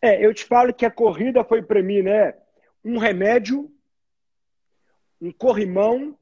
É, 0.00 0.24
eu 0.24 0.32
te 0.34 0.44
falo 0.44 0.74
que 0.74 0.86
a 0.86 0.90
corrida 0.90 1.44
foi 1.44 1.62
para 1.62 1.82
mim, 1.82 2.02
né? 2.02 2.34
Um 2.84 2.98
remédio, 2.98 3.70
um 5.20 5.32
corrimão 5.32 6.16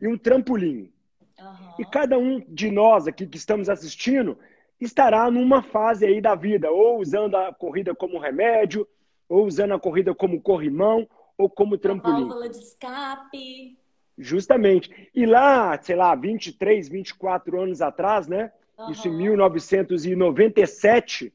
e 0.00 0.08
um 0.08 0.18
trampolim. 0.18 0.92
Uhum. 1.38 1.74
E 1.78 1.84
cada 1.84 2.18
um 2.18 2.40
de 2.48 2.70
nós 2.70 3.06
aqui 3.06 3.26
que 3.26 3.36
estamos 3.36 3.68
assistindo 3.68 4.38
estará 4.80 5.30
numa 5.30 5.62
fase 5.62 6.06
aí 6.06 6.20
da 6.20 6.34
vida, 6.34 6.70
ou 6.70 7.00
usando 7.00 7.36
a 7.36 7.52
corrida 7.52 7.94
como 7.94 8.18
remédio, 8.18 8.88
ou 9.28 9.46
usando 9.46 9.74
a 9.74 9.80
corrida 9.80 10.14
como 10.14 10.40
corrimão, 10.40 11.06
ou 11.36 11.48
como 11.48 11.78
trampolim. 11.78 12.26
válvula 12.26 12.48
de 12.48 12.56
escape. 12.56 13.78
Justamente. 14.18 15.08
E 15.14 15.24
lá, 15.24 15.80
sei 15.80 15.94
lá, 15.96 16.14
23, 16.14 16.88
24 16.88 17.60
anos 17.60 17.80
atrás, 17.80 18.26
né? 18.26 18.52
Uhum. 18.78 18.90
Isso 18.90 19.08
em 19.08 19.16
1997, 19.16 21.32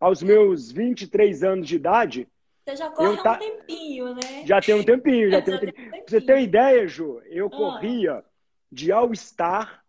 aos 0.00 0.22
meus 0.22 0.72
23 0.72 1.44
anos 1.44 1.68
de 1.68 1.76
idade. 1.76 2.26
Você 2.64 2.76
já 2.76 2.90
corre 2.90 3.08
um 3.08 3.38
tempinho, 3.38 4.14
né? 4.14 4.46
Já 4.46 4.60
tem 4.60 4.74
um 4.74 4.82
tempinho, 4.82 5.30
já 5.30 5.42
tem 5.42 5.54
um 5.54 5.58
tempinho. 5.60 5.90
Pra 5.90 6.02
você 6.06 6.20
ter 6.20 6.32
uma 6.32 6.40
ideia, 6.40 6.88
Ju, 6.88 7.20
eu 7.26 7.44
uhum. 7.44 7.50
corria 7.50 8.24
de 8.72 8.90
All-Star, 8.90 9.84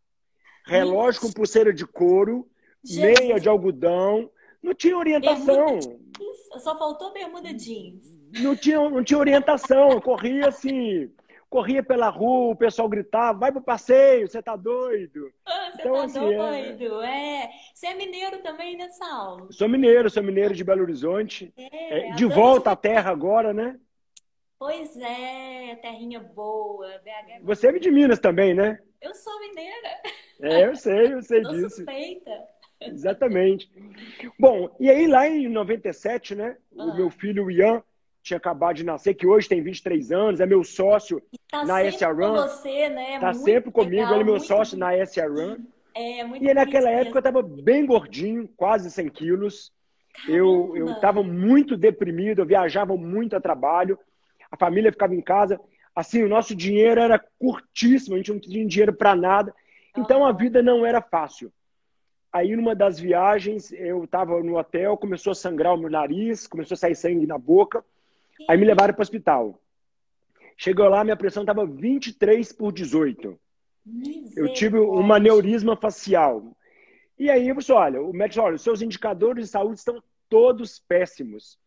relógio 0.66 1.22
com 1.22 1.32
pulseira 1.32 1.74
de 1.74 1.86
couro, 1.86 2.48
Jesus. 2.84 3.20
meia 3.20 3.40
de 3.40 3.48
algodão. 3.48 4.30
Não 4.62 4.74
tinha 4.74 4.98
orientação. 4.98 5.80
Só 6.60 6.78
faltou 6.78 7.12
bermuda 7.14 7.54
jeans. 7.54 8.20
Não 8.40 8.56
tinha, 8.56 8.78
não 8.90 9.04
tinha 9.04 9.20
orientação. 9.20 9.92
Eu 9.92 10.02
corria 10.02 10.50
assim, 10.50 11.12
corria 11.52 11.84
pela 11.84 12.08
rua, 12.08 12.54
o 12.54 12.56
pessoal 12.56 12.88
gritava, 12.88 13.38
vai 13.38 13.52
pro 13.52 13.62
passeio, 13.62 14.26
você 14.26 14.42
tá 14.42 14.56
doido. 14.56 15.34
Ah, 15.46 15.72
você 15.72 15.82
então, 15.82 15.94
tá 15.94 16.04
assim, 16.06 16.34
é. 16.34 16.38
doido, 16.38 17.02
é... 17.02 17.44
é. 17.44 17.52
Você 17.76 17.88
é 17.88 17.94
mineiro 17.94 18.38
também, 18.42 18.78
né, 18.78 18.88
Saulo? 18.88 19.52
Sou 19.52 19.68
mineiro, 19.68 20.10
sou 20.10 20.24
mineiro 20.24 20.56
de 20.56 20.64
Belo 20.64 20.82
Horizonte. 20.82 21.54
É, 21.58 22.10
é, 22.10 22.12
de 22.14 22.26
volta 22.26 22.72
à 22.72 22.76
terra 22.76 23.12
agora, 23.12 23.54
né? 23.54 23.78
Pois 24.58 24.96
é, 24.96 25.76
terrinha 25.82 26.22
boa. 26.22 26.88
BH 27.00 27.44
Você 27.44 27.68
é 27.68 27.80
de 27.80 27.92
Minas 27.92 28.20
também, 28.20 28.54
né? 28.54 28.80
Eu 29.02 29.14
sou 29.14 29.38
mineira. 29.42 30.02
É, 30.42 30.66
eu 30.68 30.76
sei, 30.76 31.14
eu 31.14 31.22
sei 31.22 31.42
disso. 31.52 31.70
suspeita. 31.76 32.32
Exatamente. 32.80 33.70
Bom, 34.40 34.74
e 34.80 34.90
aí 34.90 35.06
lá 35.06 35.28
em 35.28 35.50
97, 35.50 36.34
né? 36.34 36.56
Ah. 36.78 36.86
O 36.86 36.96
meu 36.96 37.10
filho, 37.10 37.52
Ian, 37.52 37.84
tinha 38.22 38.38
acabado 38.38 38.76
de 38.76 38.86
nascer, 38.86 39.14
que 39.14 39.26
hoje 39.26 39.50
tem 39.50 39.62
23 39.62 40.12
anos, 40.12 40.40
é 40.40 40.46
meu 40.46 40.64
sócio 40.64 41.22
tá 41.50 41.66
na 41.66 41.92
SA 41.92 42.12
Run. 42.12 42.36
Com 42.36 42.48
você, 42.48 42.90
né? 42.90 43.20
Tá 43.20 43.32
muito 43.32 43.44
sempre 43.44 43.72
comigo, 43.72 43.96
legal, 43.96 44.14
ele 44.14 44.24
é 44.24 44.26
meu 44.26 44.40
sócio 44.40 44.78
na 44.78 45.06
SA 45.06 45.28
Run. 45.28 45.58
É, 45.94 46.24
muito 46.24 46.44
e 46.44 46.54
naquela 46.54 46.90
época 46.90 47.20
eu 47.20 47.24
tava 47.24 47.42
bem 47.42 47.86
gordinho, 47.86 48.48
quase 48.56 48.90
100 48.90 49.10
quilos. 49.10 49.72
Eu, 50.28 50.76
eu 50.76 51.00
tava 51.00 51.24
muito 51.24 51.76
deprimido, 51.76 52.42
eu 52.42 52.46
viajava 52.46 52.96
muito 52.96 53.36
a 53.36 53.42
trabalho, 53.42 53.98
a 54.52 54.58
família 54.58 54.92
ficava 54.92 55.16
em 55.16 55.22
casa. 55.22 55.60
Assim, 55.96 56.24
o 56.24 56.30
nosso 56.30 56.56
dinheiro 56.56 57.02
era 57.02 57.24
curtíssimo, 57.40 58.16
a 58.16 58.18
gente 58.18 58.32
não 58.32 58.40
tinha 58.40 58.66
dinheiro 58.66 58.94
para 58.94 59.16
nada. 59.16 59.54
Então 59.98 60.26
a 60.26 60.32
vida 60.32 60.62
não 60.62 60.86
era 60.86 61.02
fácil. 61.02 61.52
Aí, 62.32 62.56
numa 62.56 62.74
das 62.74 62.98
viagens, 62.98 63.74
eu 63.74 64.06
estava 64.06 64.42
no 64.42 64.58
hotel, 64.58 64.96
começou 64.96 65.32
a 65.32 65.36
sangrar 65.36 65.74
o 65.74 65.78
meu 65.78 65.90
nariz, 65.90 66.48
começou 66.48 66.76
a 66.76 66.78
sair 66.78 66.96
sangue 66.96 67.28
na 67.28 67.38
boca. 67.38 67.84
Aí 68.50 68.58
me 68.58 68.66
levaram 68.66 68.94
para 68.94 69.02
o 69.02 69.04
hospital. 69.04 69.62
Chegou 70.58 70.88
lá, 70.88 71.04
minha 71.04 71.18
pressão 71.18 71.44
estava 71.44 71.66
23 71.66 72.52
por 72.54 72.72
18. 72.72 73.40
Eu 74.36 74.54
tive 74.54 74.78
uma 74.78 75.16
aneurisma 75.16 75.76
facial. 75.76 76.56
E 77.18 77.30
aí 77.30 77.50
eu 77.50 77.62
falei, 77.62 77.82
olha, 77.82 78.02
o 78.02 78.14
médico 78.14 78.46
olha, 78.46 78.56
os 78.56 78.62
seus 78.62 78.82
indicadores 78.82 79.46
de 79.46 79.52
saúde 79.52 79.80
estão 79.80 80.02
todos 80.30 80.80
péssimos. 80.80 81.58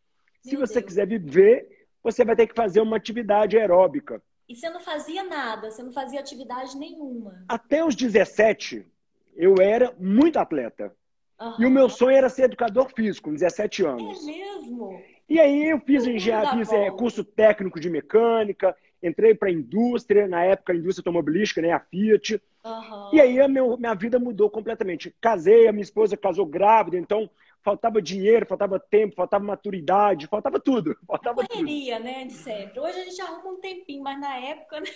Se 0.43 0.57
você 0.57 0.75
Deus. 0.75 0.87
quiser 0.87 1.07
viver, 1.07 1.87
você 2.03 2.25
vai 2.25 2.37
ter 2.37 2.47
que 2.47 2.55
fazer 2.55 2.81
uma 2.81 2.97
atividade 2.97 3.59
aeróbica. 3.59 4.23
E 4.49 4.55
você 4.55 4.69
não 4.69 4.81
fazia 4.81 5.25
nada, 5.25 5.71
você 5.71 5.83
não 5.83 5.93
fazia 5.93 6.21
atividade 6.21 6.77
nenhuma. 6.77 7.45
Até 7.49 7.85
os 7.85 7.95
17, 7.95 8.87
eu 9.35 9.55
era 9.61 9.95
muito 9.99 10.39
atleta. 10.39 10.95
Uhum. 11.41 11.57
E 11.61 11.67
o 11.67 11.71
meu 11.71 11.89
sonho 11.89 12.17
era 12.17 12.29
ser 12.29 12.45
educador 12.45 12.91
físico, 12.95 13.31
com 13.31 13.35
17 13.35 13.85
anos. 13.85 14.23
É 14.23 14.27
mesmo? 14.27 15.03
E 15.29 15.41
aí 15.41 15.71
eu 15.71 15.81
fiz, 15.81 16.07
engenharia, 16.07 16.53
fiz 16.53 16.73
é, 16.73 16.91
curso 16.91 17.25
técnico 17.25 17.81
de 17.81 17.89
mecânica, 17.89 18.77
entrei 19.03 19.35
para 19.35 19.49
a 19.49 19.53
indústria, 19.53 20.29
na 20.29 20.45
época 20.45 20.73
a 20.73 20.77
indústria 20.77 21.03
automobilística, 21.03 21.63
né, 21.63 21.73
a 21.73 21.81
Fiat. 21.81 22.41
Uhum. 22.65 23.11
E 23.13 23.21
aí 23.21 23.41
a 23.41 23.49
meu, 23.49 23.77
minha 23.77 23.95
vida 23.95 24.19
mudou 24.19 24.51
completamente. 24.51 25.15
Casei, 25.21 25.67
a 25.67 25.73
minha 25.73 25.83
esposa 25.83 26.17
casou 26.17 26.47
grávida, 26.47 26.97
então 26.97 27.31
faltava 27.63 28.01
dinheiro, 28.03 28.45
faltava 28.45 28.79
tempo, 28.79 29.15
faltava 29.15 29.43
maturidade, 29.43 30.27
faltava 30.27 30.61
tudo. 30.61 30.95
Faltava 31.09 31.47
correria, 31.47 31.97
tudo. 31.97 32.05
né, 32.05 32.25
de 32.27 32.33
sempre. 32.35 32.79
Hoje 32.79 33.01
a 33.01 33.05
gente 33.05 33.21
arruma 33.23 33.53
um 33.53 33.61
tempinho, 33.61 34.03
mas 34.03 34.21
na 34.21 34.37
época... 34.37 34.81
Né? 34.81 34.87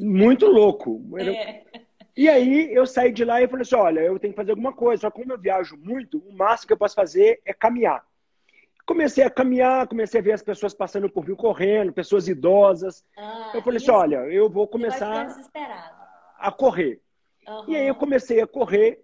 Muito 0.00 0.46
louco. 0.50 1.00
É. 1.16 1.62
E 2.16 2.28
aí 2.28 2.74
eu 2.74 2.84
saí 2.84 3.12
de 3.12 3.24
lá 3.24 3.40
e 3.40 3.46
falei 3.46 3.62
assim, 3.62 3.76
olha, 3.76 4.00
eu 4.00 4.18
tenho 4.18 4.32
que 4.32 4.36
fazer 4.36 4.50
alguma 4.50 4.72
coisa. 4.72 5.02
Só 5.02 5.10
que 5.10 5.20
como 5.20 5.32
eu 5.32 5.38
viajo 5.38 5.76
muito, 5.76 6.18
o 6.18 6.36
máximo 6.36 6.66
que 6.66 6.72
eu 6.72 6.78
posso 6.78 6.96
fazer 6.96 7.40
é 7.44 7.54
caminhar. 7.54 8.04
Comecei 8.88 9.22
a 9.22 9.28
caminhar, 9.28 9.86
comecei 9.86 10.18
a 10.18 10.22
ver 10.22 10.32
as 10.32 10.42
pessoas 10.42 10.72
passando 10.72 11.10
por 11.10 11.28
mim 11.28 11.34
correndo, 11.34 11.92
pessoas 11.92 12.26
idosas. 12.26 13.04
Ah, 13.18 13.52
eu 13.52 13.60
falei 13.60 13.76
assim, 13.76 13.90
olha, 13.90 14.16
eu 14.30 14.48
vou 14.48 14.66
começar 14.66 15.28
a 16.38 16.50
correr. 16.50 16.98
Uhum. 17.46 17.64
E 17.68 17.76
aí 17.76 17.86
eu 17.86 17.94
comecei 17.94 18.40
a 18.40 18.46
correr. 18.46 18.98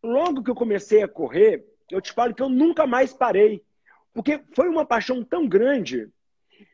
Logo 0.00 0.40
que 0.40 0.50
eu 0.52 0.54
comecei 0.54 1.02
a 1.02 1.08
correr, 1.08 1.66
eu 1.90 2.00
te 2.00 2.12
falo 2.12 2.32
que 2.32 2.42
eu 2.42 2.48
nunca 2.48 2.86
mais 2.86 3.12
parei. 3.12 3.60
Porque 4.12 4.40
foi 4.54 4.68
uma 4.68 4.86
paixão 4.86 5.24
tão 5.24 5.48
grande. 5.48 6.08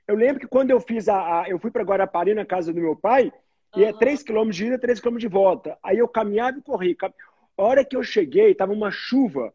Eu 0.07 0.15
lembro 0.15 0.41
que 0.41 0.47
quando 0.47 0.71
eu 0.71 0.81
fiz 0.81 1.09
a. 1.09 1.41
a 1.41 1.49
eu 1.49 1.59
fui 1.59 1.71
para 1.71 1.83
Guarapari, 1.83 2.35
na 2.35 2.45
casa 2.45 2.75
do 2.75 2.81
meu 2.81 2.95
pai, 2.95 3.33
Uhum. 3.75 3.83
E 3.83 3.85
é 3.85 3.93
3 3.93 4.23
km 4.23 4.51
de 4.51 4.67
ida, 4.67 4.79
3 4.79 5.01
km 5.01 5.17
de 5.17 5.29
volta. 5.29 5.79
Aí 5.83 5.99
eu 5.99 6.09
caminhava 6.09 6.59
e 6.59 6.63
corria. 6.63 6.97
A 7.01 7.63
hora 7.63 7.85
que 7.85 7.97
eu 7.97 8.03
cheguei, 8.03 8.53
estava 8.53 8.73
uma 8.73 8.91
chuva. 8.91 9.55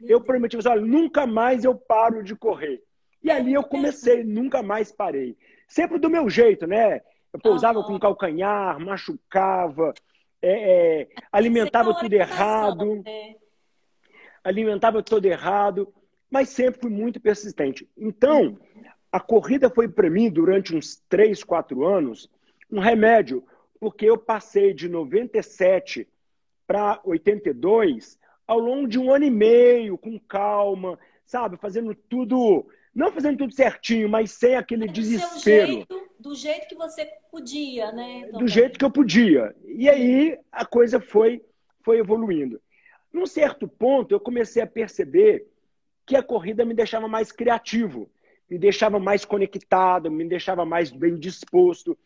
Eu 0.00 0.20
prometi, 0.20 0.56
olha, 0.66 0.80
nunca 0.80 1.26
mais 1.26 1.64
eu 1.64 1.74
paro 1.74 2.22
de 2.22 2.34
correr. 2.34 2.82
E 3.22 3.30
ali 3.30 3.54
eu 3.54 3.62
comecei, 3.62 4.22
nunca 4.22 4.62
mais 4.62 4.92
parei. 4.92 5.36
Sempre 5.66 5.98
do 5.98 6.10
meu 6.10 6.28
jeito, 6.28 6.66
né? 6.66 7.00
Eu 7.32 7.40
pousava 7.40 7.78
uhum. 7.78 7.84
com 7.84 7.98
calcanhar, 7.98 8.78
machucava, 8.78 9.94
é, 10.42 11.00
é, 11.02 11.08
alimentava 11.32 11.94
tudo 11.94 12.12
errado. 12.12 13.02
Né? 13.02 13.36
Alimentava 14.44 15.02
tudo 15.02 15.24
errado, 15.24 15.92
mas 16.30 16.50
sempre 16.50 16.82
fui 16.82 16.90
muito 16.90 17.18
persistente. 17.18 17.88
Então, 17.96 18.58
a 19.10 19.18
corrida 19.18 19.70
foi 19.70 19.88
para 19.88 20.10
mim, 20.10 20.30
durante 20.30 20.76
uns 20.76 20.96
3, 21.08 21.42
4 21.42 21.84
anos, 21.86 22.30
um 22.70 22.78
remédio 22.78 23.42
porque 23.80 24.06
eu 24.06 24.16
passei 24.16 24.72
de 24.72 24.88
97 24.88 26.08
para 26.66 27.00
82 27.04 28.18
ao 28.46 28.58
longo 28.58 28.88
de 28.88 28.98
um 28.98 29.12
ano 29.12 29.24
e 29.24 29.30
meio, 29.30 29.96
com 29.96 30.18
calma, 30.18 30.98
sabe? 31.24 31.56
Fazendo 31.56 31.94
tudo, 31.94 32.66
não 32.94 33.12
fazendo 33.12 33.38
tudo 33.38 33.54
certinho, 33.54 34.08
mas 34.08 34.32
sem 34.32 34.56
aquele 34.56 34.86
do 34.86 34.92
desespero. 34.92 35.72
Jeito, 35.72 36.10
do 36.18 36.34
jeito 36.34 36.68
que 36.68 36.74
você 36.74 37.06
podia, 37.30 37.92
né? 37.92 38.26
Também. 38.26 38.38
Do 38.40 38.48
jeito 38.48 38.78
que 38.78 38.84
eu 38.84 38.90
podia. 38.90 39.54
E 39.64 39.88
aí 39.88 40.38
a 40.52 40.64
coisa 40.64 41.00
foi, 41.00 41.42
foi 41.82 41.98
evoluindo. 41.98 42.60
Num 43.12 43.26
certo 43.26 43.68
ponto, 43.68 44.12
eu 44.12 44.20
comecei 44.20 44.62
a 44.62 44.66
perceber 44.66 45.46
que 46.06 46.16
a 46.16 46.22
corrida 46.22 46.64
me 46.64 46.74
deixava 46.74 47.08
mais 47.08 47.32
criativo, 47.32 48.10
me 48.50 48.58
deixava 48.58 48.98
mais 48.98 49.24
conectado, 49.24 50.10
me 50.10 50.28
deixava 50.28 50.64
mais 50.64 50.90
bem 50.90 51.18
disposto 51.18 51.96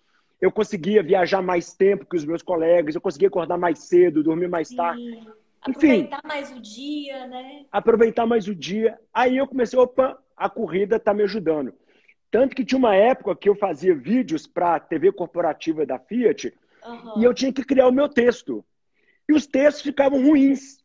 eu 0.41 0.53
conseguia 0.53 1.03
viajar 1.03 1.43
mais 1.43 1.75
tempo 1.75 2.06
que 2.06 2.16
os 2.16 2.25
meus 2.25 2.43
colegas, 2.43 2.94
eu 2.94 3.00
conseguia 3.00 3.28
acordar 3.28 3.59
mais 3.59 3.81
cedo, 3.81 4.22
dormir 4.22 4.49
mais 4.49 4.69
Sim. 4.69 4.76
Enfim, 5.66 6.08
aproveitar 6.12 6.22
mais 6.24 6.50
o 6.52 6.60
dia, 6.60 7.26
né? 7.26 7.66
Aproveitar 7.72 8.26
mais 8.26 8.48
o 8.48 8.54
dia. 8.54 8.98
Aí 9.12 9.36
eu 9.36 9.46
comecei, 9.46 9.78
opa, 9.78 10.19
a 10.36 10.48
corrida 10.48 10.96
está 10.96 11.12
me 11.12 11.22
ajudando. 11.22 11.72
Tanto 12.31 12.55
que 12.55 12.64
tinha 12.64 12.78
uma 12.78 12.94
época 12.94 13.34
que 13.34 13.49
eu 13.49 13.55
fazia 13.55 13.94
vídeos 13.94 14.46
para 14.46 14.76
a 14.76 14.81
TV 14.81 15.10
corporativa 15.10 15.87
da 15.87 15.99
Fiat 15.99 16.52
uhum. 16.84 17.20
e 17.20 17.25
eu 17.25 17.32
tinha 17.32 17.52
que 17.52 17.64
criar 17.64 17.88
o 17.88 17.93
meu 17.93 18.08
texto. 18.08 18.64
E 19.28 19.32
os 19.32 19.46
textos 19.46 19.82
ficavam 19.82 20.22
ruins. 20.22 20.78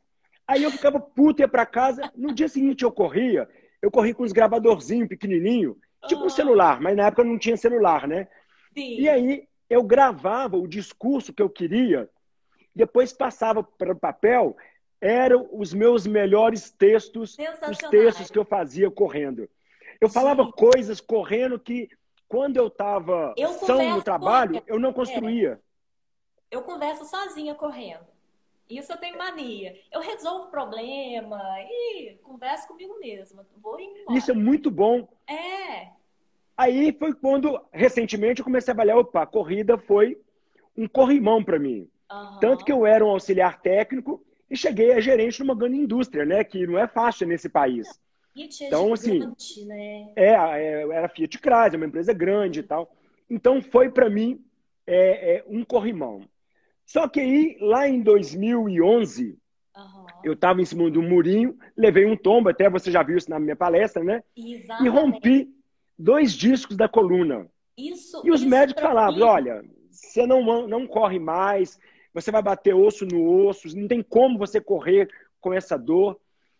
Aí 0.47 0.63
eu 0.63 0.71
ficava 0.71 0.99
puto, 0.99 1.41
ia 1.41 1.47
para 1.47 1.65
casa. 1.65 2.11
No 2.15 2.33
dia 2.33 2.47
seguinte 2.47 2.83
eu 2.83 2.91
corria, 2.91 3.47
eu 3.81 3.91
corri 3.91 4.13
com 4.13 4.23
uns 4.23 4.31
gravadorzinhos 4.31 5.09
pequenininho, 5.09 5.77
tipo 6.07 6.21
uhum. 6.21 6.27
um 6.27 6.29
celular, 6.29 6.81
mas 6.81 6.95
na 6.95 7.07
época 7.07 7.23
não 7.23 7.37
tinha 7.37 7.57
celular, 7.57 8.07
né? 8.07 8.27
Sim. 8.73 8.99
E 8.99 9.09
aí 9.09 9.47
eu 9.69 9.83
gravava 9.83 10.57
o 10.57 10.67
discurso 10.67 11.33
que 11.33 11.41
eu 11.41 11.49
queria, 11.49 12.09
depois 12.75 13.13
passava 13.13 13.63
para 13.63 13.93
o 13.93 13.99
papel, 13.99 14.55
eram 14.99 15.49
os 15.51 15.73
meus 15.73 16.07
melhores 16.07 16.71
textos, 16.71 17.37
os 17.69 17.77
textos 17.89 18.31
que 18.31 18.39
eu 18.39 18.45
fazia 18.45 18.89
correndo. 18.89 19.49
Eu 19.99 20.09
falava 20.09 20.45
Sim. 20.45 20.51
coisas 20.51 21.01
correndo 21.01 21.59
que, 21.59 21.89
quando 22.27 22.57
eu 22.57 22.67
estava 22.67 23.35
são 23.65 23.95
no 23.95 24.01
trabalho, 24.01 24.61
eu 24.65 24.79
não 24.79 24.91
construía. 24.91 25.59
É. 26.51 26.55
Eu 26.55 26.61
converso 26.63 27.05
sozinha 27.05 27.53
correndo. 27.55 28.05
Isso 28.69 28.91
eu 28.91 28.97
tenho 28.97 29.17
mania. 29.17 29.75
Eu 29.91 30.01
resolvo 30.01 30.49
problema 30.49 31.41
e 31.69 32.17
converso 32.23 32.67
comigo 32.67 32.97
mesma. 32.99 33.45
Vou 33.57 33.79
embora. 33.79 34.17
Isso 34.17 34.31
é 34.31 34.33
muito 34.33 34.71
bom. 34.71 35.07
É. 35.27 35.89
Aí 36.55 36.91
foi 36.93 37.13
quando, 37.13 37.59
recentemente, 37.71 38.39
eu 38.39 38.45
comecei 38.45 38.71
a 38.71 38.73
avaliar, 38.73 38.97
opa, 38.97 39.23
a 39.23 39.27
corrida 39.27 39.77
foi 39.77 40.17
um 40.77 40.87
corrimão 40.87 41.43
para 41.43 41.59
mim. 41.59 41.89
Uhum. 42.11 42.39
Tanto 42.39 42.65
que 42.65 42.71
eu 42.71 42.85
era 42.85 43.05
um 43.05 43.09
auxiliar 43.09 43.61
técnico 43.61 44.23
e 44.49 44.55
cheguei 44.55 44.93
a 44.93 44.99
gerente 44.99 45.39
numa 45.39 45.55
grande 45.55 45.77
indústria, 45.77 46.25
né? 46.25 46.43
Que 46.43 46.67
não 46.67 46.77
é 46.77 46.87
fácil 46.87 47.27
nesse 47.27 47.49
país. 47.49 47.87
Fiat 48.33 48.63
é 48.63 48.67
então, 48.67 48.93
assim, 48.93 49.19
né? 49.65 50.11
é, 50.15 50.29
é, 50.29 50.81
era 50.91 51.07
Fiat 51.07 51.37
Chrysler, 51.37 51.75
uma 51.75 51.85
empresa 51.85 52.13
grande 52.13 52.59
e 52.59 52.63
tal. 52.63 52.91
Então, 53.29 53.61
foi 53.61 53.89
para 53.89 54.09
mim 54.09 54.43
é, 54.85 55.37
é, 55.37 55.43
um 55.47 55.63
corrimão. 55.63 56.21
Só 56.85 57.07
que 57.07 57.19
aí, 57.19 57.57
lá 57.61 57.87
em 57.87 58.01
2011, 58.01 59.37
uhum. 59.75 60.05
eu 60.23 60.33
estava 60.33 60.61
em 60.61 60.65
cima 60.65 60.89
do 60.89 61.01
murinho, 61.01 61.57
levei 61.77 62.05
um 62.05 62.17
tombo, 62.17 62.49
até 62.49 62.69
você 62.69 62.91
já 62.91 63.01
viu 63.01 63.17
isso 63.17 63.29
na 63.29 63.39
minha 63.39 63.55
palestra, 63.55 64.03
né? 64.03 64.23
Exatamente. 64.35 64.85
E 64.85 64.89
rompi 64.89 65.49
dois 65.97 66.33
discos 66.33 66.75
da 66.75 66.89
coluna. 66.89 67.47
Isso, 67.77 68.21
e 68.23 68.31
os 68.31 68.41
isso 68.41 68.49
médicos 68.49 68.83
falavam, 68.83 69.15
mim... 69.15 69.23
olha, 69.23 69.65
você 69.89 70.27
não, 70.27 70.67
não 70.67 70.85
corre 70.85 71.17
mais, 71.17 71.79
você 72.13 72.31
vai 72.31 72.41
bater 72.41 72.75
osso 72.75 73.05
no 73.05 73.45
osso, 73.47 73.75
não 73.75 73.87
tem 73.87 74.01
como 74.01 74.37
você 74.37 74.61
correr 74.61 75.09
com 75.41 75.53
essa 75.53 75.77
dor. 75.77 76.19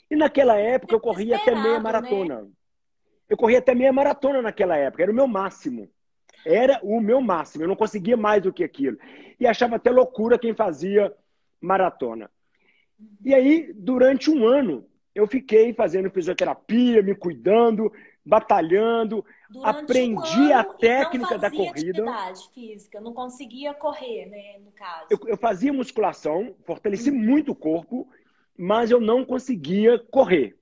E 0.10 0.16
naquela 0.16 0.58
época 0.58 0.96
eu 0.96 1.00
corria 1.00 1.38
até 1.38 1.54
meia 1.54 1.74
né? 1.74 1.80
maratona. 1.80 2.42
Né? 2.42 2.48
Eu 3.30 3.38
corria 3.38 3.60
até 3.60 3.74
meia 3.74 3.94
maratona 3.94 4.42
naquela 4.42 4.76
época, 4.76 5.04
era 5.04 5.12
o 5.12 5.16
meu 5.16 5.28
máximo. 5.28 5.90
Era 6.46 6.80
o 6.84 7.00
meu 7.00 7.22
máximo, 7.22 7.64
eu 7.64 7.68
não 7.68 7.76
conseguia 7.76 8.18
mais 8.18 8.42
do 8.42 8.52
que 8.52 8.64
aquilo. 8.64 8.98
E 9.40 9.48
achava 9.48 9.78
até 9.78 9.90
loucura 9.90 10.38
quem 10.38 10.54
fazia 10.54 11.14
maratona. 11.62 12.30
E 13.24 13.34
aí, 13.34 13.72
durante 13.74 14.30
um 14.30 14.46
ano, 14.46 14.86
eu 15.16 15.28
fiquei 15.28 15.74
fazendo 15.74 16.10
fisioterapia, 16.10 17.02
me 17.02 17.16
cuidando, 17.16 17.92
batalhando, 18.26 19.26
Durante 19.50 19.82
aprendi 19.82 20.40
um 20.40 20.58
a 20.58 20.64
técnica 20.64 21.38
da 21.38 21.52
corrida. 21.52 22.06
Física, 22.54 23.02
não 23.02 23.14
conseguia 23.14 23.74
correr, 23.74 24.26
né, 24.28 24.60
no 24.64 24.72
caso. 24.72 25.08
Eu, 25.10 25.20
eu 25.28 25.38
fazia 25.38 25.74
musculação, 25.74 26.56
fortaleci 26.66 27.10
uhum. 27.10 27.18
muito 27.18 27.52
o 27.52 27.56
corpo, 27.56 28.08
mas 28.58 28.92
eu 28.92 29.02
não 29.02 29.26
conseguia 29.26 30.00
correr. 30.00 30.56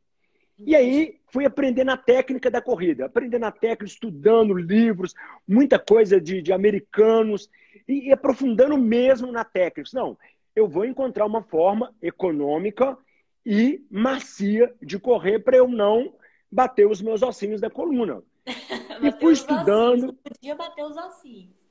E 0.57 0.75
aí 0.75 1.19
fui 1.27 1.45
aprendendo 1.45 1.91
a 1.91 1.97
técnica 1.97 2.49
da 2.49 2.61
corrida, 2.61 3.05
aprendendo 3.05 3.45
a 3.45 3.51
técnica, 3.51 3.85
estudando 3.85 4.53
livros, 4.53 5.13
muita 5.47 5.79
coisa 5.79 6.19
de, 6.19 6.41
de 6.41 6.53
americanos, 6.53 7.49
e, 7.87 8.09
e, 8.09 8.11
aprofundando 8.11 8.77
mesmo 8.77 9.31
na 9.31 9.43
técnica. 9.43 9.89
Não, 9.93 10.17
eu 10.55 10.67
vou 10.67 10.85
encontrar 10.85 11.25
uma 11.25 11.41
forma 11.41 11.93
econômica 12.01 12.97
e 13.45 13.83
macia 13.89 14.73
de 14.81 14.99
correr 14.99 15.39
para 15.39 15.57
eu 15.57 15.67
não 15.67 16.13
bater 16.51 16.87
os 16.87 17.01
meus 17.01 17.21
ossinhos 17.21 17.61
da 17.61 17.69
coluna. 17.69 18.21
e 19.01 19.11
fui 19.19 19.33
estudando. 19.33 20.13
Podia 20.13 20.55
bater 20.55 20.83
os 20.83 20.97
ossinhos. 20.97 21.61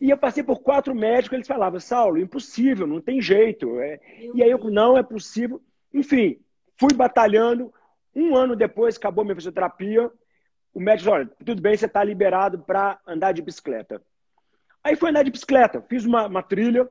E 0.00 0.10
eu 0.10 0.18
passei 0.18 0.42
por 0.42 0.60
quatro 0.60 0.94
médicos, 0.94 1.34
eles 1.34 1.46
falavam, 1.46 1.78
Saulo, 1.78 2.18
impossível, 2.18 2.86
não 2.86 3.00
tem 3.00 3.20
jeito. 3.20 3.78
É... 3.78 4.00
E 4.34 4.42
aí 4.42 4.50
eu, 4.50 4.58
não, 4.64 4.96
é 4.96 5.02
possível. 5.02 5.62
Enfim, 5.94 6.40
fui 6.76 6.92
batalhando, 6.92 7.72
um 8.14 8.34
ano 8.34 8.56
depois, 8.56 8.96
acabou 8.96 9.24
minha 9.24 9.36
fisioterapia. 9.36 10.10
O 10.74 10.80
médico 10.80 11.04
disse: 11.04 11.10
olha, 11.10 11.30
tudo 11.44 11.62
bem, 11.62 11.76
você 11.76 11.86
está 11.86 12.02
liberado 12.02 12.58
para 12.58 12.98
andar 13.06 13.32
de 13.32 13.42
bicicleta. 13.42 14.02
Aí 14.82 14.96
fui 14.96 15.10
andar 15.10 15.22
de 15.22 15.30
bicicleta, 15.30 15.80
fiz 15.88 16.04
uma, 16.04 16.26
uma 16.26 16.42
trilha 16.42 16.90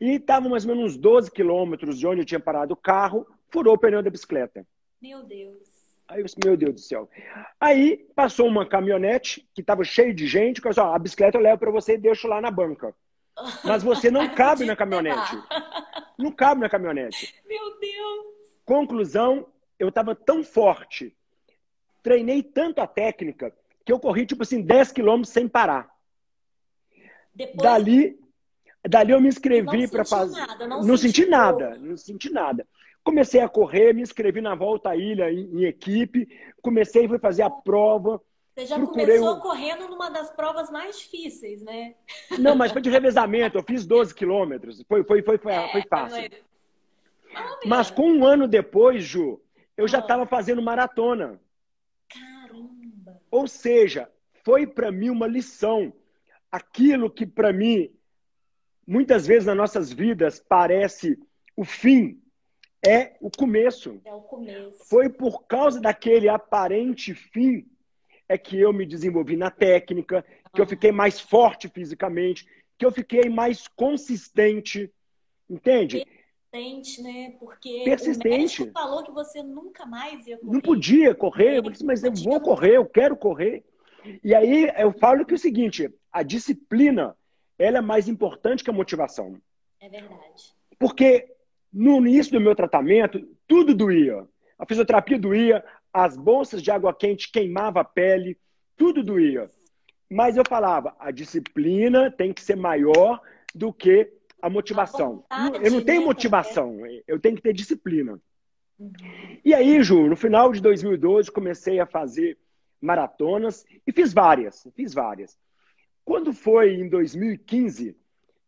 e 0.00 0.12
estava 0.12 0.48
mais 0.48 0.64
ou 0.64 0.74
menos 0.74 0.92
uns 0.92 0.96
12 0.96 1.32
quilômetros 1.32 1.98
de 1.98 2.06
onde 2.06 2.20
eu 2.20 2.24
tinha 2.24 2.38
parado 2.38 2.72
o 2.72 2.76
carro, 2.76 3.26
furou 3.50 3.74
o 3.74 3.78
pneu 3.78 4.02
da 4.02 4.10
bicicleta. 4.10 4.64
Meu 5.02 5.24
Deus. 5.24 5.77
Aí 6.08 6.20
eu 6.20 6.24
disse, 6.24 6.36
meu 6.42 6.56
Deus 6.56 6.74
do 6.74 6.80
céu. 6.80 7.08
Aí 7.60 7.98
passou 8.16 8.46
uma 8.46 8.66
caminhonete 8.66 9.46
que 9.54 9.60
estava 9.60 9.84
cheia 9.84 10.14
de 10.14 10.26
gente, 10.26 10.60
que 10.60 10.66
eu 10.66 10.70
disse, 10.70 10.80
a 10.80 10.98
bicicleta 10.98 11.36
eu 11.36 11.42
levo 11.42 11.58
para 11.58 11.70
você 11.70 11.94
e 11.94 11.98
deixo 11.98 12.26
lá 12.26 12.40
na 12.40 12.50
banca. 12.50 12.94
Mas 13.62 13.82
você 13.82 14.10
não 14.10 14.26
cabe 14.34 14.64
na 14.64 14.74
caminhonete. 14.74 15.38
Não 16.18 16.32
cabe 16.32 16.62
na 16.62 16.68
caminhonete. 16.68 17.34
Meu 17.46 17.78
Deus. 17.78 18.26
Conclusão, 18.64 19.46
eu 19.78 19.90
estava 19.90 20.14
tão 20.14 20.42
forte, 20.42 21.14
treinei 22.02 22.42
tanto 22.42 22.80
a 22.80 22.86
técnica, 22.86 23.54
que 23.84 23.92
eu 23.92 24.00
corri, 24.00 24.26
tipo 24.26 24.42
assim, 24.42 24.62
10 24.62 24.92
quilômetros 24.92 25.32
sem 25.32 25.46
parar. 25.46 25.88
Depois... 27.34 27.56
Dali, 27.56 28.18
dali 28.86 29.12
eu 29.12 29.20
me 29.20 29.28
inscrevi 29.28 29.88
para 29.88 30.04
fazer. 30.04 30.40
Nada, 30.40 30.66
não, 30.66 30.82
não 30.82 30.96
senti 30.96 31.26
nada, 31.26 31.78
não 31.78 31.96
senti 31.96 32.30
nada. 32.30 32.66
Comecei 33.08 33.40
a 33.40 33.48
correr, 33.48 33.94
me 33.94 34.02
inscrevi 34.02 34.42
na 34.42 34.54
volta 34.54 34.90
à 34.90 34.96
ilha 34.96 35.32
em, 35.32 35.60
em 35.60 35.64
equipe, 35.64 36.28
comecei 36.60 37.06
a 37.06 37.18
fazer 37.18 37.40
a 37.40 37.48
prova. 37.48 38.20
Você 38.54 38.66
já 38.66 38.78
começou 38.78 39.36
um... 39.36 39.40
correndo 39.40 39.88
numa 39.88 40.10
das 40.10 40.30
provas 40.30 40.70
mais 40.70 40.98
difíceis, 40.98 41.62
né? 41.62 41.94
Não, 42.38 42.54
mas 42.54 42.70
foi 42.70 42.82
de 42.82 42.90
revezamento, 42.92 43.56
eu 43.56 43.62
fiz 43.62 43.86
12 43.86 44.14
quilômetros, 44.14 44.84
foi, 44.86 45.02
foi, 45.04 45.22
foi, 45.22 45.38
foi, 45.38 45.52
é, 45.54 45.72
foi 45.72 45.82
fácil. 45.88 46.30
Mas... 47.32 47.64
mas 47.64 47.90
com 47.90 48.10
um 48.10 48.26
ano 48.26 48.46
depois, 48.46 49.02
Ju, 49.04 49.40
eu 49.74 49.88
já 49.88 50.00
estava 50.00 50.26
fazendo 50.26 50.60
maratona. 50.60 51.40
Caramba! 52.10 53.22
Ou 53.30 53.48
seja, 53.48 54.06
foi 54.44 54.66
para 54.66 54.92
mim 54.92 55.08
uma 55.08 55.26
lição. 55.26 55.94
Aquilo 56.52 57.10
que 57.10 57.24
para 57.24 57.54
mim, 57.54 57.90
muitas 58.86 59.26
vezes 59.26 59.46
nas 59.46 59.56
nossas 59.56 59.90
vidas, 59.90 60.44
parece 60.46 61.18
o 61.56 61.64
fim, 61.64 62.20
é 62.84 63.16
o 63.20 63.30
começo. 63.30 64.00
É 64.04 64.12
o 64.12 64.20
começo. 64.20 64.84
Foi 64.84 65.08
por 65.08 65.46
causa 65.46 65.80
daquele 65.80 66.28
aparente 66.28 67.14
fim 67.14 67.66
é 68.28 68.36
que 68.36 68.58
eu 68.58 68.72
me 68.72 68.84
desenvolvi 68.84 69.36
na 69.36 69.50
técnica, 69.50 70.24
que 70.54 70.60
eu 70.60 70.66
fiquei 70.66 70.92
mais 70.92 71.18
forte 71.18 71.68
fisicamente, 71.68 72.46
que 72.76 72.84
eu 72.84 72.92
fiquei 72.92 73.28
mais 73.30 73.66
consistente. 73.68 74.92
Entende? 75.48 76.04
persistente, 76.50 77.02
né? 77.02 77.36
Porque 77.38 77.84
persistente. 77.84 78.28
o 78.28 78.40
médico 78.40 78.70
falou 78.72 79.02
que 79.02 79.10
você 79.10 79.42
nunca 79.42 79.86
mais 79.86 80.26
ia 80.26 80.38
correr. 80.38 80.52
Não 80.52 80.60
podia 80.60 81.14
correr, 81.14 81.56
eu 81.58 81.62
disse, 81.62 81.84
mas 81.84 82.02
eu 82.02 82.12
vou 82.12 82.40
correr, 82.40 82.76
eu 82.76 82.86
quero 82.86 83.16
correr. 83.16 83.64
E 84.22 84.34
aí 84.34 84.70
eu 84.76 84.92
falo 84.92 85.24
que 85.24 85.34
é 85.34 85.36
o 85.36 85.38
seguinte, 85.38 85.92
a 86.10 86.22
disciplina, 86.22 87.16
ela 87.58 87.78
é 87.78 87.82
mais 87.82 88.08
importante 88.08 88.64
que 88.64 88.70
a 88.70 88.72
motivação. 88.72 89.40
É 89.80 89.88
verdade. 89.88 90.54
Porque 90.78 91.34
no 91.72 91.98
início 91.98 92.32
do 92.32 92.40
meu 92.40 92.54
tratamento, 92.54 93.20
tudo 93.46 93.74
doía. 93.74 94.26
A 94.58 94.66
fisioterapia 94.66 95.18
doía, 95.18 95.64
as 95.92 96.16
bolsas 96.16 96.62
de 96.62 96.70
água 96.70 96.94
quente 96.94 97.30
queimava 97.30 97.80
a 97.80 97.84
pele, 97.84 98.38
tudo 98.76 99.02
doía. 99.02 99.48
Mas 100.10 100.36
eu 100.36 100.44
falava, 100.48 100.96
a 100.98 101.10
disciplina 101.10 102.10
tem 102.10 102.32
que 102.32 102.40
ser 102.40 102.56
maior 102.56 103.20
do 103.54 103.72
que 103.72 104.10
a 104.40 104.48
motivação. 104.48 105.24
A 105.28 105.48
eu 105.62 105.70
não 105.70 105.84
tenho 105.84 106.00
né, 106.00 106.06
motivação, 106.06 106.78
eu 107.06 107.18
tenho 107.18 107.36
que 107.36 107.42
ter 107.42 107.52
disciplina. 107.52 108.18
Uhum. 108.78 108.92
E 109.44 109.52
aí, 109.52 109.82
Ju, 109.82 110.08
no 110.08 110.16
final 110.16 110.52
de 110.52 110.60
2012, 110.60 111.30
comecei 111.30 111.80
a 111.80 111.86
fazer 111.86 112.38
maratonas 112.80 113.66
e 113.86 113.92
fiz 113.92 114.12
várias, 114.12 114.66
fiz 114.74 114.94
várias. 114.94 115.36
Quando 116.04 116.32
foi 116.32 116.74
em 116.74 116.88
2015, 116.88 117.96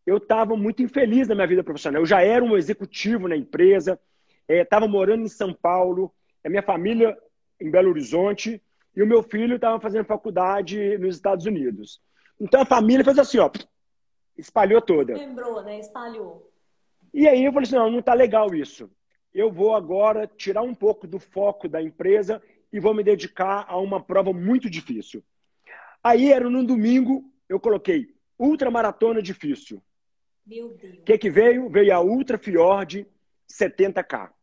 eu 0.05 0.17
estava 0.17 0.55
muito 0.55 0.81
infeliz 0.81 1.27
na 1.27 1.35
minha 1.35 1.47
vida 1.47 1.63
profissional. 1.63 2.01
Eu 2.01 2.05
já 2.05 2.21
era 2.21 2.43
um 2.43 2.57
executivo 2.57 3.27
na 3.27 3.35
empresa, 3.35 3.99
estava 4.47 4.85
é, 4.85 4.89
morando 4.89 5.23
em 5.23 5.29
São 5.29 5.53
Paulo, 5.53 6.13
a 6.43 6.49
minha 6.49 6.63
família 6.63 7.17
em 7.59 7.69
Belo 7.69 7.89
Horizonte 7.89 8.61
e 8.95 9.01
o 9.01 9.07
meu 9.07 9.21
filho 9.23 9.55
estava 9.55 9.79
fazendo 9.79 10.05
faculdade 10.05 10.97
nos 10.97 11.15
Estados 11.15 11.45
Unidos. 11.45 12.01
Então 12.39 12.61
a 12.61 12.65
família 12.65 13.05
fez 13.05 13.19
assim, 13.19 13.37
ó, 13.37 13.49
espalhou 14.37 14.81
toda. 14.81 15.13
Lembrou, 15.13 15.61
né? 15.61 15.79
Espalhou. 15.79 16.51
E 17.13 17.27
aí 17.27 17.45
eu 17.45 17.53
falei 17.53 17.67
assim, 17.67 17.75
não, 17.75 17.91
não 17.91 18.01
tá 18.01 18.13
legal 18.13 18.53
isso. 18.55 18.89
Eu 19.33 19.51
vou 19.51 19.75
agora 19.75 20.27
tirar 20.27 20.61
um 20.61 20.73
pouco 20.73 21.07
do 21.07 21.19
foco 21.19 21.69
da 21.69 21.81
empresa 21.81 22.41
e 22.73 22.79
vou 22.79 22.93
me 22.93 23.03
dedicar 23.03 23.65
a 23.67 23.77
uma 23.77 24.01
prova 24.01 24.33
muito 24.33 24.69
difícil. 24.69 25.23
Aí 26.03 26.31
era 26.31 26.49
num 26.49 26.65
domingo, 26.65 27.23
eu 27.47 27.59
coloquei 27.59 28.13
ultramaratona 28.39 29.21
difícil. 29.21 29.81
Meu 30.45 30.69
Deus. 30.69 30.99
O 30.99 31.03
que, 31.03 31.17
que 31.17 31.29
veio? 31.29 31.69
Veio 31.69 31.95
a 31.95 32.01
Ultra 32.01 32.37
Fjord 32.37 33.07
70K, 33.49 34.03
Caramba. 34.03 34.33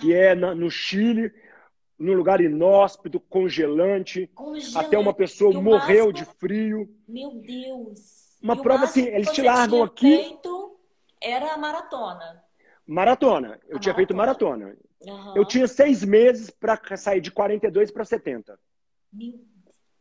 que 0.00 0.14
é 0.14 0.34
na, 0.34 0.54
no 0.54 0.70
Chile, 0.70 1.32
num 1.98 2.14
lugar 2.14 2.40
inóspito, 2.40 3.20
congelante, 3.20 4.26
congelante. 4.34 4.78
até 4.78 4.98
uma 4.98 5.14
pessoa 5.14 5.52
morreu 5.60 6.06
máximo... 6.06 6.12
de 6.12 6.24
frio. 6.38 6.88
Meu 7.06 7.40
Deus. 7.40 8.36
Uma 8.42 8.60
prova 8.60 8.84
assim, 8.84 9.04
eles 9.06 9.30
te 9.32 9.42
largam 9.42 9.82
aqui. 9.82 10.38
Era 11.20 11.54
a 11.54 11.58
maratona. 11.58 12.44
Maratona. 12.86 13.60
Eu 13.68 13.76
a 13.76 13.80
tinha 13.80 13.92
maratona. 13.92 13.94
feito 13.94 14.14
maratona. 14.14 14.76
Uhum. 15.00 15.36
Eu 15.36 15.44
tinha 15.44 15.66
seis 15.66 16.04
meses 16.04 16.50
para 16.50 16.96
sair 16.96 17.20
de 17.20 17.30
42 17.30 17.90
para 17.90 18.04
70. 18.04 18.58
Mil... 19.12 19.44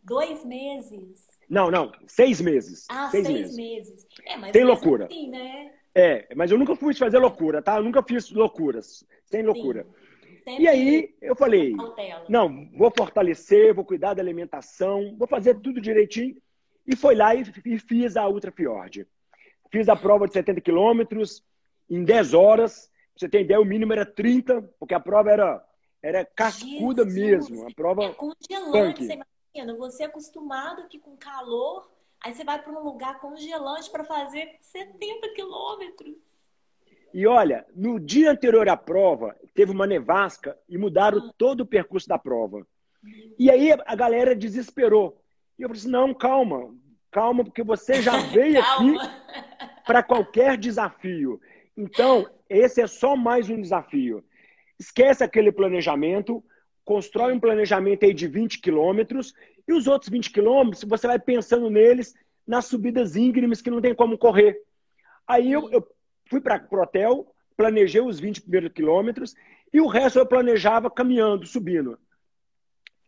Dois 0.07 0.45
meses? 0.45 1.27
Não, 1.49 1.69
não. 1.69 1.91
Seis 2.07 2.39
meses. 2.39 2.85
Ah, 2.89 3.09
seis, 3.11 3.27
seis 3.27 3.55
meses. 3.55 3.57
meses. 3.57 4.07
É, 4.25 4.51
Tem 4.51 4.63
loucura. 4.63 5.05
Assim, 5.05 5.29
né? 5.29 5.73
É, 5.93 6.27
mas 6.35 6.49
eu 6.49 6.57
nunca 6.57 6.75
fui 6.75 6.93
fazer 6.93 7.17
loucura, 7.17 7.61
tá? 7.61 7.77
Eu 7.77 7.83
nunca 7.83 8.01
fiz 8.01 8.31
loucuras, 8.31 9.05
sem 9.25 9.43
loucura. 9.43 9.85
Sim. 10.45 10.59
E 10.59 10.67
aí 10.67 11.13
eu 11.21 11.35
falei, 11.35 11.75
não, 12.29 12.69
vou 12.71 12.89
fortalecer, 12.95 13.73
vou 13.73 13.83
cuidar 13.83 14.13
da 14.13 14.21
alimentação, 14.21 15.13
vou 15.17 15.27
fazer 15.27 15.59
tudo 15.59 15.81
direitinho. 15.81 16.37
E 16.85 16.95
foi 16.95 17.15
lá 17.15 17.35
e, 17.35 17.43
e 17.65 17.77
fiz 17.77 18.15
a 18.15 18.29
Ultra 18.29 18.49
Fjord. 18.51 19.05
Fiz 19.69 19.89
a 19.89 19.95
prova 19.95 20.25
de 20.25 20.33
70 20.33 20.61
quilômetros 20.61 21.43
em 21.89 22.01
10 22.05 22.33
horas. 22.33 22.89
Pra 23.13 23.19
você 23.19 23.29
tem 23.29 23.41
ideia, 23.41 23.59
o 23.59 23.65
mínimo 23.65 23.91
era 23.91 24.05
30, 24.05 24.61
porque 24.79 24.93
a 24.93 24.99
prova 25.01 25.31
era, 25.31 25.65
era 26.01 26.23
cascuda 26.23 27.03
Jesus. 27.03 27.49
mesmo. 27.49 27.67
A 27.67 27.73
prova 27.73 28.05
é 28.05 28.13
congelante, 28.13 28.71
punk. 28.71 28.97
você 28.99 29.13
imagina. 29.13 29.37
Você 29.77 30.03
é 30.03 30.05
acostumado 30.05 30.81
aqui 30.81 30.99
com 30.99 31.17
calor, 31.17 31.89
aí 32.23 32.33
você 32.33 32.43
vai 32.43 32.61
para 32.61 32.71
um 32.71 32.83
lugar 32.83 33.19
congelante 33.19 33.89
para 33.89 34.03
fazer 34.03 34.57
70 34.61 35.33
quilômetros. 35.33 36.15
E 37.13 37.25
olha, 37.25 37.65
no 37.75 37.99
dia 37.99 38.31
anterior 38.31 38.69
à 38.69 38.77
prova, 38.77 39.35
teve 39.53 39.71
uma 39.71 39.87
nevasca 39.87 40.57
e 40.69 40.77
mudaram 40.77 41.17
ah. 41.17 41.33
todo 41.37 41.61
o 41.61 41.65
percurso 41.65 42.07
da 42.07 42.19
prova. 42.19 42.67
E 43.39 43.49
aí 43.49 43.71
a 43.71 43.95
galera 43.95 44.35
desesperou. 44.35 45.19
E 45.57 45.63
eu 45.63 45.69
falei 45.69 45.79
assim: 45.79 45.89
não, 45.89 46.13
calma, 46.13 46.75
calma, 47.09 47.43
porque 47.43 47.63
você 47.63 48.01
já 48.01 48.17
veio 48.29 48.59
aqui 48.59 48.95
para 49.85 50.03
qualquer 50.03 50.57
desafio. 50.57 51.41
Então, 51.75 52.29
esse 52.49 52.81
é 52.81 52.87
só 52.87 53.15
mais 53.15 53.49
um 53.49 53.61
desafio. 53.61 54.23
Esquece 54.79 55.23
aquele 55.23 55.51
planejamento, 55.51 56.43
constrói 56.88 57.34
um 57.34 57.39
planejamento 57.39 58.06
aí 58.06 58.13
de 58.13 58.27
20 58.27 58.62
quilômetros 58.62 59.34
e 59.67 59.74
os 59.74 59.88
outros 59.88 60.10
20 60.10 60.32
quilômetros 60.32 60.86
você 60.86 61.06
vai 61.06 61.20
pensando 61.20 61.70
neles 61.70 62.15
nas 62.48 62.65
subidas 62.65 63.17
íngremes 63.17 63.62
que 63.62 63.70
não 63.70 63.82
tem 63.82 63.94
como 63.94 64.17
correr. 64.17 64.63
Aí 65.27 65.51
eu, 65.51 65.70
eu 65.70 65.86
fui 66.29 66.39
para 66.39 66.65
o 66.72 66.77
hotel, 66.77 67.36
planejei 67.58 68.00
os 68.00 68.22
20 68.22 68.41
primeiros 68.41 68.72
quilômetros 68.72 69.36
e 69.74 69.82
o 69.82 69.88
resto 69.88 70.17
eu 70.17 70.25
planejava 70.25 70.89
caminhando, 70.89 71.46
subindo. 71.46 72.00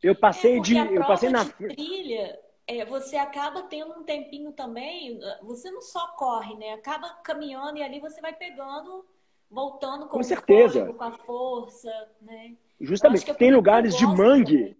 Eu 0.03 0.13
passei 0.13 0.57
é 0.57 0.59
de. 0.59 0.75
Eu 0.77 1.05
passei 1.05 1.29
na. 1.29 1.45
Trilha, 1.45 2.37
é, 2.67 2.83
você 2.83 3.15
acaba 3.15 3.63
tendo 3.63 3.93
um 3.93 4.03
tempinho 4.03 4.51
também. 4.51 5.17
Você 5.43 5.71
não 5.71 5.81
só 5.81 6.05
corre, 6.17 6.53
né? 6.55 6.73
Acaba 6.73 7.09
caminhando 7.23 7.77
e 7.77 7.83
ali 7.83 8.01
você 8.01 8.19
vai 8.19 8.33
pegando, 8.33 9.05
voltando 9.49 10.07
com, 10.07 10.17
com 10.17 10.23
certeza. 10.23 10.79
Fôlego, 10.81 10.97
com 10.97 11.03
a 11.05 11.11
força, 11.11 12.09
né? 12.21 12.55
Justamente. 12.79 13.33
Tem 13.35 13.51
lugares 13.51 13.95
de 13.95 14.05
mangue. 14.05 14.77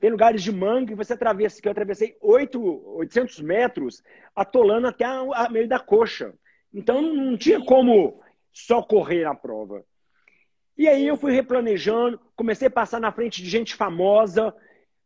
Tem 0.00 0.10
lugares 0.10 0.42
de 0.42 0.52
mangue, 0.52 0.94
você 0.94 1.14
atravessa, 1.14 1.62
que 1.62 1.68
eu 1.68 1.72
atravessei 1.72 2.16
8, 2.20 2.60
800 2.96 3.40
metros, 3.40 4.02
atolando 4.36 4.86
até 4.86 5.04
a, 5.04 5.20
a 5.32 5.48
meio 5.48 5.66
da 5.66 5.78
coxa. 5.78 6.34
Então 6.72 7.00
não 7.00 7.36
tinha 7.38 7.64
como 7.64 8.20
só 8.52 8.82
correr 8.82 9.24
na 9.24 9.34
prova. 9.34 9.84
E 10.76 10.88
aí 10.88 11.06
eu 11.06 11.16
fui 11.16 11.32
replanejando, 11.32 12.20
comecei 12.36 12.68
a 12.68 12.70
passar 12.70 13.00
na 13.00 13.12
frente 13.12 13.42
de 13.42 13.48
gente 13.48 13.74
famosa, 13.74 14.54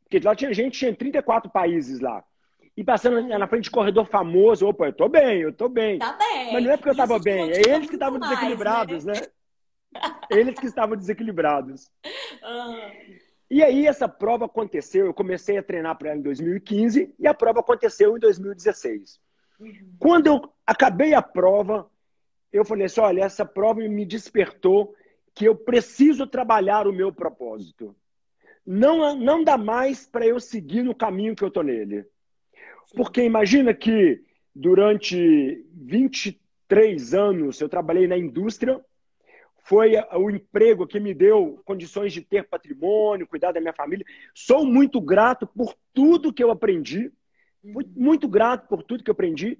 porque 0.03 0.19
lá 0.27 0.35
tinha 0.35 0.53
gente, 0.53 0.79
tinha 0.79 0.95
34 0.95 1.50
países 1.50 2.00
lá. 2.00 2.25
E 2.75 2.83
passando 2.83 3.21
na 3.27 3.47
frente 3.47 3.65
de 3.65 3.71
corredor 3.71 4.07
famoso, 4.07 4.67
opa, 4.67 4.87
eu 4.87 4.93
tô 4.93 5.09
bem, 5.09 5.41
eu 5.41 5.53
tô 5.53 5.69
bem. 5.69 5.99
Tá 5.99 6.12
bem. 6.12 6.53
Mas 6.53 6.65
não 6.65 6.73
é 6.73 6.77
porque 6.77 6.91
eu 6.91 6.97
tava 6.97 7.19
bem, 7.19 7.50
é 7.50 7.61
eles 7.69 7.88
que 7.88 7.97
estavam 7.97 8.19
desequilibrados, 8.19 9.05
né? 9.05 9.15
né? 9.15 9.27
Eles 10.31 10.59
que 10.59 10.67
estavam 10.67 10.97
desequilibrados. 10.97 11.90
Uhum. 12.43 13.19
E 13.50 13.62
aí 13.62 13.87
essa 13.87 14.09
prova 14.09 14.45
aconteceu, 14.45 15.07
eu 15.07 15.14
comecei 15.14 15.57
a 15.57 15.62
treinar 15.62 15.97
para 15.97 16.11
ela 16.11 16.19
em 16.19 16.23
2015 16.23 17.14
e 17.19 17.26
a 17.26 17.33
prova 17.33 17.61
aconteceu 17.61 18.17
em 18.17 18.21
2016. 18.21 19.21
Uhum. 19.59 19.97
Quando 19.99 20.26
eu 20.26 20.52
acabei 20.67 21.14
a 21.14 21.23
prova, 21.23 21.90
eu 22.52 22.64
falei 22.64 22.87
assim: 22.87 23.00
olha, 23.00 23.25
essa 23.25 23.45
prova 23.45 23.81
me 23.81 24.05
despertou 24.05 24.95
que 25.35 25.47
eu 25.47 25.55
preciso 25.55 26.26
trabalhar 26.26 26.87
o 26.87 26.93
meu 26.93 27.12
propósito. 27.12 27.95
Não, 28.67 29.17
não 29.17 29.43
dá 29.43 29.57
mais 29.57 30.07
para 30.07 30.26
eu 30.26 30.38
seguir 30.38 30.83
no 30.83 30.95
caminho 30.95 31.35
que 31.35 31.43
eu 31.43 31.49
estou 31.49 31.62
nele. 31.62 32.05
Porque 32.95 33.23
imagina 33.23 33.73
que 33.73 34.23
durante 34.55 35.64
23 35.73 37.14
anos 37.14 37.61
eu 37.61 37.69
trabalhei 37.69 38.07
na 38.07 38.19
indústria, 38.19 38.85
foi 39.69 39.93
o 40.15 40.31
emprego 40.31 40.87
que 40.87 40.99
me 40.99 41.13
deu 41.13 41.61
condições 41.65 42.13
de 42.13 42.23
ter 42.23 42.49
patrimônio, 42.49 43.27
cuidar 43.27 43.53
da 43.53 43.61
minha 43.61 43.73
família. 43.73 44.07
Sou 44.35 44.65
muito 44.65 45.01
grato 45.01 45.47
por 45.47 45.75
tudo 45.93 46.33
que 46.33 46.43
eu 46.43 46.51
aprendi, 46.51 47.13
Fui 47.73 47.85
muito 47.97 48.29
grato 48.29 48.69
por 48.69 48.83
tudo 48.83 49.03
que 49.03 49.11
eu 49.11 49.13
aprendi, 49.13 49.59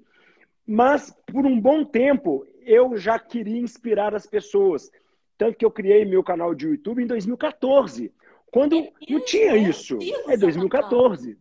mas 0.65 1.13
por 1.27 1.45
um 1.45 1.59
bom 1.59 1.83
tempo 1.83 2.45
eu 2.61 2.97
já 2.97 3.19
queria 3.19 3.59
inspirar 3.59 4.15
as 4.15 4.25
pessoas. 4.25 4.89
Tanto 5.37 5.57
que 5.57 5.65
eu 5.65 5.71
criei 5.71 6.05
meu 6.05 6.23
canal 6.23 6.53
de 6.53 6.67
YouTube 6.67 7.03
em 7.03 7.07
2014, 7.07 8.11
quando 8.51 8.75
não 9.09 9.19
tinha 9.21 9.55
isso. 9.57 9.97
É 10.27 10.37
2014. 10.37 11.37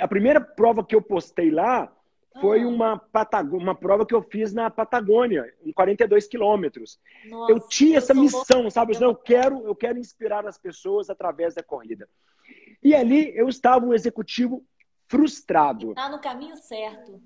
A 0.00 0.08
primeira 0.08 0.40
prova 0.40 0.84
que 0.84 0.94
eu 0.94 1.02
postei 1.02 1.50
lá 1.50 1.93
foi 2.40 2.62
ah. 2.62 2.66
uma, 2.66 3.00
uma 3.52 3.74
prova 3.74 4.04
que 4.04 4.14
eu 4.14 4.22
fiz 4.22 4.52
na 4.52 4.68
Patagônia, 4.68 5.52
em 5.64 5.72
42 5.72 6.26
quilômetros. 6.26 6.98
Eu 7.48 7.60
tinha 7.68 7.98
essa 7.98 8.12
missão, 8.12 8.68
sabe? 8.70 8.96
Eu 9.00 9.14
quero, 9.14 9.64
eu 9.66 9.74
quero 9.74 9.98
inspirar 9.98 10.46
as 10.46 10.58
pessoas 10.58 11.08
através 11.08 11.54
da 11.54 11.62
corrida. 11.62 12.08
E 12.82 12.94
ali 12.94 13.36
eu 13.36 13.48
estava 13.48 13.86
um 13.86 13.94
executivo 13.94 14.64
frustrado. 15.06 15.90
Está 15.90 16.08
no 16.08 16.20
caminho 16.20 16.56
certo. 16.56 17.20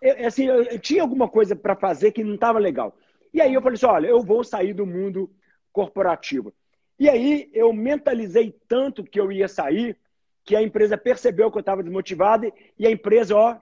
Eu, 0.00 0.26
assim, 0.26 0.46
eu, 0.46 0.62
eu 0.64 0.78
tinha 0.78 1.02
alguma 1.02 1.28
coisa 1.28 1.54
para 1.54 1.76
fazer 1.76 2.12
que 2.12 2.24
não 2.24 2.34
estava 2.34 2.58
legal. 2.58 2.96
E 3.32 3.40
aí 3.40 3.52
eu 3.54 3.62
falei 3.62 3.74
assim, 3.74 3.86
olha, 3.86 4.06
eu 4.06 4.22
vou 4.22 4.42
sair 4.42 4.72
do 4.72 4.86
mundo 4.86 5.30
corporativo. 5.72 6.54
E 6.98 7.08
aí 7.08 7.50
eu 7.52 7.72
mentalizei 7.72 8.54
tanto 8.68 9.04
que 9.04 9.20
eu 9.20 9.30
ia 9.30 9.48
sair, 9.48 9.96
que 10.44 10.56
a 10.56 10.62
empresa 10.62 10.96
percebeu 10.96 11.50
que 11.50 11.58
eu 11.58 11.60
estava 11.60 11.82
desmotivado 11.82 12.52
e 12.78 12.86
a 12.86 12.90
empresa, 12.90 13.36
ó, 13.36 13.56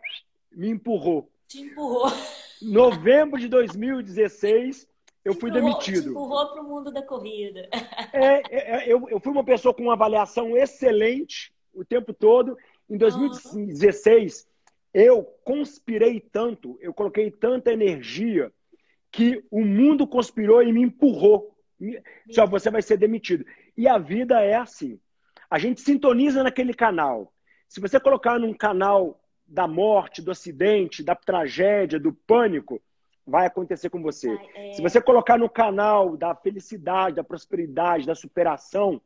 me 0.52 0.68
empurrou. 0.68 1.30
Te 1.46 1.60
empurrou. 1.60 2.06
Novembro 2.62 3.40
de 3.40 3.48
2016, 3.48 4.88
eu 5.24 5.34
fui 5.34 5.50
empurrou, 5.50 5.70
demitido. 5.70 6.02
Te 6.02 6.08
empurrou 6.10 6.52
para 6.52 6.62
o 6.62 6.68
mundo 6.68 6.92
da 6.92 7.02
corrida. 7.02 7.68
É, 8.12 8.42
é, 8.50 8.88
é, 8.88 8.92
eu, 8.92 9.08
eu 9.08 9.20
fui 9.20 9.30
uma 9.30 9.44
pessoa 9.44 9.72
com 9.72 9.84
uma 9.84 9.92
avaliação 9.92 10.56
excelente 10.56 11.54
o 11.72 11.84
tempo 11.84 12.12
todo 12.12 12.56
em 12.90 12.96
2016, 12.96 14.48
eu 14.92 15.22
conspirei 15.44 16.20
tanto, 16.20 16.76
eu 16.80 16.92
coloquei 16.92 17.30
tanta 17.30 17.72
energia 17.72 18.52
que 19.12 19.44
o 19.50 19.64
mundo 19.64 20.06
conspirou 20.06 20.62
e 20.62 20.72
me 20.72 20.82
empurrou. 20.82 21.56
Só 22.30 22.46
você 22.46 22.70
vai 22.70 22.82
ser 22.82 22.96
demitido. 22.96 23.44
E 23.76 23.86
a 23.86 23.96
vida 23.96 24.40
é 24.40 24.56
assim. 24.56 24.98
A 25.48 25.58
gente 25.58 25.80
sintoniza 25.80 26.42
naquele 26.42 26.74
canal. 26.74 27.32
Se 27.68 27.80
você 27.80 28.00
colocar 28.00 28.38
num 28.38 28.52
canal 28.52 29.20
da 29.50 29.66
morte, 29.66 30.22
do 30.22 30.30
acidente, 30.30 31.02
da 31.02 31.16
tragédia, 31.16 31.98
do 31.98 32.12
pânico, 32.12 32.80
vai 33.26 33.46
acontecer 33.46 33.90
com 33.90 34.00
você. 34.00 34.32
É... 34.54 34.72
Se 34.72 34.80
você 34.80 35.00
colocar 35.00 35.36
no 35.36 35.50
canal 35.50 36.16
da 36.16 36.34
felicidade, 36.34 37.16
da 37.16 37.24
prosperidade, 37.24 38.06
da 38.06 38.14
superação, 38.14 39.02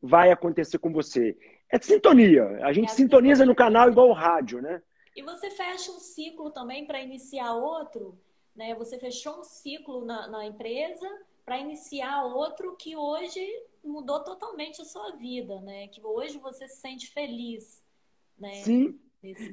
vai 0.00 0.30
acontecer 0.30 0.78
com 0.78 0.92
você. 0.92 1.36
É 1.68 1.78
sintonia. 1.80 2.44
A 2.64 2.72
gente 2.72 2.90
é 2.90 2.94
sintoniza 2.94 3.44
no 3.44 3.54
canal 3.54 3.90
igual 3.90 4.08
o 4.08 4.12
rádio, 4.12 4.62
né? 4.62 4.80
E 5.16 5.22
você 5.22 5.50
fecha 5.50 5.90
um 5.90 5.98
ciclo 5.98 6.50
também 6.50 6.86
para 6.86 7.02
iniciar 7.02 7.52
outro, 7.54 8.18
né? 8.54 8.74
Você 8.76 8.98
fechou 8.98 9.40
um 9.40 9.44
ciclo 9.44 10.04
na, 10.04 10.28
na 10.28 10.46
empresa 10.46 11.08
para 11.44 11.58
iniciar 11.58 12.24
outro 12.24 12.76
que 12.76 12.96
hoje 12.96 13.44
mudou 13.82 14.22
totalmente 14.22 14.80
a 14.80 14.84
sua 14.84 15.10
vida, 15.16 15.60
né? 15.60 15.88
Que 15.88 16.00
hoje 16.04 16.38
você 16.38 16.68
se 16.68 16.76
sente 16.76 17.08
feliz, 17.08 17.84
né? 18.38 18.54
Sim. 18.62 18.98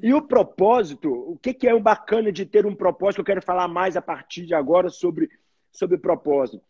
E 0.01 0.13
o 0.13 0.21
propósito, 0.21 1.11
o 1.11 1.37
que, 1.37 1.53
que 1.53 1.67
é 1.67 1.73
o 1.73 1.79
bacana 1.79 2.31
de 2.31 2.45
ter 2.45 2.65
um 2.65 2.73
propósito? 2.73 3.21
Eu 3.21 3.25
quero 3.25 3.41
falar 3.41 3.67
mais 3.67 3.95
a 3.95 4.01
partir 4.01 4.45
de 4.45 4.55
agora 4.55 4.89
sobre, 4.89 5.29
sobre 5.71 5.97
propósito. 5.97 6.63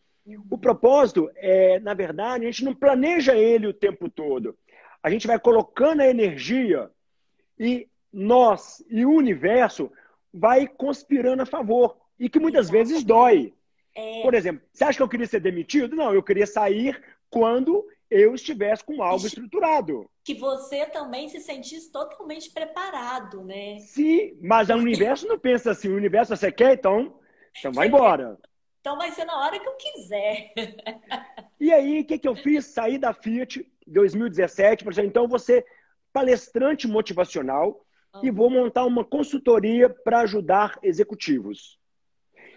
O 0.50 0.58
propósito 0.58 1.30
é, 1.36 1.80
na 1.80 1.94
verdade, 1.94 2.44
a 2.44 2.50
gente 2.50 2.64
não 2.64 2.74
planeja 2.74 3.34
ele 3.34 3.66
o 3.66 3.72
tempo 3.72 4.08
todo. 4.08 4.56
A 5.02 5.08
gente 5.08 5.26
vai 5.26 5.38
colocando 5.38 6.00
a 6.02 6.08
energia 6.08 6.90
e 7.58 7.88
nós 8.12 8.84
e 8.90 9.04
o 9.04 9.12
universo 9.12 9.90
vai 10.32 10.66
conspirando 10.66 11.42
a 11.42 11.46
favor. 11.46 11.96
E 12.18 12.28
que 12.28 12.38
muitas 12.38 12.66
Exatamente. 12.66 12.88
vezes 12.88 13.04
dói. 13.04 13.54
É... 13.96 14.22
Por 14.22 14.34
exemplo, 14.34 14.62
você 14.72 14.84
acha 14.84 14.98
que 14.98 15.02
eu 15.02 15.08
queria 15.08 15.26
ser 15.26 15.40
demitido? 15.40 15.96
Não, 15.96 16.12
eu 16.12 16.22
queria 16.22 16.46
sair 16.46 17.02
quando 17.30 17.86
eu 18.10 18.34
estivesse 18.34 18.84
com 18.84 19.02
algo 19.02 19.26
estruturado. 19.26 20.08
Que 20.30 20.38
você 20.38 20.86
também 20.86 21.28
se 21.28 21.40
sentisse 21.40 21.90
totalmente 21.90 22.52
preparado, 22.52 23.42
né? 23.42 23.80
Sim, 23.80 24.38
mas 24.40 24.70
o 24.70 24.74
universo 24.74 25.26
não 25.26 25.36
pensa 25.36 25.72
assim. 25.72 25.88
O 25.88 25.96
universo, 25.96 26.36
você 26.36 26.52
quer, 26.52 26.74
então, 26.74 27.18
então 27.58 27.72
vai 27.72 27.88
embora. 27.88 28.38
Então 28.80 28.96
vai 28.96 29.10
ser 29.10 29.24
na 29.24 29.36
hora 29.40 29.58
que 29.58 29.66
eu 29.66 29.74
quiser. 29.74 30.52
E 31.60 31.72
aí, 31.72 32.00
o 32.00 32.04
que, 32.06 32.18
que 32.18 32.28
eu 32.28 32.34
fiz? 32.34 32.64
Saí 32.66 32.96
da 32.96 33.12
Fiat 33.12 33.60
em 33.60 33.92
2017, 33.92 34.84
falei, 34.84 35.04
então 35.04 35.38
ser 35.38 35.66
palestrante 36.12 36.88
motivacional 36.88 37.84
uhum. 38.14 38.24
e 38.24 38.30
vou 38.30 38.48
montar 38.48 38.84
uma 38.84 39.04
consultoria 39.04 39.90
para 39.90 40.20
ajudar 40.20 40.78
executivos. 40.82 41.78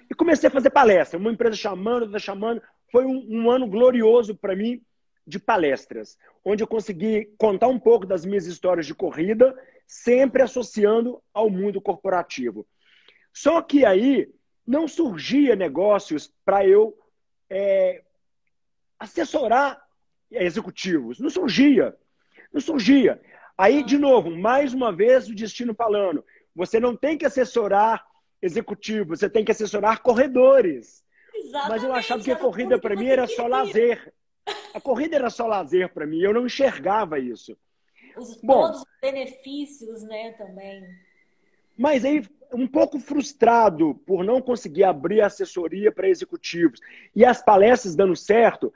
E 0.10 0.14
comecei 0.14 0.48
a 0.48 0.52
fazer 0.52 0.70
palestra. 0.70 1.20
Uma 1.20 1.32
empresa 1.32 1.56
chamando, 1.56 2.04
outra 2.04 2.20
chamando. 2.20 2.62
Foi 2.92 3.04
um, 3.04 3.26
um 3.30 3.52
ano 3.52 3.68
glorioso 3.68 4.36
para 4.36 4.56
mim 4.56 4.80
de 5.26 5.40
palestras, 5.40 6.18
onde 6.44 6.64
eu 6.64 6.68
consegui 6.68 7.34
contar 7.38 7.68
um 7.68 7.80
pouco 7.80 8.06
das 8.06 8.26
minhas 8.26 8.46
histórias 8.46 8.86
de 8.86 8.94
corrida, 8.94 9.56
sempre 9.88 10.42
associando 10.42 11.22
ao 11.34 11.50
mundo 11.50 11.82
corporativo. 11.82 12.68
Só 13.34 13.62
que 13.62 13.86
aí 13.86 14.30
não 14.66 14.88
surgia 14.88 15.56
negócios 15.56 16.34
para 16.46 16.66
eu 16.66 16.98
é, 17.50 18.04
assessorar 19.00 19.82
executivos. 20.32 21.20
Não 21.20 21.30
surgia. 21.30 21.96
Não 22.52 22.62
surgia. 22.62 23.22
Aí, 23.58 23.84
de 23.84 23.98
novo, 23.98 24.32
mais 24.32 24.74
uma 24.74 24.92
vez 24.92 25.28
o 25.28 25.36
destino 25.36 25.74
falando: 25.74 26.26
você 26.56 26.80
não 26.80 26.96
tem 26.96 27.18
que 27.18 27.26
assessorar 27.26 28.06
executivos, 28.42 29.20
você 29.20 29.30
tem 29.30 29.46
que 29.46 29.52
assessorar 29.52 30.02
corredores. 30.02 31.04
Exatamente, 31.34 31.70
Mas 31.70 31.84
eu 31.84 31.94
achava 31.94 32.24
que 32.24 32.32
a 32.32 32.36
corrida 32.36 32.80
para 32.80 32.96
mim 32.96 33.08
era 33.08 33.28
só 33.28 33.48
lazer. 33.48 34.14
A 34.74 34.82
corrida 34.82 35.16
era 35.16 35.30
só 35.30 35.46
lazer 35.46 35.94
para 35.94 36.06
mim, 36.06 36.20
eu 36.20 36.34
não 36.34 36.46
enxergava 36.46 37.20
isso. 37.20 37.58
Os, 38.18 38.40
Bom, 38.42 38.62
todos 38.62 38.82
os 38.82 38.88
benefícios, 39.02 40.04
né, 40.04 40.34
também. 40.34 40.84
Mas 41.78 42.06
aí, 42.06 42.24
um 42.54 42.68
pouco 42.68 43.00
frustrado 43.00 43.96
por 44.06 44.24
não 44.24 44.42
conseguir 44.42 44.84
abrir 44.84 45.22
assessoria 45.22 45.92
para 45.92 46.08
executivos 46.08 46.80
e 47.16 47.26
as 47.26 47.44
palestras 47.44 47.96
dando 47.96 48.16
certo, 48.16 48.72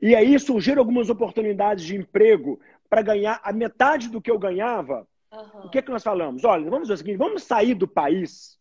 e 0.00 0.14
aí 0.14 0.38
surgiram 0.38 0.80
algumas 0.80 1.10
oportunidades 1.10 1.84
de 1.84 1.96
emprego 1.96 2.60
para 2.88 3.02
ganhar 3.02 3.40
a 3.42 3.52
metade 3.52 4.08
do 4.08 4.20
que 4.20 4.30
eu 4.30 4.38
ganhava. 4.38 5.06
Uhum. 5.32 5.66
O 5.66 5.70
que, 5.70 5.78
é 5.78 5.82
que 5.82 5.90
nós 5.90 6.02
falamos? 6.02 6.44
Olha, 6.44 6.64
vamos 6.70 6.88
fazer 6.88 6.94
o 6.94 6.98
seguinte: 6.98 7.16
vamos 7.16 7.42
sair 7.42 7.74
do 7.74 7.88
país, 7.88 8.58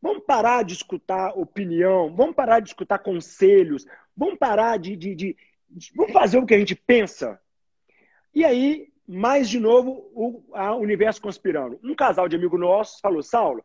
vamos 0.00 0.24
parar 0.24 0.64
de 0.64 0.74
escutar 0.74 1.36
opinião, 1.36 2.14
vamos 2.14 2.34
parar 2.34 2.60
de 2.60 2.68
escutar 2.70 2.98
conselhos, 2.98 3.86
vamos 4.16 4.38
parar 4.38 4.78
de, 4.78 4.96
de, 4.96 5.14
de, 5.14 5.36
de 5.36 5.36
vamos 5.94 6.12
fazer 6.12 6.38
o 6.38 6.46
que 6.46 6.54
a 6.54 6.58
gente 6.58 6.74
pensa. 6.74 7.40
E 8.34 8.44
aí, 8.44 8.88
mais 9.06 9.48
de 9.48 9.58
novo, 9.58 10.10
o 10.14 10.44
a 10.54 10.74
universo 10.76 11.20
conspirando. 11.20 11.78
Um 11.82 11.94
casal 11.94 12.28
de 12.28 12.36
amigo 12.36 12.56
nossos 12.56 13.00
falou: 13.00 13.22
Saulo, 13.22 13.62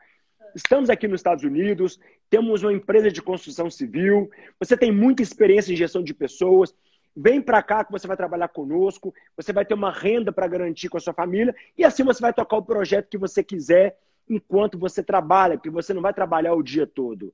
estamos 0.56 0.90
aqui 0.90 1.08
nos 1.08 1.20
Estados 1.20 1.44
Unidos, 1.44 2.00
temos 2.30 2.64
uma 2.64 2.74
empresa 2.74 3.12
de 3.12 3.22
construção 3.22 3.70
civil, 3.70 4.30
você 4.60 4.76
tem 4.76 4.92
muita 4.92 5.22
experiência 5.22 5.72
em 5.72 5.76
gestão 5.76 6.04
de 6.04 6.14
pessoas, 6.14 6.74
vem 7.16 7.42
para 7.42 7.62
cá 7.62 7.84
que 7.84 7.92
você 7.92 8.08
vai 8.08 8.18
trabalhar 8.18 8.48
conosco, 8.50 9.14
você 9.38 9.54
vai 9.54 9.66
ter 9.66 9.74
uma 9.74 9.92
renda 9.92 10.32
para 10.32 10.48
garantir 10.48 10.90
com 10.90 10.98
a 10.98 11.02
sua 11.02 11.14
família 11.14 11.56
e 11.78 11.84
assim 11.84 12.04
você 12.04 12.22
vai 12.22 12.34
tocar 12.34 12.58
o 12.58 12.66
projeto 12.66 13.10
que 13.10 13.18
você 13.18 13.44
quiser 13.44 13.98
enquanto 14.28 14.78
você 14.78 15.04
trabalha, 15.04 15.56
porque 15.56 15.70
você 15.70 15.94
não 15.94 16.02
vai 16.02 16.14
trabalhar 16.14 16.54
o 16.54 16.64
dia 16.64 16.88
todo. 16.88 17.34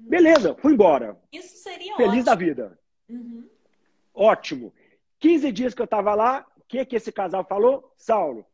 Beleza, 0.00 0.54
fui 0.56 0.72
embora. 0.72 1.16
Isso 1.32 1.62
seria 1.62 1.96
Feliz 1.96 2.10
ótimo. 2.10 2.24
da 2.24 2.34
vida. 2.34 2.78
Uhum. 3.08 3.48
Ótimo. 4.14 4.72
15 5.18 5.50
dias 5.50 5.74
que 5.74 5.82
eu 5.82 5.86
estava 5.86 6.14
lá, 6.14 6.46
o 6.56 6.62
que, 6.68 6.84
que 6.84 6.96
esse 6.96 7.10
casal 7.10 7.44
falou? 7.44 7.92
Saulo, 7.96 8.46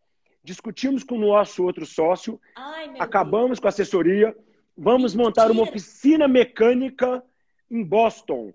discutimos 0.42 1.04
com 1.04 1.16
o 1.16 1.20
nosso 1.20 1.64
outro 1.64 1.84
sócio, 1.84 2.40
Ai, 2.56 2.94
acabamos 2.98 3.50
Deus. 3.50 3.60
com 3.60 3.66
a 3.66 3.70
assessoria, 3.70 4.36
vamos 4.76 5.14
Mentira. 5.14 5.24
montar 5.24 5.50
uma 5.50 5.62
oficina 5.62 6.26
mecânica 6.26 7.22
em 7.70 7.84
Boston. 7.84 8.52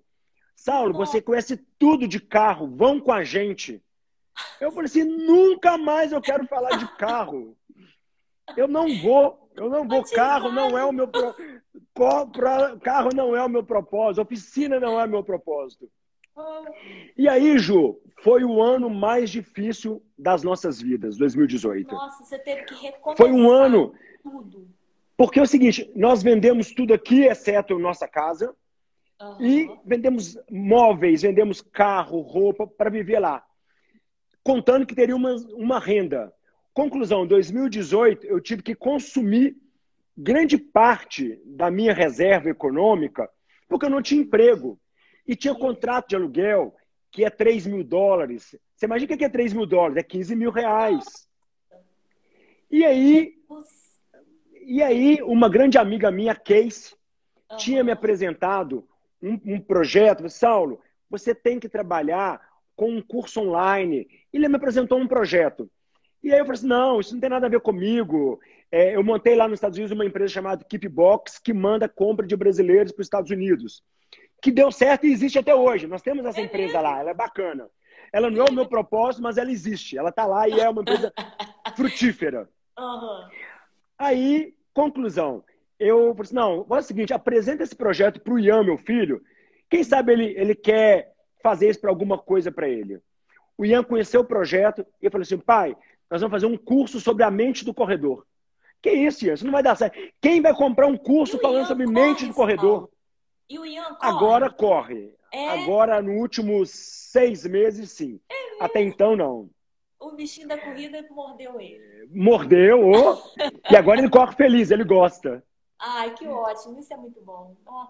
Saulo, 0.55 0.93
você 0.93 1.21
conhece 1.21 1.57
tudo 1.77 2.07
de 2.07 2.19
carro, 2.19 2.67
vão 2.67 2.99
com 2.99 3.11
a 3.11 3.23
gente. 3.23 3.83
Eu 4.59 4.71
falei 4.71 4.85
assim, 4.85 5.03
nunca 5.03 5.77
mais 5.77 6.11
eu 6.11 6.21
quero 6.21 6.47
falar 6.47 6.77
de 6.77 6.87
carro. 6.97 7.55
Eu 8.55 8.67
não 8.67 9.01
vou, 9.01 9.49
eu 9.55 9.69
não 9.69 9.87
vou. 9.87 10.03
Carro 10.03 10.51
não 10.51 10.77
é 10.77 10.85
o 10.85 10.91
meu 10.91 11.07
pro... 11.07 11.35
carro 12.81 13.09
não 13.13 13.35
é 13.35 13.43
o 13.43 13.49
meu 13.49 13.63
propósito, 13.63 14.21
oficina 14.21 14.79
não 14.79 14.99
é 14.99 15.05
o 15.05 15.09
meu 15.09 15.23
propósito. 15.23 15.89
E 17.17 17.27
aí, 17.27 17.57
Ju, 17.57 17.99
foi 18.21 18.43
o 18.43 18.61
ano 18.61 18.89
mais 18.89 19.29
difícil 19.29 20.03
das 20.17 20.43
nossas 20.43 20.81
vidas, 20.81 21.17
2018. 21.17 21.93
Nossa, 21.93 22.23
você 22.23 22.39
teve 22.39 22.63
que 22.63 22.73
recomeçar 22.73 23.17
Foi 23.17 23.31
um 23.31 23.49
ano. 23.49 23.93
Tudo. 24.21 24.67
Porque 25.17 25.39
é 25.39 25.43
o 25.43 25.47
seguinte, 25.47 25.89
nós 25.95 26.21
vendemos 26.21 26.73
tudo 26.73 26.93
aqui, 26.93 27.23
exceto 27.23 27.79
nossa 27.79 28.07
casa. 28.07 28.53
Uhum. 29.21 29.45
E 29.45 29.79
vendemos 29.85 30.37
móveis, 30.51 31.21
vendemos 31.21 31.61
carro, 31.61 32.19
roupa 32.19 32.67
para 32.67 32.89
viver 32.89 33.19
lá. 33.19 33.45
Contando 34.43 34.85
que 34.85 34.95
teria 34.95 35.15
uma, 35.15 35.35
uma 35.53 35.79
renda. 35.79 36.33
Conclusão, 36.73 37.25
2018 37.25 38.27
eu 38.27 38.41
tive 38.41 38.61
que 38.61 38.75
consumir 38.75 39.55
grande 40.17 40.57
parte 40.57 41.41
da 41.45 41.71
minha 41.71 41.93
reserva 41.93 42.49
econômica 42.49 43.29
porque 43.67 43.85
eu 43.85 43.89
não 43.89 44.01
tinha 44.01 44.21
emprego. 44.21 44.79
E 45.27 45.35
tinha 45.35 45.55
contrato 45.55 46.09
de 46.09 46.15
aluguel 46.15 46.75
que 47.11 47.23
é 47.23 47.29
3 47.29 47.65
mil 47.65 47.83
dólares. 47.83 48.55
Você 48.75 48.85
imagina 48.85 49.13
o 49.13 49.17
que 49.17 49.23
é 49.23 49.29
3 49.29 49.53
mil 49.53 49.65
dólares? 49.65 49.97
É 49.97 50.03
15 50.03 50.35
mil 50.35 50.51
reais. 50.51 51.05
E 52.69 52.83
aí, 52.83 53.33
e 54.61 54.83
aí 54.83 55.21
uma 55.23 55.47
grande 55.47 55.77
amiga 55.77 56.11
minha, 56.11 56.35
Case, 56.35 56.93
tinha 57.57 57.83
me 57.83 57.91
apresentado 57.91 58.87
um, 59.21 59.39
um 59.45 59.59
projeto, 59.61 60.27
Saulo, 60.29 60.81
você 61.09 61.33
tem 61.33 61.59
que 61.59 61.69
trabalhar 61.69 62.41
com 62.75 62.89
um 62.91 63.01
curso 63.01 63.39
online. 63.39 64.07
Ele 64.33 64.49
me 64.49 64.57
apresentou 64.57 64.99
um 64.99 65.07
projeto. 65.07 65.69
E 66.21 66.33
aí 66.33 66.39
eu 66.39 66.45
falei 66.45 66.57
assim, 66.57 66.67
não, 66.67 66.99
isso 66.99 67.13
não 67.13 67.21
tem 67.21 67.29
nada 67.29 67.45
a 67.45 67.49
ver 67.49 67.61
comigo. 67.61 68.39
É, 68.71 68.95
eu 68.95 69.03
montei 69.03 69.35
lá 69.35 69.47
nos 69.47 69.57
Estados 69.57 69.77
Unidos 69.77 69.95
uma 69.95 70.05
empresa 70.05 70.33
chamada 70.33 70.65
Keepbox, 70.65 71.39
que 71.39 71.53
manda 71.53 71.87
compra 71.87 72.25
de 72.25 72.35
brasileiros 72.35 72.91
para 72.91 73.01
os 73.01 73.05
Estados 73.05 73.31
Unidos. 73.31 73.83
Que 74.41 74.51
deu 74.51 74.71
certo 74.71 75.05
e 75.05 75.11
existe 75.11 75.39
até 75.39 75.55
hoje. 75.55 75.87
Nós 75.87 76.01
temos 76.01 76.25
essa 76.25 76.41
é 76.41 76.43
empresa 76.43 76.79
lá, 76.79 76.99
ela 76.99 77.11
é 77.11 77.13
bacana. 77.13 77.69
Ela 78.13 78.29
não 78.29 78.45
é 78.45 78.49
o 78.49 78.53
meu 78.53 78.67
propósito, 78.67 79.23
mas 79.23 79.37
ela 79.37 79.51
existe. 79.51 79.97
Ela 79.97 80.09
está 80.09 80.25
lá 80.25 80.47
e 80.47 80.59
é 80.59 80.69
uma 80.69 80.81
empresa 80.81 81.11
frutífera. 81.75 82.49
Uhum. 82.77 83.29
Aí, 83.97 84.53
conclusão 84.73 85.43
eu 85.79 86.13
falei 86.15 86.21
assim, 86.21 86.35
não, 86.35 86.65
é 86.69 86.73
o 86.77 86.81
seguinte, 86.81 87.13
apresenta 87.13 87.63
esse 87.63 87.75
projeto 87.75 88.19
para 88.19 88.33
o 88.33 88.39
Ian, 88.39 88.63
meu 88.63 88.77
filho. 88.77 89.21
Quem 89.69 89.83
sabe 89.83 90.13
ele, 90.13 90.33
ele 90.37 90.55
quer 90.55 91.13
fazer 91.43 91.69
isso 91.69 91.81
para 91.81 91.89
alguma 91.89 92.17
coisa 92.17 92.51
para 92.51 92.67
ele. 92.67 92.99
O 93.57 93.65
Ian 93.65 93.83
conheceu 93.83 94.21
o 94.21 94.25
projeto 94.25 94.85
e 95.01 95.09
falou 95.09 95.23
assim, 95.23 95.37
pai, 95.37 95.75
nós 96.09 96.21
vamos 96.21 96.31
fazer 96.31 96.45
um 96.45 96.57
curso 96.57 96.99
sobre 96.99 97.23
a 97.23 97.31
mente 97.31 97.65
do 97.65 97.73
corredor. 97.73 98.25
Que 98.81 98.91
isso, 98.91 99.25
Ian? 99.25 99.33
Isso 99.33 99.45
não 99.45 99.51
vai 99.51 99.63
dar 99.63 99.75
certo. 99.75 99.97
Quem 100.21 100.41
vai 100.41 100.53
comprar 100.53 100.87
um 100.87 100.97
curso 100.97 101.39
falando 101.39 101.67
sobre 101.67 101.87
mente 101.87 102.25
do 102.25 102.33
corredor? 102.33 102.89
E 103.49 103.59
o 103.59 103.65
Ian 103.65 103.95
corre? 103.95 104.11
Agora 104.11 104.49
corre. 104.49 105.13
É? 105.31 105.49
Agora, 105.63 106.01
nos 106.01 106.19
últimos 106.19 106.69
seis 106.69 107.45
meses, 107.45 107.91
sim. 107.91 108.19
É 108.29 108.63
Até 108.63 108.81
então, 108.81 109.15
não. 109.15 109.49
O 109.99 110.11
bichinho 110.11 110.47
da 110.47 110.57
corrida 110.57 111.05
mordeu 111.11 111.59
ele. 111.59 112.07
Mordeu, 112.11 112.89
oh, 112.89 113.17
e 113.71 113.75
agora 113.75 113.99
ele 113.99 114.09
corre 114.09 114.35
feliz, 114.35 114.71
ele 114.71 114.83
gosta. 114.83 115.43
Ai, 115.79 116.13
que 116.13 116.27
ótimo, 116.27 116.79
isso 116.79 116.93
é 116.93 116.97
muito 116.97 117.21
bom. 117.21 117.55
Oh. 117.65 117.85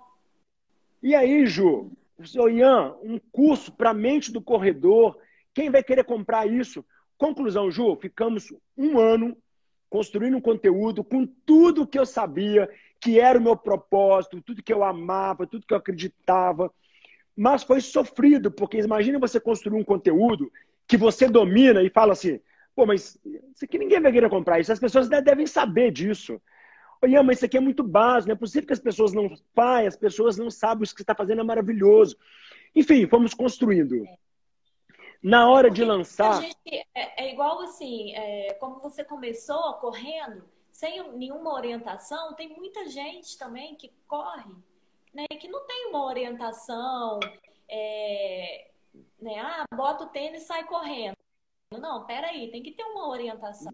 E 1.03 1.13
aí, 1.13 1.45
Ju, 1.45 1.91
o 2.17 2.49
Ian, 2.49 2.95
um 3.03 3.19
curso 3.31 3.71
para 3.71 3.91
a 3.91 3.93
mente 3.93 4.31
do 4.31 4.41
corredor, 4.41 5.17
quem 5.53 5.69
vai 5.69 5.83
querer 5.83 6.03
comprar 6.03 6.47
isso? 6.47 6.85
Conclusão, 7.17 7.69
Ju, 7.69 7.95
ficamos 7.95 8.53
um 8.77 8.97
ano 8.97 9.37
construindo 9.89 10.37
um 10.37 10.41
conteúdo 10.41 11.03
com 11.03 11.25
tudo 11.25 11.87
que 11.87 11.97
eu 11.97 12.05
sabia, 12.05 12.69
que 13.05 13.19
era 13.19 13.37
o 13.37 13.41
meu 13.41 13.55
propósito, 13.55 14.41
tudo 14.41 14.63
que 14.63 14.73
eu 14.73 14.83
amava, 14.83 15.45
tudo 15.45 15.63
que 15.67 15.75
eu 15.75 15.77
acreditava. 15.77 16.73
Mas 17.37 17.61
foi 17.61 17.79
sofrido, 17.79 18.49
porque 18.49 18.79
imagine 18.79 19.19
você 19.19 19.39
construir 19.39 19.79
um 19.79 19.83
conteúdo 19.83 20.51
que 20.87 20.97
você 20.97 21.27
domina 21.29 21.83
e 21.83 21.89
fala 21.91 22.13
assim, 22.13 22.39
pô, 22.75 22.83
mas 22.83 23.15
isso 23.23 23.63
aqui 23.63 23.77
ninguém 23.77 24.01
vai 24.01 24.11
querer 24.11 24.27
comprar 24.27 24.59
isso. 24.59 24.71
As 24.71 24.79
pessoas 24.79 25.07
devem 25.07 25.45
saber 25.45 25.91
disso. 25.91 26.41
Ian, 27.03 27.21
mas 27.21 27.37
isso 27.37 27.45
aqui 27.45 27.57
é 27.57 27.59
muito 27.59 27.83
básico, 27.83 28.29
não 28.29 28.35
é 28.35 28.39
possível 28.39 28.65
que 28.65 28.73
as 28.73 28.79
pessoas 28.79 29.13
não 29.13 29.31
pai, 29.53 29.85
as 29.85 29.95
pessoas 29.95 30.35
não 30.35 30.49
sabem 30.49 30.77
o 30.77 30.87
que 30.87 30.95
você 30.95 31.03
está 31.03 31.13
fazendo 31.13 31.41
é 31.41 31.43
maravilhoso. 31.43 32.17
Enfim, 32.75 33.05
fomos 33.05 33.35
construindo. 33.35 34.03
Na 35.21 35.47
hora 35.47 35.67
Porque 35.67 35.83
de 35.83 35.87
lançar. 35.87 36.41
Gente, 36.41 36.57
é, 36.95 37.23
é, 37.23 37.31
igual 37.31 37.61
assim, 37.61 38.15
é, 38.15 38.53
como 38.59 38.79
você 38.79 39.03
começou 39.03 39.73
correndo, 39.73 40.43
sem 40.75 41.09
nenhuma 41.13 41.53
orientação, 41.53 42.33
tem 42.33 42.49
muita 42.49 42.89
gente 42.89 43.37
também 43.37 43.75
que 43.75 43.93
corre, 44.05 44.51
né, 45.13 45.25
que 45.39 45.47
não 45.47 45.65
tem 45.65 45.87
uma 45.87 46.03
orientação, 46.03 47.17
é, 47.69 48.71
né, 49.21 49.39
ah, 49.39 49.63
bota 49.73 50.03
o 50.03 50.09
tênis 50.09 50.43
e 50.43 50.45
sai 50.45 50.65
correndo. 50.65 51.15
Não, 51.79 52.05
peraí, 52.05 52.51
tem 52.51 52.61
que 52.61 52.73
ter 52.73 52.83
uma 52.83 53.07
orientação 53.07 53.71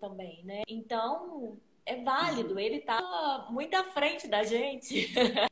também, 0.00 0.44
né? 0.44 0.62
Então, 0.68 1.58
é 1.84 1.96
válido, 1.96 2.58
ele 2.58 2.76
está 2.76 3.48
muito 3.50 3.74
à 3.74 3.82
frente 3.82 4.28
da 4.28 4.44
gente. 4.44 5.12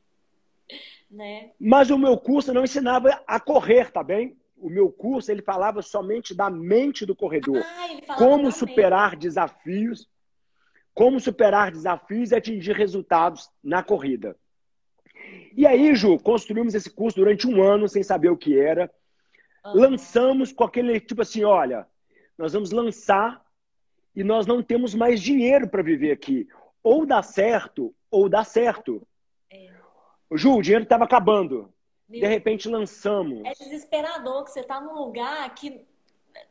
né? 1.11 1.51
Mas 1.59 1.89
o 1.89 1.97
meu 1.97 2.17
curso 2.17 2.53
não 2.53 2.63
ensinava 2.63 3.21
a 3.27 3.41
correr, 3.41 3.91
tá 3.91 4.01
bem? 4.01 4.37
O 4.57 4.69
meu 4.69 4.89
curso 4.89 5.29
ele 5.29 5.41
falava 5.41 5.81
somente 5.81 6.33
da 6.33 6.49
mente 6.49 7.05
do 7.05 7.13
corredor. 7.13 7.61
Ah, 7.61 8.15
como 8.15 8.51
superar 8.53 9.17
desafios, 9.17 10.07
como 10.95 11.19
superar 11.19 11.71
desafios 11.71 12.31
e 12.31 12.35
atingir 12.35 12.71
resultados 12.71 13.51
na 13.61 13.83
corrida. 13.83 14.35
E 15.55 15.67
aí, 15.67 15.93
Ju, 15.93 16.17
construímos 16.17 16.73
esse 16.73 16.89
curso 16.89 17.17
durante 17.17 17.45
um 17.45 17.61
ano 17.61 17.87
sem 17.87 18.01
saber 18.01 18.29
o 18.29 18.37
que 18.37 18.57
era. 18.57 18.89
Uhum. 19.65 19.73
Lançamos 19.75 20.53
com 20.53 20.63
aquele 20.63 20.99
tipo 20.99 21.21
assim: 21.21 21.43
olha, 21.43 21.85
nós 22.37 22.53
vamos 22.53 22.71
lançar 22.71 23.43
e 24.15 24.23
nós 24.23 24.47
não 24.47 24.63
temos 24.63 24.95
mais 24.95 25.21
dinheiro 25.21 25.67
para 25.67 25.83
viver 25.83 26.11
aqui. 26.11 26.47
Ou 26.81 27.05
dá 27.05 27.21
certo, 27.21 27.93
ou 28.09 28.29
dá 28.29 28.43
certo. 28.43 29.05
É. 29.51 29.69
Ju, 30.33 30.55
o 30.55 30.61
dinheiro 30.61 30.83
estava 30.83 31.03
acabando. 31.03 31.73
Meu 32.07 32.21
de 32.21 32.27
repente 32.27 32.69
lançamos. 32.69 33.43
É 33.43 33.53
desesperador 33.53 34.45
que 34.45 34.51
você 34.51 34.61
está 34.61 34.79
num 34.79 34.93
lugar 34.93 35.53
que 35.55 35.83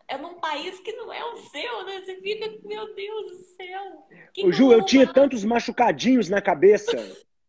é 0.08 0.18
num 0.18 0.34
país 0.34 0.78
que 0.80 0.92
não 0.92 1.12
é 1.12 1.24
o 1.24 1.36
seu, 1.36 1.84
né? 1.84 2.00
Você 2.00 2.16
fica, 2.20 2.50
meu 2.66 2.94
Deus 2.94 3.30
do 3.30 3.38
céu. 3.56 4.06
Ô, 4.44 4.52
Ju, 4.52 4.72
eu 4.72 4.84
tinha 4.84 5.10
tantos 5.10 5.44
machucadinhos 5.44 6.28
na 6.28 6.40
cabeça 6.40 6.96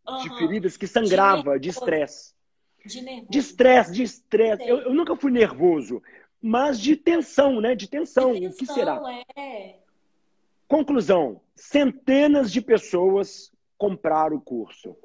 uhum. 0.08 0.24
de 0.24 0.38
feridas 0.38 0.78
que 0.78 0.88
sangrava 0.88 1.60
de 1.60 1.70
estresse. 1.70 2.34
De 3.30 3.40
estresse, 3.40 3.92
de 3.92 4.04
estresse. 4.04 4.68
Eu, 4.68 4.82
eu, 4.82 4.94
nunca 4.94 5.16
fui 5.16 5.32
nervoso, 5.32 6.02
mas 6.42 6.80
de 6.80 6.96
tensão, 6.96 7.60
né? 7.60 7.76
De 7.76 7.88
tensão. 7.88 8.34
De 8.34 8.42
tensão 8.42 8.54
o 8.54 8.58
que 8.58 8.66
será? 8.66 9.02
É. 9.36 9.76
Conclusão: 10.68 11.42
centenas 11.56 12.52
de 12.52 12.62
pessoas 12.62 13.52
compraram 13.78 14.38
o 14.38 14.42
curso. 14.42 14.96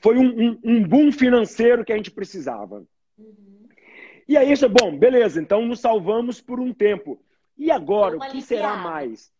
Foi 0.00 0.16
um, 0.16 0.50
um, 0.50 0.60
um 0.62 0.88
boom 0.88 1.10
financeiro 1.10 1.84
que 1.84 1.92
a 1.92 1.96
gente 1.96 2.10
precisava. 2.10 2.86
Uhum. 3.18 3.65
E 4.28 4.36
aí, 4.36 4.52
bom, 4.68 4.96
beleza, 4.96 5.40
então 5.40 5.64
nos 5.64 5.80
salvamos 5.80 6.40
por 6.40 6.58
um 6.58 6.72
tempo. 6.72 7.20
E 7.56 7.70
agora, 7.70 8.16
o 8.16 8.20
que 8.20 8.42
será 8.42 8.76
mais? 8.76 9.32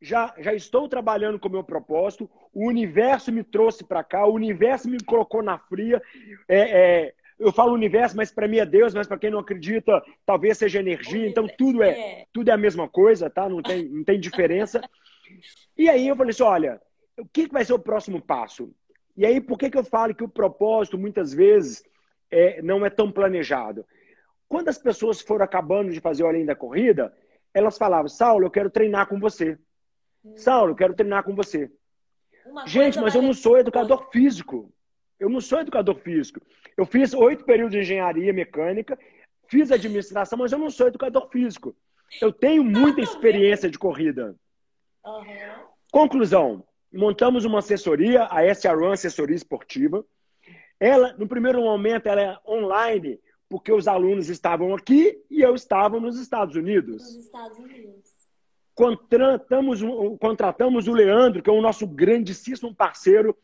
Já, 0.00 0.34
já 0.38 0.54
estou 0.54 0.88
trabalhando 0.88 1.38
com 1.38 1.48
o 1.48 1.50
meu 1.50 1.64
propósito, 1.64 2.30
o 2.52 2.66
universo 2.66 3.32
me 3.32 3.42
trouxe 3.42 3.84
para 3.84 4.04
cá, 4.04 4.26
o 4.26 4.34
universo 4.34 4.88
me 4.88 5.02
colocou 5.02 5.42
na 5.42 5.58
fria. 5.58 6.00
É, 6.48 6.58
é, 6.58 7.14
eu 7.38 7.52
falo 7.52 7.72
universo, 7.72 8.16
mas 8.16 8.30
para 8.30 8.46
mim 8.46 8.58
é 8.58 8.66
Deus, 8.66 8.94
mas 8.94 9.06
para 9.06 9.18
quem 9.18 9.30
não 9.30 9.40
acredita, 9.40 10.02
talvez 10.24 10.58
seja 10.58 10.80
energia. 10.80 11.26
Então 11.26 11.46
tudo 11.58 11.82
é, 11.82 11.90
é, 11.90 12.26
tudo 12.32 12.50
é 12.50 12.52
a 12.52 12.58
mesma 12.58 12.88
coisa, 12.88 13.28
tá? 13.28 13.48
Não 13.48 13.62
tem, 13.62 13.84
não 13.84 14.04
tem 14.04 14.20
diferença. 14.20 14.80
E 15.76 15.88
aí 15.88 16.06
eu 16.06 16.16
falei 16.16 16.30
assim, 16.30 16.42
olha, 16.42 16.80
o 17.18 17.26
que 17.26 17.48
vai 17.48 17.64
ser 17.64 17.72
o 17.72 17.78
próximo 17.78 18.20
passo? 18.20 18.72
E 19.16 19.24
aí, 19.24 19.40
por 19.40 19.58
que, 19.58 19.70
que 19.70 19.78
eu 19.78 19.84
falo 19.84 20.14
que 20.14 20.24
o 20.24 20.28
propósito, 20.28 20.98
muitas 20.98 21.32
vezes, 21.32 21.82
é, 22.30 22.60
não 22.60 22.84
é 22.84 22.90
tão 22.90 23.10
planejado? 23.10 23.84
Quando 24.48 24.68
as 24.68 24.78
pessoas 24.78 25.20
foram 25.20 25.44
acabando 25.44 25.92
de 25.92 26.00
fazer 26.00 26.22
o 26.22 26.26
Além 26.26 26.44
da 26.44 26.54
Corrida, 26.54 27.12
elas 27.52 27.78
falavam, 27.78 28.08
Saulo, 28.08 28.46
eu 28.46 28.50
quero 28.50 28.70
treinar 28.70 29.08
com 29.08 29.18
você. 29.18 29.58
Hum. 30.24 30.36
Saulo, 30.36 30.72
eu 30.72 30.76
quero 30.76 30.94
treinar 30.94 31.24
com 31.24 31.34
você. 31.34 31.70
Uma 32.44 32.66
Gente, 32.66 32.98
mas 33.00 33.14
eu 33.14 33.22
não 33.22 33.34
sou 33.34 33.58
educador 33.58 34.08
físico. 34.10 34.72
Eu 35.18 35.28
não 35.28 35.40
sou 35.40 35.60
educador 35.60 35.96
físico. 35.96 36.40
Eu 36.76 36.84
fiz 36.84 37.14
oito 37.14 37.44
períodos 37.44 37.72
de 37.72 37.80
engenharia 37.80 38.32
mecânica, 38.32 38.98
fiz 39.48 39.72
administração, 39.72 40.38
mas 40.38 40.52
eu 40.52 40.58
não 40.58 40.70
sou 40.70 40.86
educador 40.86 41.28
físico. 41.30 41.74
Eu 42.20 42.32
tenho 42.32 42.62
muita 42.62 43.00
experiência 43.00 43.70
de 43.70 43.78
corrida. 43.78 44.36
Uhum. 45.04 45.24
Conclusão: 45.90 46.64
montamos 46.92 47.44
uma 47.44 47.60
assessoria, 47.60 48.28
a 48.30 48.44
SRun 48.44 48.92
Assessoria 48.92 49.34
Esportiva. 49.34 50.04
Ela, 50.78 51.14
no 51.14 51.26
primeiro 51.26 51.62
momento, 51.62 52.06
ela 52.06 52.20
é 52.20 52.38
online, 52.46 53.18
porque 53.48 53.72
os 53.72 53.86
alunos 53.86 54.28
estavam 54.28 54.74
aqui 54.74 55.22
e 55.30 55.40
eu 55.40 55.54
estava 55.54 56.00
nos 56.00 56.18
Estados 56.18 56.56
Unidos. 56.56 57.02
Nos 57.02 57.24
Estados 57.24 57.58
Unidos. 57.58 58.16
Contratamos, 58.74 59.80
contratamos 60.20 60.86
o 60.86 60.92
Leandro, 60.92 61.42
que 61.42 61.48
é 61.48 61.52
o 61.52 61.62
nosso 61.62 61.86
grandíssimo 61.86 62.74
parceiro, 62.74 63.36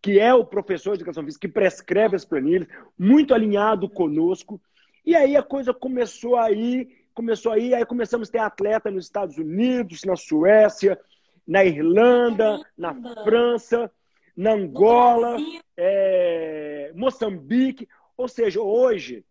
que 0.00 0.20
é 0.20 0.32
o 0.32 0.44
professor 0.44 0.92
de 0.92 1.02
educação 1.02 1.24
física, 1.24 1.48
que 1.48 1.52
prescreve 1.52 2.14
as 2.14 2.24
planilhas, 2.24 2.68
muito 2.96 3.34
alinhado 3.34 3.88
conosco. 3.88 4.60
E 5.04 5.16
aí 5.16 5.36
a 5.36 5.42
coisa 5.42 5.74
começou 5.74 6.36
aí, 6.36 6.88
começou 7.12 7.50
aí, 7.50 7.74
aí 7.74 7.84
começamos 7.84 8.28
a 8.28 8.32
ter 8.32 8.38
atleta 8.38 8.90
nos 8.90 9.06
Estados 9.06 9.38
Unidos, 9.38 10.04
na 10.04 10.14
Suécia, 10.14 11.00
na 11.44 11.64
Irlanda, 11.64 12.60
na 12.78 12.94
França, 13.24 13.90
na 14.36 14.52
Angola, 14.52 15.36
é, 15.76 16.92
Moçambique. 16.94 17.88
Ou 18.16 18.28
seja, 18.28 18.60
hoje 18.60 19.24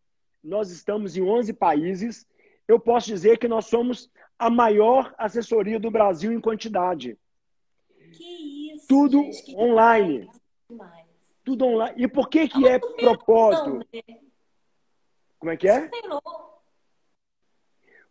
nós 0.45 0.69
estamos 0.69 1.17
em 1.17 1.23
11 1.23 1.53
países. 1.53 2.27
Eu 2.67 2.79
posso 2.79 3.07
dizer 3.07 3.37
que 3.39 3.47
nós 3.47 3.65
somos 3.65 4.09
a 4.37 4.49
maior 4.49 5.13
assessoria 5.17 5.79
do 5.79 5.89
Brasil 5.89 6.31
em 6.31 6.39
quantidade. 6.39 7.17
Que 8.13 8.73
isso, 8.73 8.87
Tudo 8.87 9.23
gente, 9.23 9.43
que 9.43 9.55
online. 9.55 10.29
Demais. 10.69 11.05
Tudo 11.43 11.65
online. 11.65 12.03
E 12.03 12.07
por 12.07 12.29
que 12.29 12.47
que 12.47 12.67
é 12.67 12.79
propósito? 12.79 13.79
Né? 13.79 14.19
Como 15.39 15.51
é 15.51 15.57
que 15.57 15.67
é? 15.67 15.89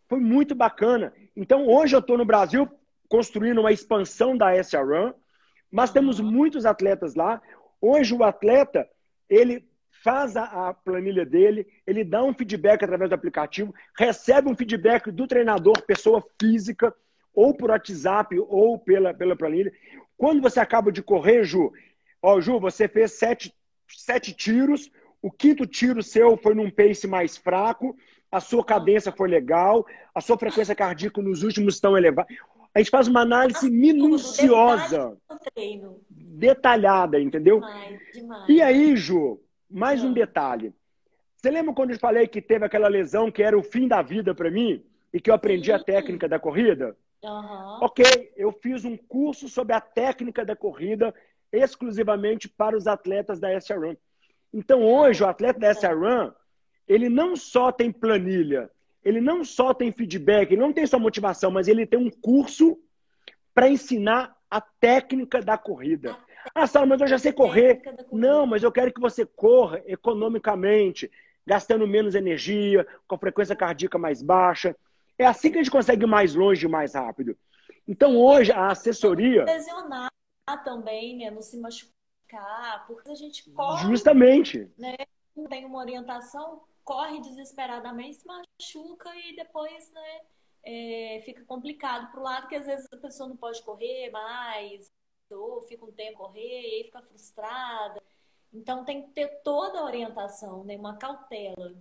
Foi 0.07 0.19
muito 0.19 0.53
bacana. 0.53 1.13
Então, 1.35 1.67
hoje 1.67 1.95
eu 1.95 1.99
estou 1.99 2.17
no 2.17 2.25
Brasil 2.25 2.69
construindo 3.07 3.59
uma 3.59 3.71
expansão 3.71 4.37
da 4.37 4.55
SRAM, 4.61 5.13
mas 5.71 5.91
temos 5.91 6.19
muitos 6.19 6.65
atletas 6.65 7.15
lá. 7.15 7.41
Hoje 7.81 8.13
o 8.13 8.23
atleta, 8.23 8.89
ele 9.29 9.67
faz 10.05 10.37
a, 10.37 10.71
planilha 10.71 11.25
dele, 11.25 11.65
ele 11.87 12.03
dá 12.03 12.23
um 12.23 12.31
feedback 12.31 12.83
através 12.83 13.09
do 13.09 13.15
aplicativo, 13.15 13.73
recebe 13.97 14.47
um 14.47 14.55
feedback 14.55 15.09
do 15.09 15.25
treinador, 15.25 15.81
pessoa 15.81 16.23
física, 16.39 16.93
ou 17.33 17.55
por 17.55 17.71
WhatsApp, 17.71 18.39
ou 18.47 18.77
pela, 18.77 19.15
pela 19.15 19.35
planilha. 19.35 19.73
Quando 20.15 20.43
você 20.43 20.59
acaba 20.59 20.91
de 20.91 21.01
correr, 21.01 21.43
Ju, 21.43 21.73
ó, 22.21 22.39
Ju, 22.39 22.59
você 22.59 22.87
fez 22.87 23.13
sete, 23.13 23.51
sete 23.87 24.31
tiros, 24.31 24.91
o 25.23 25.31
quinto 25.31 25.65
tiro 25.65 26.03
seu 26.03 26.37
foi 26.37 26.53
num 26.53 26.69
pace 26.69 27.07
mais 27.07 27.35
fraco, 27.35 27.97
a 28.31 28.39
sua 28.39 28.63
cadência 28.63 29.11
foi 29.11 29.27
legal, 29.27 29.87
a 30.13 30.21
sua 30.21 30.37
frequência 30.37 30.75
cardíaca 30.75 31.19
nos 31.19 31.41
últimos 31.41 31.73
estão 31.73 31.97
elevada. 31.97 32.27
A 32.75 32.79
gente 32.79 32.91
faz 32.91 33.07
uma 33.07 33.21
análise 33.21 33.71
minuciosa, 33.71 35.17
detalhada, 36.09 37.19
entendeu? 37.19 37.59
Demais, 37.59 37.99
demais. 38.13 38.49
E 38.49 38.61
aí, 38.61 38.95
Ju, 38.95 39.39
mais 39.69 40.03
um 40.03 40.13
detalhe. 40.13 40.73
Você 41.35 41.51
lembra 41.51 41.73
quando 41.73 41.91
eu 41.91 41.99
falei 41.99 42.27
que 42.27 42.41
teve 42.41 42.65
aquela 42.65 42.87
lesão 42.87 43.31
que 43.31 43.43
era 43.43 43.57
o 43.57 43.63
fim 43.63 43.87
da 43.87 44.01
vida 44.01 44.33
para 44.33 44.49
mim 44.49 44.83
e 45.13 45.19
que 45.19 45.29
eu 45.29 45.35
aprendi 45.35 45.71
a 45.71 45.83
técnica 45.83 46.27
da 46.27 46.39
corrida? 46.39 46.95
Uhum. 47.23 47.79
Ok, 47.81 48.33
eu 48.35 48.51
fiz 48.51 48.85
um 48.85 48.97
curso 48.97 49.47
sobre 49.47 49.73
a 49.73 49.81
técnica 49.81 50.45
da 50.45 50.55
corrida 50.55 51.13
exclusivamente 51.51 52.49
para 52.49 52.75
os 52.75 52.87
atletas 52.87 53.39
da 53.39 53.53
SRAM. 53.59 53.97
Então 54.53 54.83
hoje 54.83 55.23
o 55.23 55.27
atleta 55.27 55.59
da 55.59 55.73
SRAM, 55.73 56.33
ele 56.87 57.09
não 57.09 57.35
só 57.35 57.71
tem 57.71 57.91
planilha, 57.91 58.69
ele 59.03 59.21
não 59.21 59.43
só 59.43 59.73
tem 59.73 59.91
feedback, 59.91 60.51
ele 60.51 60.61
não 60.61 60.73
tem 60.73 60.85
só 60.85 60.97
motivação, 60.97 61.51
mas 61.51 61.67
ele 61.67 61.85
tem 61.85 61.99
um 61.99 62.09
curso 62.09 62.77
para 63.53 63.69
ensinar 63.69 64.35
a 64.49 64.59
técnica 64.59 65.41
da 65.41 65.57
corrida. 65.57 66.17
Ah, 66.53 66.67
Sala, 66.67 66.85
mas 66.85 67.01
eu 67.01 67.07
já 67.07 67.17
sei 67.17 67.31
correr. 67.31 67.81
Não, 68.11 68.45
mas 68.45 68.63
eu 68.63 68.71
quero 68.71 68.93
que 68.93 68.99
você 68.99 69.25
corra 69.25 69.81
economicamente, 69.85 71.09
gastando 71.45 71.87
menos 71.87 72.15
energia, 72.15 72.85
com 73.07 73.17
frequência 73.17 73.55
cardíaca 73.55 73.97
mais 73.97 74.21
baixa. 74.21 74.75
É 75.17 75.25
assim 75.25 75.49
que 75.51 75.57
a 75.57 75.63
gente 75.63 75.71
consegue 75.71 76.03
ir 76.05 76.07
mais 76.07 76.35
longe 76.35 76.65
e 76.65 76.69
mais 76.69 76.93
rápido. 76.93 77.37
Então, 77.87 78.17
hoje, 78.17 78.51
a 78.51 78.71
assessoria. 78.71 79.43
Lesionar 79.43 80.09
também, 80.63 81.17
né? 81.17 81.31
Não 81.31 81.41
se 81.41 81.57
machucar, 81.57 82.85
porque 82.87 83.11
a 83.11 83.15
gente 83.15 83.49
corre. 83.51 83.87
Justamente. 83.87 84.69
Né? 84.77 84.95
Tem 85.49 85.65
uma 85.65 85.79
orientação 85.79 86.61
corre 86.85 87.19
desesperadamente, 87.19 88.17
se 88.17 88.27
machuca 88.27 89.09
e 89.15 89.35
depois, 89.35 89.91
né, 89.91 90.21
é, 90.63 91.21
fica 91.25 91.43
complicado 91.43 92.11
pro 92.11 92.21
lado 92.21 92.47
que 92.47 92.55
às 92.55 92.67
vezes 92.67 92.87
a 92.93 92.97
pessoa 92.97 93.27
não 93.27 93.35
pode 93.35 93.61
correr 93.63 94.11
mais, 94.11 94.91
ou 95.31 95.61
fica 95.61 95.85
um 95.85 95.91
tempo 95.91 96.17
correr, 96.17 96.61
e 96.61 96.75
aí 96.75 96.83
fica 96.85 97.01
frustrada. 97.01 98.01
Então 98.53 98.85
tem 98.85 99.03
que 99.03 99.09
ter 99.09 99.27
toda 99.43 99.79
a 99.79 99.85
orientação, 99.85 100.63
né, 100.63 100.77
uma 100.77 100.97
cautela. 100.97 101.73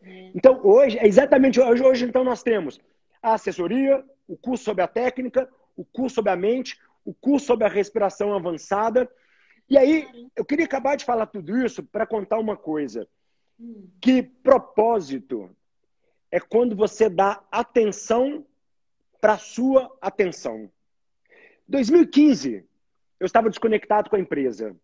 Né? 0.00 0.32
Então 0.34 0.60
hoje, 0.64 0.98
é 0.98 1.06
exatamente 1.06 1.60
hoje, 1.60 1.82
hoje 1.82 2.04
então 2.04 2.24
nós 2.24 2.42
temos 2.42 2.80
a 3.22 3.34
assessoria, 3.34 4.04
o 4.26 4.36
curso 4.36 4.64
sobre 4.64 4.82
a 4.82 4.88
técnica, 4.88 5.48
o 5.76 5.84
curso 5.84 6.16
sobre 6.16 6.32
a 6.32 6.36
mente, 6.36 6.78
o 7.04 7.14
curso 7.14 7.46
sobre 7.46 7.64
a 7.64 7.70
respiração 7.70 8.34
avançada. 8.34 9.10
E 9.68 9.78
aí, 9.78 10.30
eu 10.36 10.44
queria 10.44 10.64
acabar 10.64 10.96
de 10.96 11.04
falar 11.04 11.26
tudo 11.26 11.56
isso 11.64 11.82
para 11.82 12.06
contar 12.06 12.38
uma 12.38 12.56
coisa. 12.56 13.08
Que 14.00 14.22
propósito 14.22 15.54
é 16.30 16.40
quando 16.40 16.74
você 16.74 17.08
dá 17.08 17.42
atenção 17.50 18.44
para 19.20 19.38
sua 19.38 19.96
atenção. 20.00 20.70
2015, 21.68 22.64
eu 23.18 23.26
estava 23.26 23.48
desconectado 23.48 24.10
com 24.10 24.16
a 24.16 24.20
empresa. 24.20 24.76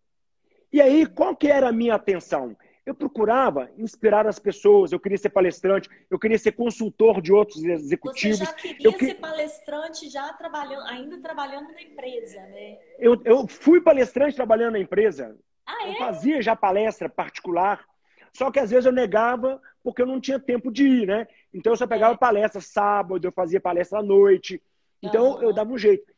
E 0.71 0.81
aí, 0.81 1.05
qual 1.05 1.35
que 1.35 1.47
era 1.47 1.69
a 1.69 1.71
minha 1.71 1.95
atenção? 1.95 2.55
Eu 2.85 2.95
procurava 2.95 3.69
inspirar 3.77 4.25
as 4.25 4.39
pessoas, 4.39 4.91
eu 4.91 4.99
queria 4.99 5.17
ser 5.17 5.29
palestrante, 5.29 5.89
eu 6.09 6.17
queria 6.17 6.39
ser 6.39 6.53
consultor 6.53 7.21
de 7.21 7.31
outros 7.31 7.63
executivos. 7.63 8.39
Você 8.39 8.45
já 8.45 8.53
queria 8.53 8.87
eu 8.87 8.91
ser 8.97 9.15
palestrante 9.15 10.09
já 10.09 10.33
trabalhando, 10.33 10.87
ainda 10.87 11.19
trabalhando 11.19 11.71
na 11.71 11.81
empresa, 11.81 12.41
né? 12.47 12.79
Eu, 12.97 13.21
eu 13.25 13.47
fui 13.47 13.81
palestrante 13.81 14.35
trabalhando 14.35 14.73
na 14.73 14.79
empresa. 14.79 15.37
Ah, 15.65 15.87
é? 15.87 15.91
Eu 15.91 15.95
fazia 15.97 16.41
já 16.41 16.55
palestra 16.55 17.07
particular, 17.07 17.85
só 18.33 18.49
que 18.49 18.59
às 18.59 18.71
vezes 18.71 18.85
eu 18.85 18.91
negava 18.91 19.61
porque 19.83 20.01
eu 20.01 20.07
não 20.07 20.19
tinha 20.19 20.39
tempo 20.39 20.71
de 20.71 20.87
ir, 20.87 21.07
né? 21.07 21.27
Então 21.53 21.73
eu 21.73 21.77
só 21.77 21.85
pegava 21.85 22.13
é. 22.13 22.17
palestra 22.17 22.61
sábado, 22.61 23.25
eu 23.25 23.31
fazia 23.31 23.59
palestra 23.59 23.99
à 23.99 24.03
noite. 24.03 24.61
Então 25.01 25.33
uhum. 25.33 25.43
eu 25.43 25.53
dava 25.53 25.71
um 25.71 25.77
jeito. 25.77 26.11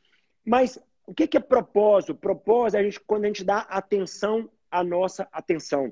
Mas 0.45 0.79
o 1.05 1.13
que, 1.13 1.37
é 1.37 1.39
propósito? 1.39 2.15
Propósito 2.15 2.77
é 2.77 2.79
a 2.79 2.83
gente, 2.83 2.99
quando 2.99 3.25
a 3.25 3.27
gente 3.27 3.43
dá 3.43 3.59
atenção 3.59 4.49
à 4.69 4.83
nossa 4.83 5.27
atenção. 5.31 5.91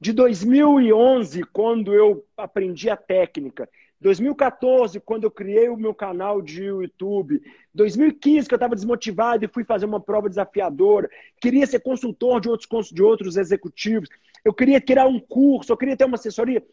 De 0.00 0.12
2011, 0.12 1.42
quando 1.44 1.94
eu 1.94 2.24
aprendi 2.36 2.88
a 2.88 2.96
técnica, 2.96 3.68
2014, 4.00 4.98
quando 5.00 5.24
eu 5.24 5.30
criei 5.30 5.68
o 5.68 5.76
meu 5.76 5.94
canal 5.94 6.40
de 6.40 6.64
YouTube, 6.64 7.42
2015, 7.74 8.48
que 8.48 8.54
eu 8.54 8.56
estava 8.56 8.74
desmotivado 8.74 9.44
e 9.44 9.48
fui 9.48 9.62
fazer 9.62 9.84
uma 9.84 10.00
prova 10.00 10.28
desafiadora, 10.28 11.08
queria 11.40 11.66
ser 11.66 11.80
consultor 11.80 12.40
de 12.40 12.48
outros, 12.48 12.88
de 12.90 13.02
outros 13.02 13.36
executivos, 13.36 14.08
eu 14.42 14.54
queria 14.54 14.80
criar 14.80 15.06
um 15.06 15.20
curso, 15.20 15.70
eu 15.70 15.76
queria 15.76 15.96
ter 15.96 16.06
uma 16.06 16.14
assessoria. 16.14 16.64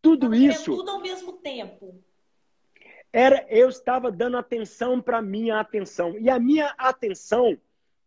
Tudo 0.00 0.34
isso. 0.34 0.74
Tudo 0.74 0.90
ao 0.90 1.00
mesmo 1.00 1.34
tempo. 1.34 2.02
Era, 3.14 3.46
eu 3.48 3.68
estava 3.68 4.10
dando 4.10 4.36
atenção 4.36 5.00
para 5.00 5.22
minha 5.22 5.60
atenção. 5.60 6.18
E 6.18 6.28
a 6.28 6.36
minha 6.36 6.74
atenção 6.76 7.56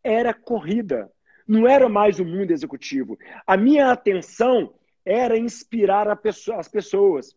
era 0.04 0.34
corrida. 0.34 1.10
Não 1.48 1.65
era 1.65 1.88
mais 1.88 2.20
o 2.20 2.26
mundo 2.26 2.52
executivo. 2.52 3.17
A 3.48 3.56
minha 3.56 3.89
atenção 3.89 4.74
era 5.06 5.38
inspirar 5.38 6.13
pessoa, 6.17 6.60
as 6.60 6.67
pessoas. 6.67 7.34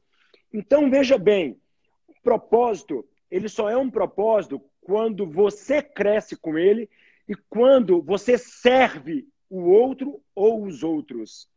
Então, 0.53 0.91
veja 0.91 1.17
bem, 1.17 1.61
o 2.09 2.15
propósito, 2.25 3.07
ele 3.31 3.49
só 3.49 3.71
é 3.71 3.77
um 3.77 3.89
propósito 3.89 4.61
quando 4.81 5.25
você 5.25 5.81
cresce 5.81 6.35
com 6.35 6.59
ele 6.59 6.91
e 7.29 7.37
quando 7.37 8.03
você 8.03 8.37
serve 8.37 9.29
o 9.49 9.71
outro 9.71 10.21
ou 10.35 10.65
os 10.65 10.83
outros. 10.83 11.49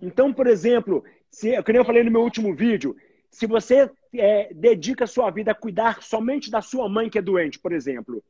Então, 0.00 0.32
por 0.32 0.46
exemplo, 0.46 1.04
se, 1.30 1.62
como 1.62 1.76
eu 1.76 1.84
falei 1.84 2.02
no 2.02 2.10
meu 2.10 2.22
último 2.22 2.54
vídeo, 2.54 2.96
se 3.30 3.46
você 3.46 3.90
é, 4.20 4.52
dedica 4.54 5.06
sua 5.06 5.30
vida 5.30 5.52
a 5.52 5.54
cuidar 5.54 6.02
somente 6.02 6.50
da 6.50 6.60
sua 6.60 6.88
mãe 6.88 7.08
que 7.08 7.18
é 7.18 7.22
doente, 7.22 7.58
por 7.58 7.72
exemplo, 7.72 8.22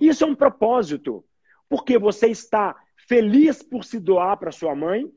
isso 0.00 0.24
é 0.24 0.26
um 0.26 0.34
propósito, 0.34 1.24
porque 1.68 1.98
você 1.98 2.28
está 2.28 2.74
feliz 3.06 3.62
por 3.62 3.84
se 3.84 4.00
doar 4.00 4.36
para 4.38 4.52
sua 4.52 4.74
mãe, 4.74 5.10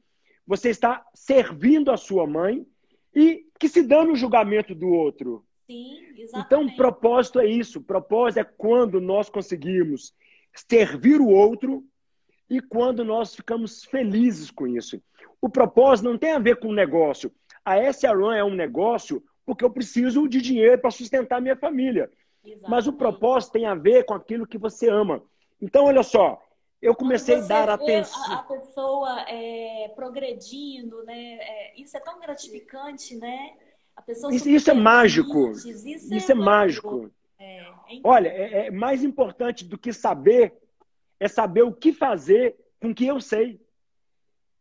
você 0.46 0.70
está 0.70 1.06
servindo 1.14 1.92
a 1.92 1.98
sua 1.98 2.26
mãe 2.28 2.66
e 3.14 3.46
que 3.60 3.68
se 3.68 3.84
dá 3.84 4.04
no 4.04 4.16
julgamento 4.16 4.76
do 4.76 4.88
outro. 4.88 5.44
Sim, 5.70 5.98
exatamente. 6.18 6.46
Então, 6.46 6.76
propósito 6.76 7.40
é 7.40 7.46
isso. 7.46 7.82
Propósito 7.82 8.40
é 8.40 8.44
quando 8.44 9.02
nós 9.02 9.30
conseguimos 9.30 10.14
servir 10.54 11.20
o 11.20 11.28
outro 11.28 11.84
e 12.50 12.62
quando 12.62 13.04
nós 13.04 13.36
ficamos 13.36 13.84
felizes 13.84 14.50
com 14.50 14.68
isso. 14.68 15.02
O 15.42 15.50
propósito 15.50 16.10
não 16.10 16.18
tem 16.18 16.32
a 16.32 16.40
ver 16.40 16.58
com 16.58 16.70
o 16.70 16.74
negócio. 16.74 17.32
A 17.66 17.78
SRAM 17.92 18.36
é 18.36 18.44
um 18.44 18.56
negócio 18.56 19.22
porque 19.48 19.64
eu 19.64 19.70
preciso 19.70 20.28
de 20.28 20.42
dinheiro 20.42 20.78
para 20.78 20.92
sustentar 20.92 21.42
minha 21.42 21.56
família. 21.56 22.12
Exatamente. 22.44 22.70
Mas 22.70 22.86
o 22.86 22.92
propósito 22.92 23.54
tem 23.54 23.66
a 23.66 23.74
ver 23.74 24.04
com 24.04 24.14
aquilo 24.14 24.46
que 24.46 24.58
você 24.58 24.90
ama. 24.90 25.24
Então, 25.62 25.86
olha 25.86 26.04
só, 26.04 26.44
eu 26.82 26.94
comecei 26.94 27.36
a 27.36 27.40
dar 27.40 27.70
atenção. 27.70 28.34
A 28.34 28.44
pessoa 28.44 29.22
é, 29.22 29.90
progredindo, 29.96 31.02
né? 31.06 31.38
É, 31.40 31.82
isso 31.82 31.96
é 31.96 32.00
tão 32.02 32.20
gratificante, 32.20 33.16
né? 33.16 33.54
A 33.96 34.02
pessoa 34.02 34.36
isso, 34.36 34.50
isso 34.50 34.70
é 34.70 34.74
mágico. 34.74 35.52
Isso, 35.52 35.88
isso 35.88 36.32
é, 36.32 36.36
é, 36.36 36.38
mágico. 36.38 37.10
É, 37.40 37.60
é 37.62 37.74
Olha, 38.04 38.28
é, 38.28 38.68
é, 38.68 38.72
mais 38.72 39.02
importante 39.02 39.64
do 39.64 39.78
que 39.78 39.94
saber 39.94 40.54
é 41.22 41.30
saber 41.30 41.62
o 41.62 41.72
que 41.72 41.94
fazer 41.94 42.58
com 42.82 42.90
o 42.90 42.96
que 42.96 43.08
eu 43.08 43.22
sei. 43.22 43.62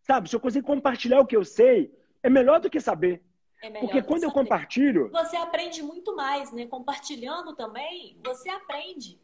Sabe, 0.02 0.30
se 0.30 0.36
eu 0.36 0.40
conseguir 0.40 0.64
compartilhar 0.64 1.18
o 1.18 1.26
que 1.26 1.36
eu 1.36 1.44
sei, 1.44 1.92
é 2.22 2.30
melhor 2.30 2.60
do 2.60 2.70
que 2.70 2.80
saber. 2.80 3.20
É 3.62 3.70
Porque 3.70 4.02
quando 4.02 4.24
eu 4.24 4.30
compartilho. 4.30 5.08
Você 5.10 5.36
aprende 5.36 5.82
muito 5.82 6.14
mais, 6.14 6.52
né? 6.52 6.66
Compartilhando 6.66 7.54
também, 7.54 8.16
você 8.22 8.48
aprende. 8.50 9.18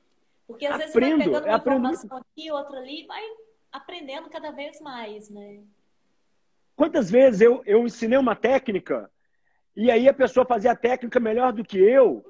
Porque 0.47 0.67
às 0.67 0.75
aprendo, 0.75 0.89
vezes 0.89 0.93
você 0.93 1.01
vai 1.01 1.19
pegando 1.19 1.45
uma 1.47 1.57
aprendo... 1.57 1.77
informação 1.79 2.19
aqui, 2.19 2.51
outra 2.51 2.79
ali, 2.79 3.07
vai 3.07 3.23
aprendendo 3.71 4.29
cada 4.29 4.51
vez 4.51 4.81
mais, 4.81 5.29
né? 5.31 5.61
Quantas 6.75 7.11
vezes 7.11 7.41
eu, 7.41 7.63
eu 7.65 7.87
ensinei 7.87 8.19
uma 8.19 8.35
técnica 8.35 9.11
e 9.77 9.91
aí 9.91 10.09
a 10.09 10.15
pessoa 10.15 10.45
fazia 10.45 10.73
a 10.73 10.77
técnica 10.77 11.21
melhor 11.21 11.53
do 11.53 11.65
que 11.65 11.79
eu? 11.79 12.25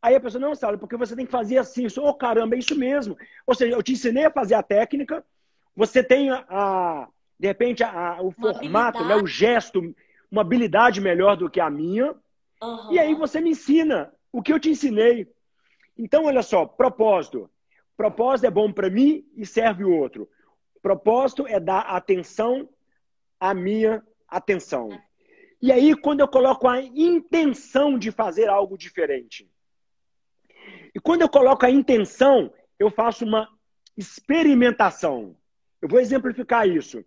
Aí 0.00 0.14
a 0.14 0.20
pessoa, 0.20 0.40
não, 0.40 0.54
Saulo, 0.54 0.78
porque 0.78 0.96
você 0.96 1.16
tem 1.16 1.26
que 1.26 1.32
fazer 1.32 1.58
assim. 1.58 1.86
Ô, 1.86 2.08
oh, 2.08 2.14
caramba, 2.14 2.54
é 2.54 2.58
isso 2.58 2.76
mesmo. 2.76 3.16
Ou 3.46 3.54
seja, 3.54 3.74
eu 3.74 3.82
te 3.82 3.92
ensinei 3.92 4.26
a 4.26 4.30
fazer 4.30 4.54
a 4.54 4.62
técnica, 4.62 5.24
você 5.74 6.02
tem 6.02 6.30
a, 6.30 6.44
a 6.48 7.08
de 7.38 7.46
repente, 7.46 7.84
a, 7.84 7.90
a, 7.90 8.22
o 8.22 8.28
uma 8.28 8.32
formato, 8.32 9.04
né, 9.04 9.14
o 9.16 9.26
gesto, 9.26 9.94
uma 10.30 10.42
habilidade 10.42 11.00
melhor 11.00 11.36
do 11.36 11.50
que 11.50 11.60
a 11.60 11.70
minha. 11.70 12.14
Uhum. 12.62 12.92
E 12.92 12.98
aí 12.98 13.14
você 13.14 13.40
me 13.40 13.50
ensina 13.50 14.12
o 14.32 14.42
que 14.42 14.52
eu 14.52 14.60
te 14.60 14.70
ensinei. 14.70 15.26
Então, 15.96 16.24
olha 16.24 16.42
só, 16.42 16.64
propósito. 16.66 17.50
Propósito 17.96 18.46
é 18.46 18.50
bom 18.50 18.72
para 18.72 18.88
mim 18.88 19.26
e 19.34 19.44
serve 19.44 19.84
o 19.84 19.92
outro. 19.92 20.28
Propósito 20.80 21.46
é 21.46 21.58
dar 21.58 21.80
atenção 21.80 22.68
à 23.40 23.52
minha 23.52 24.02
atenção. 24.28 24.88
E 25.60 25.72
aí, 25.72 25.96
quando 25.96 26.20
eu 26.20 26.28
coloco 26.28 26.68
a 26.68 26.80
intenção 26.80 27.98
de 27.98 28.12
fazer 28.12 28.48
algo 28.48 28.78
diferente. 28.78 29.50
E 30.94 31.00
quando 31.00 31.22
eu 31.22 31.28
coloco 31.28 31.66
a 31.66 31.70
intenção, 31.70 32.52
eu 32.78 32.90
faço 32.90 33.24
uma 33.24 33.48
experimentação. 33.96 35.36
Eu 35.82 35.88
vou 35.88 35.98
exemplificar 35.98 36.68
isso. 36.68 37.04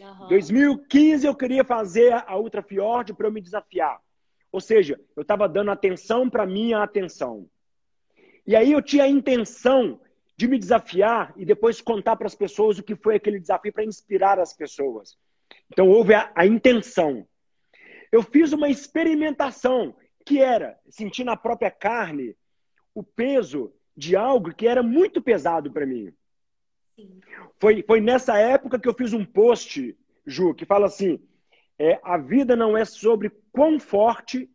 Uhum. 0.00 0.28
2015 0.28 1.26
eu 1.26 1.34
queria 1.34 1.64
fazer 1.64 2.12
a 2.26 2.36
Ultra 2.36 2.62
Fjord 2.62 3.14
para 3.14 3.26
eu 3.26 3.32
me 3.32 3.40
desafiar. 3.40 4.00
Ou 4.50 4.60
seja, 4.60 5.00
eu 5.16 5.22
estava 5.22 5.48
dando 5.48 5.70
atenção 5.70 6.30
para 6.30 6.46
minha 6.46 6.82
atenção. 6.82 7.48
E 8.46 8.54
aí 8.54 8.72
eu 8.72 8.82
tinha 8.82 9.04
a 9.04 9.08
intenção 9.08 10.00
de 10.36 10.46
me 10.48 10.58
desafiar 10.58 11.32
e 11.36 11.44
depois 11.44 11.80
contar 11.80 12.16
para 12.16 12.26
as 12.26 12.34
pessoas 12.34 12.78
o 12.78 12.82
que 12.82 12.94
foi 12.94 13.16
aquele 13.16 13.40
desafio 13.40 13.72
para 13.72 13.84
inspirar 13.84 14.38
as 14.38 14.52
pessoas. 14.52 15.16
Então 15.72 15.88
houve 15.88 16.14
a, 16.14 16.30
a, 16.34 16.46
intenção. 16.46 17.26
Eu 18.12 18.22
fiz 18.22 18.52
uma 18.52 18.68
experimentação 18.68 19.96
que 20.24 20.40
era 20.40 20.78
sentir 20.88 21.24
na 21.24 21.36
própria 21.36 21.70
carne 21.70 22.36
o 22.94 23.02
peso 23.02 23.72
de 23.96 24.16
algo 24.16 24.54
que 24.54 24.66
era 24.66 24.82
muito 24.82 25.22
pesado 25.22 25.70
para 25.72 25.86
mim. 25.86 26.12
Foi, 27.58 27.82
foi 27.82 28.00
nessa 28.00 28.38
época 28.38 28.78
que 28.78 28.88
eu 28.88 28.94
fiz 28.94 29.12
um 29.12 29.24
post, 29.24 29.96
Ju, 30.26 30.54
que 30.54 30.64
fala 30.64 30.86
assim: 30.86 31.20
é, 31.78 31.98
a 32.02 32.16
vida 32.18 32.54
não 32.54 32.76
é 32.76 32.84
sobre 32.84 33.30
quão 33.52 33.78
forte 33.78 34.50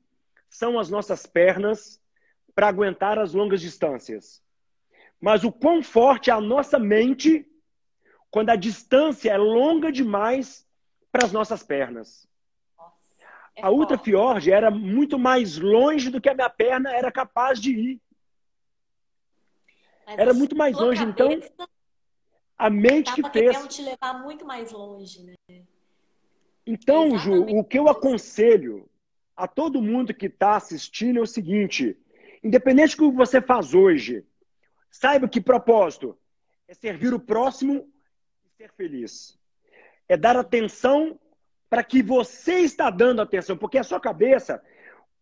são 0.49 0.80
as 0.80 0.89
nossas 0.89 1.25
pernas 1.25 2.02
para 2.56 2.67
aguentar 2.67 3.19
as 3.19 3.34
longas 3.34 3.62
distâncias 3.62 4.41
mas 5.19 5.43
o 5.43 5.52
quão 5.52 5.84
forte 5.84 6.30
é 6.30 6.34
a 6.34 6.39
nossa 6.39 6.80
mente 6.80 7.45
quando 8.32 8.52
a 8.52 8.56
distância 8.56 9.32
é 9.32 9.38
longa 9.38 9.91
demais 9.91 10.65
para 11.12 11.25
as 11.25 11.32
nossas 11.32 11.63
pernas. 11.63 12.28
é 13.56 13.65
a 13.65 13.69
Ultra 13.69 13.97
Fjord 13.97 14.52
era 14.52 14.71
muito 14.71 15.19
mais 15.19 15.58
longe 15.58 16.10
do 16.10 16.21
que 16.21 16.30
a 16.30 16.36
minha 16.36 16.49
perna 16.49 16.91
era 16.93 17.12
capaz 17.12 17.60
de 17.60 17.71
ir. 17.71 18.02
Mas 20.06 20.19
era 20.19 20.34
muito 20.34 20.56
mais 20.56 20.78
longe, 20.78 21.04
então 21.04 21.30
a 22.60 22.69
mente 22.69 23.12
que 23.13 23.28
fez. 23.32 23.67
te 23.67 23.82
levar 23.82 24.22
muito 24.22 24.45
mais 24.45 24.72
longe, 24.72 25.24
né? 25.24 25.63
Então, 26.67 27.17
Ju, 27.17 27.45
o 27.58 27.63
que 27.63 27.80
eu 27.80 27.89
aconselho 27.89 28.88
a 29.36 29.48
todo 29.48 29.82
mundo 29.82 30.13
que 30.13 30.28
está 30.28 30.58
assistindo 30.58 31.17
é 31.17 31.22
o 31.22 31.26
seguinte: 31.26 31.98
independente 32.43 32.95
do 32.95 33.10
que 33.10 33.17
você 33.17 33.41
faz 33.41 33.74
hoje, 33.74 34.24
Saiba 34.91 35.28
que 35.28 35.39
propósito 35.39 36.17
é 36.67 36.74
servir 36.74 37.13
o 37.13 37.19
próximo 37.19 37.88
e 38.45 38.50
ser 38.58 38.72
feliz. 38.74 39.38
É 40.08 40.17
dar 40.17 40.36
atenção 40.36 41.19
para 41.69 41.84
que 41.84 42.02
você 42.02 42.60
está 42.60 42.89
dando 42.89 43.22
atenção, 43.22 43.56
porque 43.56 43.78
a 43.78 43.84
sua 43.84 44.00
cabeça, 44.00 44.62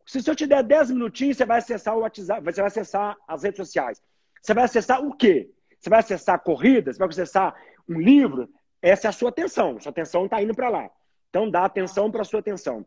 se 0.05 0.25
eu 0.25 0.35
te 0.35 0.47
der 0.47 0.63
10 0.63 0.91
minutinhos, 0.91 1.35
você 1.35 1.45
vai 1.45 1.57
acessar 1.57 1.95
o 1.97 1.99
WhatsApp, 1.99 2.41
você 2.41 2.61
vai 2.61 2.67
acessar 2.67 3.17
as 3.27 3.43
redes 3.43 3.57
sociais. 3.57 4.01
Você 4.41 4.53
vai 4.53 4.63
acessar 4.63 5.05
o 5.05 5.13
quê? 5.13 5.51
Você 5.87 5.89
vai 5.89 5.99
acessar 5.99 6.43
corrida, 6.43 6.91
você 6.91 6.99
vai 6.99 7.07
acessar 7.07 7.55
um 7.87 7.97
livro, 7.97 8.49
essa 8.81 9.07
é 9.07 9.09
a 9.09 9.13
sua 9.13 9.29
atenção. 9.29 9.79
Sua 9.79 9.89
atenção 9.89 10.25
está 10.25 10.41
indo 10.43 10.53
para 10.53 10.67
lá. 10.67 10.89
Então 11.29 11.49
dá 11.49 11.63
atenção 11.63 12.11
para 12.11 12.23
a 12.23 12.25
sua 12.25 12.41
atenção. 12.41 12.85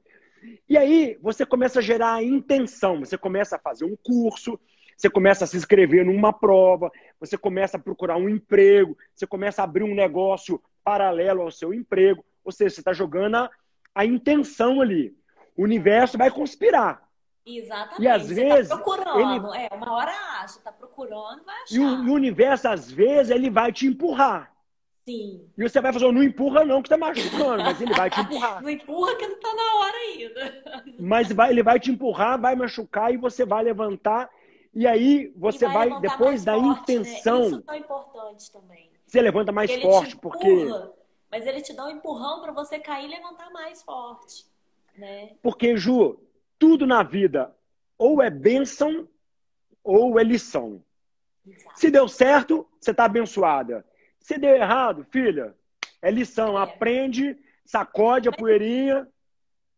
E 0.68 0.76
aí 0.76 1.18
você 1.22 1.46
começa 1.46 1.78
a 1.78 1.82
gerar 1.82 2.12
a 2.14 2.22
intenção, 2.22 3.00
você 3.00 3.16
começa 3.16 3.56
a 3.56 3.58
fazer 3.58 3.86
um 3.86 3.96
curso, 3.96 4.60
você 4.94 5.08
começa 5.08 5.44
a 5.44 5.46
se 5.46 5.56
inscrever 5.56 6.04
numa 6.04 6.30
prova, 6.30 6.90
você 7.18 7.38
começa 7.38 7.78
a 7.78 7.80
procurar 7.80 8.18
um 8.18 8.28
emprego, 8.28 8.96
você 9.14 9.26
começa 9.26 9.62
a 9.62 9.64
abrir 9.64 9.84
um 9.84 9.94
negócio 9.94 10.62
paralelo 10.84 11.40
ao 11.40 11.50
seu 11.50 11.72
emprego. 11.72 12.22
Ou 12.44 12.52
seja, 12.52 12.74
você 12.74 12.80
está 12.82 12.92
jogando 12.92 13.36
a, 13.36 13.50
a, 13.94 14.04
intenção 14.04 14.82
ali. 14.82 15.16
O 15.56 15.62
universo 15.62 16.18
vai 16.18 16.30
conspirar. 16.30 17.02
Exatamente. 17.44 18.02
E 18.02 18.08
às 18.08 18.22
você 18.22 18.48
tá 18.48 18.54
vezes. 18.54 18.68
Tá 18.68 18.76
procurando, 18.76 19.54
ele... 19.54 19.66
é, 19.70 19.74
uma 19.74 19.92
hora 19.92 20.12
acha, 20.40 20.58
está 20.58 20.72
procurando, 20.72 21.44
vai 21.44 21.62
achar. 21.62 21.74
E 21.74 21.78
o, 21.78 22.04
e 22.04 22.10
o 22.10 22.12
universo, 22.12 22.68
às 22.68 22.90
vezes, 22.90 23.30
ele 23.30 23.50
vai 23.50 23.72
te 23.72 23.86
empurrar. 23.86 24.52
Sim. 25.04 25.48
E 25.56 25.62
você 25.68 25.80
vai 25.80 25.92
fazer, 25.92 26.12
não 26.12 26.22
empurra 26.22 26.64
não, 26.64 26.82
que 26.82 26.88
tá 26.88 26.96
machucando, 26.96 27.64
mas 27.64 27.80
ele 27.80 27.94
vai 27.94 28.10
te 28.10 28.20
empurrar. 28.20 28.60
Não 28.62 28.70
empurra 28.70 29.16
que 29.16 29.26
não 29.26 29.40
tá 29.40 29.54
na 29.54 29.74
hora 29.76 29.96
ainda. 29.96 30.94
Mas 31.00 31.32
vai, 31.32 31.50
ele 31.50 31.62
vai 31.62 31.80
te 31.80 31.90
empurrar, 31.90 32.40
vai 32.40 32.54
machucar 32.54 33.12
e 33.12 33.16
você 33.16 33.44
vai 33.44 33.64
levantar. 33.64 34.30
E 34.72 34.86
aí 34.86 35.32
você 35.36 35.66
e 35.66 35.72
vai, 35.72 35.88
vai 35.88 36.00
depois 36.00 36.44
da 36.44 36.54
forte, 36.54 36.92
intenção. 36.92 37.50
Né? 37.50 37.58
Isso 37.58 37.70
é 37.70 37.78
importante 37.78 38.52
também. 38.52 38.90
Você 39.06 39.20
levanta 39.20 39.50
mais 39.50 39.70
porque 39.70 39.86
forte, 39.86 40.14
empurra, 40.14 40.38
porque. 40.38 40.90
Mas 41.30 41.46
ele 41.46 41.62
te 41.62 41.72
dá 41.72 41.86
um 41.86 41.90
empurrão 41.90 42.40
para 42.40 42.52
você 42.52 42.78
cair 42.78 43.06
e 43.06 43.08
levantar 43.08 43.50
mais 43.50 43.82
forte. 43.82 44.44
Né? 44.96 45.32
Porque, 45.42 45.76
Ju, 45.76 46.20
tudo 46.60 46.86
na 46.86 47.02
vida 47.02 47.52
ou 47.98 48.22
é 48.22 48.30
bênção 48.30 49.08
ou 49.82 50.20
é 50.20 50.22
lição. 50.22 50.84
Se 51.74 51.90
deu 51.90 52.06
certo, 52.06 52.68
você 52.78 52.90
está 52.90 53.06
abençoada. 53.06 53.84
Se 54.20 54.38
deu 54.38 54.54
errado, 54.54 55.04
filha, 55.10 55.56
é 56.02 56.10
lição. 56.10 56.56
Aprende, 56.56 57.36
sacode 57.64 58.28
a 58.28 58.32
poeirinha. 58.32 59.08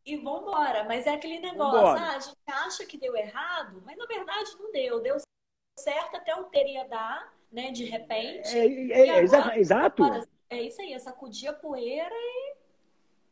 E 0.04 0.16
vambora. 0.16 0.84
Mas 0.84 1.06
é 1.06 1.10
aquele 1.10 1.38
negócio, 1.38 2.04
ah, 2.04 2.16
a 2.16 2.18
gente 2.18 2.36
acha 2.48 2.84
que 2.84 2.98
deu 2.98 3.16
errado, 3.16 3.80
mas 3.86 3.96
na 3.96 4.04
verdade 4.04 4.50
não 4.58 4.72
deu. 4.72 5.00
Deu 5.00 5.16
certo 5.78 6.16
até 6.16 6.34
o 6.34 6.44
teria 6.44 6.86
dar, 6.88 7.32
né? 7.50 7.70
De 7.70 7.84
repente. 7.84 8.48
É, 8.58 8.66
é, 8.66 9.06
é 9.06 9.20
agora, 9.20 9.58
exato. 9.58 10.02
Agora, 10.02 10.28
é 10.50 10.62
isso 10.62 10.82
aí, 10.82 10.92
é 10.92 10.98
sacudir 10.98 11.48
a 11.48 11.52
poeira 11.52 12.12
e 12.12 12.51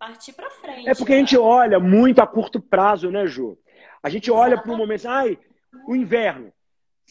partir 0.00 0.32
para 0.32 0.48
frente. 0.50 0.88
É 0.88 0.94
porque 0.94 1.12
né? 1.12 1.18
a 1.18 1.20
gente 1.20 1.36
olha 1.36 1.78
muito 1.78 2.20
a 2.20 2.26
curto 2.26 2.58
prazo, 2.58 3.10
né, 3.10 3.26
Ju? 3.26 3.58
A 4.02 4.08
gente 4.08 4.30
olha 4.30 4.56
para 4.60 4.72
o 4.72 4.76
momento, 4.76 5.06
ai, 5.06 5.38
o 5.86 5.94
inverno. 5.94 6.50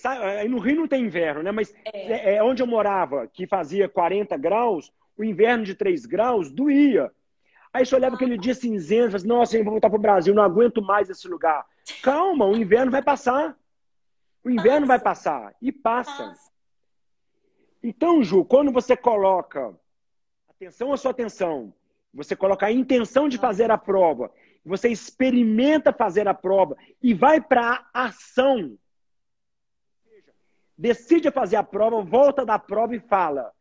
Aí 0.04 0.48
no 0.50 0.58
Rio 0.58 0.78
não 0.78 0.88
tem 0.88 1.06
inverno, 1.06 1.44
né? 1.44 1.52
Mas 1.52 1.74
é. 1.86 2.32
é. 2.32 2.36
é. 2.36 2.44
onde 2.44 2.64
eu 2.64 2.68
morava, 2.68 3.28
que 3.28 3.46
fazia 3.46 3.88
40 3.88 4.36
graus, 4.38 4.92
o 5.16 5.24
inverno 5.24 5.64
de 5.64 5.76
3 5.76 6.08
graus 6.08 6.50
doía. 6.50 7.12
Aí 7.72 7.86
você 7.86 7.96
olhava 7.96 8.16
aquele 8.16 8.38
dia 8.38 8.56
cinzento, 8.56 9.16
assim, 9.16 9.28
nossa, 9.28 9.56
eu 9.56 9.64
vou 9.64 9.74
voltar 9.74 9.90
para 9.90 10.00
o 10.00 10.02
Brasil, 10.02 10.34
não 10.34 10.42
aguento 10.42 10.82
mais 10.82 11.10
esse 11.10 11.28
lugar. 11.28 11.64
Calma, 12.02 12.46
o 12.46 12.58
inverno 12.58 12.92
vai 12.92 13.04
passar. 13.04 13.56
O 14.44 14.50
inverno 14.50 14.88
passa. 14.88 14.88
vai 14.88 15.00
passar. 15.00 15.56
E 15.62 15.72
passa. 15.72 16.24
passa. 16.30 16.50
Então, 17.84 18.24
Ju, 18.24 18.44
quando 18.44 18.72
você 18.72 18.98
coloca 18.98 19.78
atenção 20.50 20.92
à 20.92 20.98
sua 20.98 21.12
atenção, 21.12 21.72
você 22.14 22.36
coloca 22.36 22.66
a 22.66 22.72
intenção 22.72 23.30
de 23.30 23.38
fazer 23.38 23.72
a 23.72 23.78
prova, 23.78 24.32
você 24.66 24.90
experimenta 24.90 25.94
fazer 25.94 26.28
a 26.28 26.34
prova 26.34 26.76
e 27.02 27.14
vai 27.14 27.40
para 27.42 27.86
a 27.94 28.06
ação 28.06 28.78
decide 30.80 31.30
fazer 31.30 31.58
a 31.58 31.64
prova, 31.64 32.02
volta 32.02 32.46
da 32.46 32.58
prova 32.58 32.96
e 32.96 33.00
fala: 33.02 33.52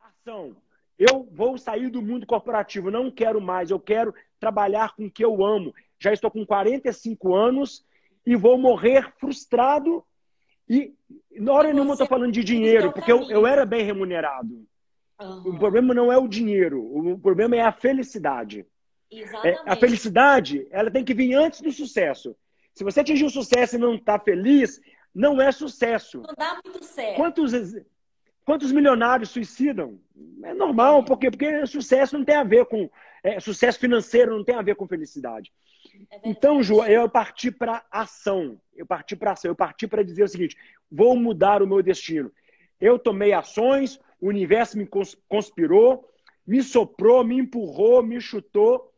ação, 0.00 0.56
eu 0.98 1.28
vou 1.30 1.58
sair 1.58 1.90
do 1.90 2.00
mundo 2.00 2.26
corporativo, 2.26 2.90
não 2.90 3.10
quero 3.10 3.38
mais, 3.40 3.70
eu 3.70 3.78
quero 3.78 4.14
trabalhar 4.40 4.96
com 4.96 5.04
o 5.04 5.10
que 5.10 5.22
eu 5.22 5.44
amo. 5.44 5.74
Já 5.98 6.12
estou 6.12 6.30
com 6.30 6.46
45 6.46 7.34
anos 7.34 7.84
e 8.24 8.34
vou 8.34 8.56
morrer 8.56 9.12
frustrado. 9.18 10.02
E 10.66 10.94
na 11.32 11.52
hora 11.52 11.72
nenhuma 11.72 11.92
estou 11.92 12.06
falando 12.06 12.32
de 12.32 12.42
dinheiro, 12.42 12.90
porque 12.90 13.12
eu, 13.12 13.30
eu 13.30 13.46
era 13.46 13.66
bem 13.66 13.84
remunerado. 13.84 14.66
Uhum. 15.20 15.54
O 15.54 15.58
problema 15.58 15.94
não 15.94 16.12
é 16.12 16.18
o 16.18 16.28
dinheiro, 16.28 16.80
o 16.80 17.18
problema 17.18 17.56
é 17.56 17.60
a 17.60 17.72
felicidade. 17.72 18.66
É, 19.44 19.56
a 19.64 19.76
felicidade, 19.76 20.66
ela 20.70 20.90
tem 20.90 21.04
que 21.04 21.14
vir 21.14 21.34
antes 21.34 21.60
do 21.60 21.70
sucesso. 21.70 22.36
Se 22.74 22.82
você 22.82 23.00
atingir 23.00 23.24
o 23.24 23.30
sucesso 23.30 23.76
e 23.76 23.78
não 23.78 23.94
está 23.94 24.18
feliz, 24.18 24.80
não 25.14 25.40
é 25.40 25.52
sucesso. 25.52 26.22
Não 26.22 26.34
dá 26.36 26.60
muito 26.64 26.84
certo. 26.84 27.16
Quantos, 27.16 27.52
quantos 28.44 28.72
milionários 28.72 29.30
suicidam? 29.30 30.00
É 30.42 30.52
normal, 30.52 31.00
é. 31.00 31.04
porque, 31.04 31.30
porque 31.30 31.66
sucesso 31.66 32.18
não 32.18 32.24
tem 32.24 32.34
a 32.34 32.42
ver 32.42 32.66
com. 32.66 32.90
É, 33.22 33.38
sucesso 33.38 33.78
financeiro 33.78 34.36
não 34.36 34.44
tem 34.44 34.56
a 34.56 34.62
ver 34.62 34.74
com 34.74 34.88
felicidade. 34.88 35.52
É 36.10 36.20
então, 36.24 36.62
Ju, 36.62 36.84
eu 36.84 37.08
parti 37.08 37.50
para 37.50 37.84
ação. 37.90 38.60
Eu 38.74 38.84
parti 38.84 39.14
para 39.14 39.32
ação. 39.32 39.50
Eu 39.50 39.54
parti 39.54 39.86
para 39.86 40.02
dizer 40.02 40.24
o 40.24 40.28
seguinte: 40.28 40.56
vou 40.90 41.16
mudar 41.16 41.62
o 41.62 41.66
meu 41.66 41.82
destino. 41.82 42.32
Eu 42.80 42.98
tomei 42.98 43.32
ações, 43.32 44.00
o 44.20 44.28
universo 44.28 44.78
me 44.78 44.88
conspirou, 45.28 46.08
me 46.46 46.62
soprou, 46.62 47.24
me 47.24 47.38
empurrou, 47.38 48.02
me 48.02 48.20
chutou. 48.20 48.92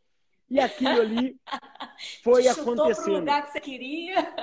E 0.49 0.61
aquilo 0.61 1.01
ali 1.01 1.37
foi 2.23 2.43
Te 2.43 2.49
acontecendo. 2.49 3.21
Lugar 3.21 3.43
que 3.45 3.53
você 3.53 3.61
queria. 3.61 4.35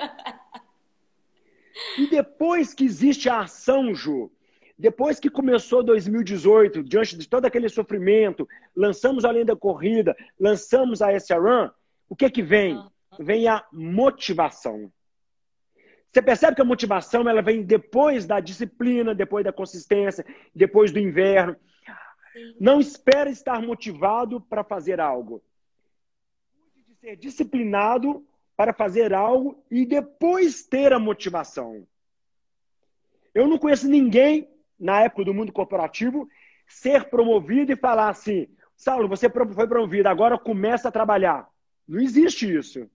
E 1.98 2.06
depois 2.06 2.72
que 2.72 2.84
existe 2.84 3.28
a 3.28 3.40
ação, 3.40 3.94
Ju, 3.94 4.30
depois 4.78 5.20
que 5.20 5.30
começou 5.30 5.82
2018, 5.82 6.82
diante 6.82 7.16
de 7.16 7.28
todo 7.28 7.44
aquele 7.46 7.68
sofrimento, 7.68 8.48
lançamos 8.74 9.24
Além 9.24 9.44
da 9.44 9.56
Corrida, 9.56 10.16
lançamos 10.38 11.00
a 11.00 11.12
SRAM, 11.12 11.72
o 12.08 12.16
que 12.16 12.28
que 12.28 12.42
vem? 12.42 12.82
Vem 13.18 13.46
a 13.46 13.64
motivação. 13.72 14.90
Você 16.14 16.22
percebe 16.22 16.54
que 16.54 16.62
a 16.62 16.64
motivação 16.64 17.28
ela 17.28 17.42
vem 17.42 17.64
depois 17.64 18.24
da 18.24 18.38
disciplina, 18.38 19.12
depois 19.12 19.44
da 19.44 19.52
consistência, 19.52 20.24
depois 20.54 20.92
do 20.92 21.00
inverno. 21.00 21.56
Não 22.60 22.78
espere 22.78 23.30
estar 23.30 23.60
motivado 23.60 24.40
para 24.40 24.62
fazer 24.62 25.00
algo. 25.00 25.42
De 26.86 26.94
ser 26.94 27.16
disciplinado 27.16 28.24
para 28.56 28.72
fazer 28.72 29.12
algo 29.12 29.60
e 29.68 29.84
depois 29.84 30.62
ter 30.62 30.92
a 30.92 31.00
motivação. 31.00 31.84
Eu 33.34 33.48
não 33.48 33.58
conheço 33.58 33.88
ninguém 33.88 34.48
na 34.78 35.00
época 35.00 35.24
do 35.24 35.34
mundo 35.34 35.52
corporativo 35.52 36.28
ser 36.68 37.10
promovido 37.10 37.72
e 37.72 37.76
falar 37.76 38.10
assim: 38.10 38.46
Saulo, 38.76 39.08
você 39.08 39.28
foi 39.28 39.66
promovido, 39.66 40.08
agora 40.08 40.38
começa 40.38 40.90
a 40.90 40.92
trabalhar. 40.92 41.48
Não 41.88 42.00
existe 42.00 42.56
isso. 42.56 42.88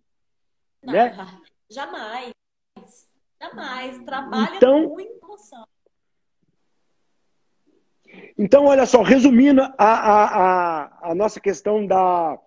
Não, 0.82 0.94
né? 0.94 1.18
Jamais. 1.70 2.32
Jamais. 3.42 4.04
Trabalha 4.04 4.56
então, 4.58 4.90
com 4.90 5.00
emoção. 5.00 5.68
Então, 8.38 8.66
olha 8.66 8.86
só, 8.86 9.02
resumindo 9.02 9.62
a, 9.62 9.74
a, 9.78 10.26
a, 10.26 11.12
a 11.12 11.16
nossa 11.16 11.40
questão 11.40 11.86
da, 11.86 12.38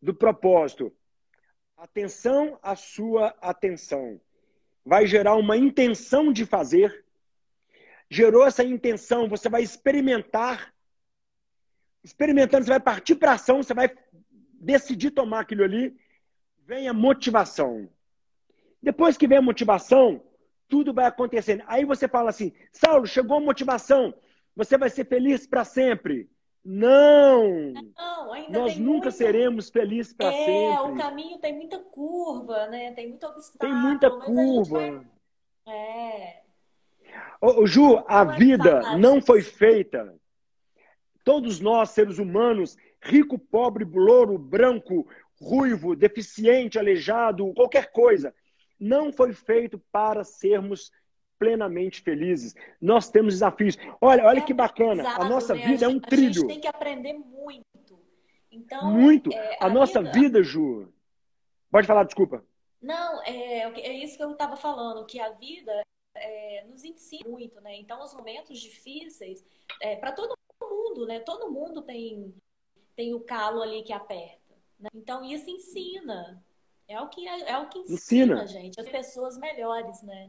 do 0.00 0.14
propósito. 0.14 0.92
Atenção 1.76 2.58
à 2.62 2.76
sua 2.76 3.34
atenção. 3.40 4.20
Vai 4.84 5.06
gerar 5.06 5.36
uma 5.36 5.56
intenção 5.56 6.32
de 6.32 6.46
fazer. 6.46 7.04
Gerou 8.08 8.46
essa 8.46 8.64
intenção, 8.64 9.28
você 9.28 9.48
vai 9.48 9.62
experimentar. 9.62 10.74
Experimentando, 12.02 12.64
você 12.64 12.70
vai 12.70 12.80
partir 12.80 13.14
para 13.14 13.32
ação, 13.32 13.62
você 13.62 13.74
vai 13.74 13.90
decidir 14.54 15.10
tomar 15.10 15.40
aquilo 15.40 15.64
ali. 15.64 15.96
Vem 16.66 16.88
a 16.88 16.94
motivação. 16.94 17.88
Depois 18.82 19.16
que 19.16 19.26
vem 19.26 19.38
a 19.38 19.42
motivação, 19.42 20.22
tudo 20.70 20.94
vai 20.94 21.04
acontecendo. 21.04 21.64
Aí 21.66 21.84
você 21.84 22.08
fala 22.08 22.30
assim: 22.30 22.52
Saulo, 22.72 23.06
chegou 23.06 23.36
a 23.36 23.40
motivação, 23.40 24.14
você 24.56 24.78
vai 24.78 24.88
ser 24.88 25.04
feliz 25.04 25.46
para 25.46 25.64
sempre. 25.64 26.30
Não! 26.64 27.72
Não, 27.72 28.32
ainda 28.32 28.58
Nós 28.58 28.76
nunca 28.76 28.92
muita... 28.92 29.10
seremos 29.10 29.70
felizes 29.70 30.12
para 30.12 30.28
é, 30.28 30.44
sempre. 30.44 30.52
É, 30.52 30.80
o 30.80 30.96
caminho 30.96 31.38
tem 31.38 31.54
muita 31.54 31.78
curva, 31.78 32.68
né? 32.68 32.92
Tem 32.92 33.08
muito 33.08 33.26
obstáculo. 33.26 33.72
Tem 33.72 33.82
muita 33.82 34.10
curva. 34.10 34.78
Vai... 34.78 35.74
É. 35.74 36.40
Ô, 37.40 37.66
Ju, 37.66 38.04
a 38.06 38.20
é 38.20 38.36
vida 38.36 38.96
não 38.98 39.20
foi 39.20 39.42
feita. 39.42 40.14
Todos 41.24 41.60
nós, 41.60 41.90
seres 41.90 42.18
humanos, 42.18 42.76
rico, 43.02 43.38
pobre, 43.38 43.84
louro, 43.84 44.38
branco, 44.38 45.06
ruivo, 45.40 45.96
deficiente, 45.96 46.78
aleijado, 46.78 47.52
qualquer 47.54 47.90
coisa, 47.90 48.34
não 48.80 49.12
foi 49.12 49.32
feito 49.34 49.78
para 49.92 50.24
sermos 50.24 50.90
plenamente 51.38 52.02
felizes. 52.02 52.54
Nós 52.80 53.10
temos 53.10 53.34
desafios. 53.34 53.76
Olha, 54.00 54.24
olha 54.24 54.38
é 54.38 54.42
que 54.42 54.54
bacana. 54.54 55.08
a 55.08 55.24
nossa 55.24 55.54
né? 55.54 55.60
vida 55.60 55.86
a 55.86 55.90
gente, 55.90 55.94
é 55.94 55.96
um 55.96 56.00
trilho. 56.00 56.30
A 56.30 56.32
gente 56.32 56.46
tem 56.46 56.60
que 56.60 56.68
aprender 56.68 57.12
muito. 57.12 57.64
Então, 58.50 58.90
muito. 58.92 59.32
É, 59.32 59.58
a, 59.60 59.66
a, 59.66 59.70
nossa 59.70 60.02
vida... 60.02 60.12
vida, 60.12 60.42
Ju. 60.42 60.92
Pode 61.70 61.86
falar, 61.86 62.04
desculpa. 62.04 62.44
Não, 62.80 63.22
é, 63.24 63.62
é 63.80 63.92
isso 64.04 64.16
que 64.16 64.22
eu 64.22 64.32
estava 64.32 64.56
falando, 64.56 65.06
que 65.06 65.20
a 65.20 65.30
vida 65.30 65.82
é, 66.16 66.64
nos 66.68 66.84
ensina 66.84 67.28
muito, 67.28 67.60
né? 67.60 67.76
Então, 67.76 68.02
os 68.02 68.14
momentos 68.14 68.58
difíceis, 68.58 69.44
é, 69.80 69.96
para 69.96 70.12
todo 70.12 70.36
mundo, 70.62 71.06
né? 71.06 71.20
Todo 71.20 71.50
mundo 71.50 71.82
tem, 71.82 72.34
tem 72.96 73.14
o 73.14 73.20
calo 73.20 73.62
ali 73.62 73.82
que 73.82 73.92
aperta. 73.92 74.54
Né? 74.78 74.88
Então, 74.94 75.24
isso 75.24 75.48
ensina. 75.48 76.42
É 76.90 77.00
o 77.00 77.06
que, 77.06 77.26
é, 77.28 77.56
o 77.56 77.68
que 77.68 77.78
ensina, 77.78 78.42
ensina, 78.42 78.46
gente, 78.48 78.80
as 78.80 78.88
pessoas 78.88 79.38
melhores, 79.38 80.02
né? 80.02 80.28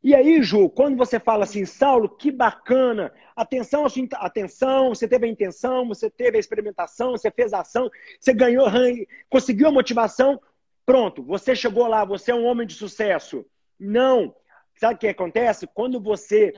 E 0.00 0.14
aí, 0.14 0.40
Ju, 0.40 0.70
quando 0.70 0.96
você 0.96 1.18
fala 1.18 1.42
assim, 1.42 1.66
Saulo, 1.66 2.08
que 2.08 2.30
bacana, 2.30 3.12
atenção, 3.34 3.84
atenção, 4.14 4.90
você 4.90 5.08
teve 5.08 5.26
a 5.26 5.28
intenção, 5.28 5.88
você 5.88 6.08
teve 6.08 6.36
a 6.36 6.40
experimentação, 6.40 7.10
você 7.10 7.28
fez 7.28 7.52
a 7.52 7.60
ação, 7.60 7.90
você 8.20 8.32
ganhou, 8.32 8.66
conseguiu 9.28 9.66
a 9.66 9.72
motivação, 9.72 10.40
pronto, 10.86 11.24
você 11.24 11.56
chegou 11.56 11.88
lá, 11.88 12.04
você 12.04 12.30
é 12.30 12.34
um 12.34 12.46
homem 12.46 12.64
de 12.64 12.74
sucesso. 12.74 13.44
Não. 13.78 14.32
Sabe 14.78 14.94
o 14.94 14.98
que 14.98 15.08
acontece? 15.08 15.66
Quando 15.66 16.00
você 16.00 16.54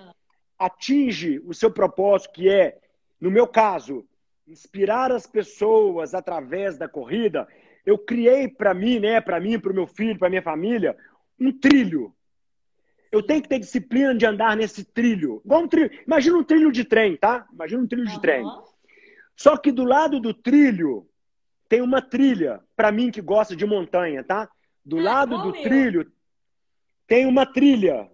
atinge 0.58 1.40
o 1.46 1.54
seu 1.54 1.72
propósito, 1.72 2.34
que 2.34 2.50
é 2.50 2.78
no 3.18 3.30
meu 3.30 3.48
caso, 3.48 4.06
inspirar 4.46 5.10
as 5.10 5.26
pessoas 5.26 6.14
através 6.14 6.76
da 6.76 6.88
corrida, 6.88 7.48
eu 7.84 7.98
criei 7.98 8.48
para 8.48 8.72
mim, 8.72 9.00
né, 9.00 9.20
para 9.20 9.40
mim, 9.40 9.58
para 9.58 9.72
o 9.72 9.74
meu 9.74 9.86
filho, 9.86 10.18
para 10.18 10.28
minha 10.28 10.42
família, 10.42 10.96
um 11.38 11.52
trilho. 11.52 12.14
Eu 13.10 13.22
tenho 13.22 13.42
que 13.42 13.48
ter 13.48 13.58
disciplina 13.58 14.14
de 14.14 14.24
andar 14.24 14.56
nesse 14.56 14.84
trilho. 14.84 15.42
Igual 15.44 15.62
um 15.62 15.68
trilho. 15.68 15.90
Imagina 16.06 16.38
um 16.38 16.44
trilho 16.44 16.72
de 16.72 16.84
trem, 16.84 17.16
tá? 17.16 17.46
Imagina 17.52 17.82
um 17.82 17.86
trilho 17.86 18.06
de 18.06 18.20
trem. 18.20 18.44
Só 19.36 19.56
que 19.56 19.70
do 19.70 19.84
lado 19.84 20.20
do 20.20 20.32
trilho 20.32 21.06
tem 21.68 21.80
uma 21.80 22.00
trilha, 22.00 22.62
para 22.76 22.92
mim 22.92 23.10
que 23.10 23.20
gosta 23.20 23.56
de 23.56 23.66
montanha, 23.66 24.22
tá? 24.22 24.48
Do 24.84 24.98
ah, 24.98 25.02
lado 25.02 25.42
do 25.42 25.52
meu. 25.52 25.62
trilho 25.62 26.12
tem 27.06 27.26
uma 27.26 27.44
trilha. 27.44 28.10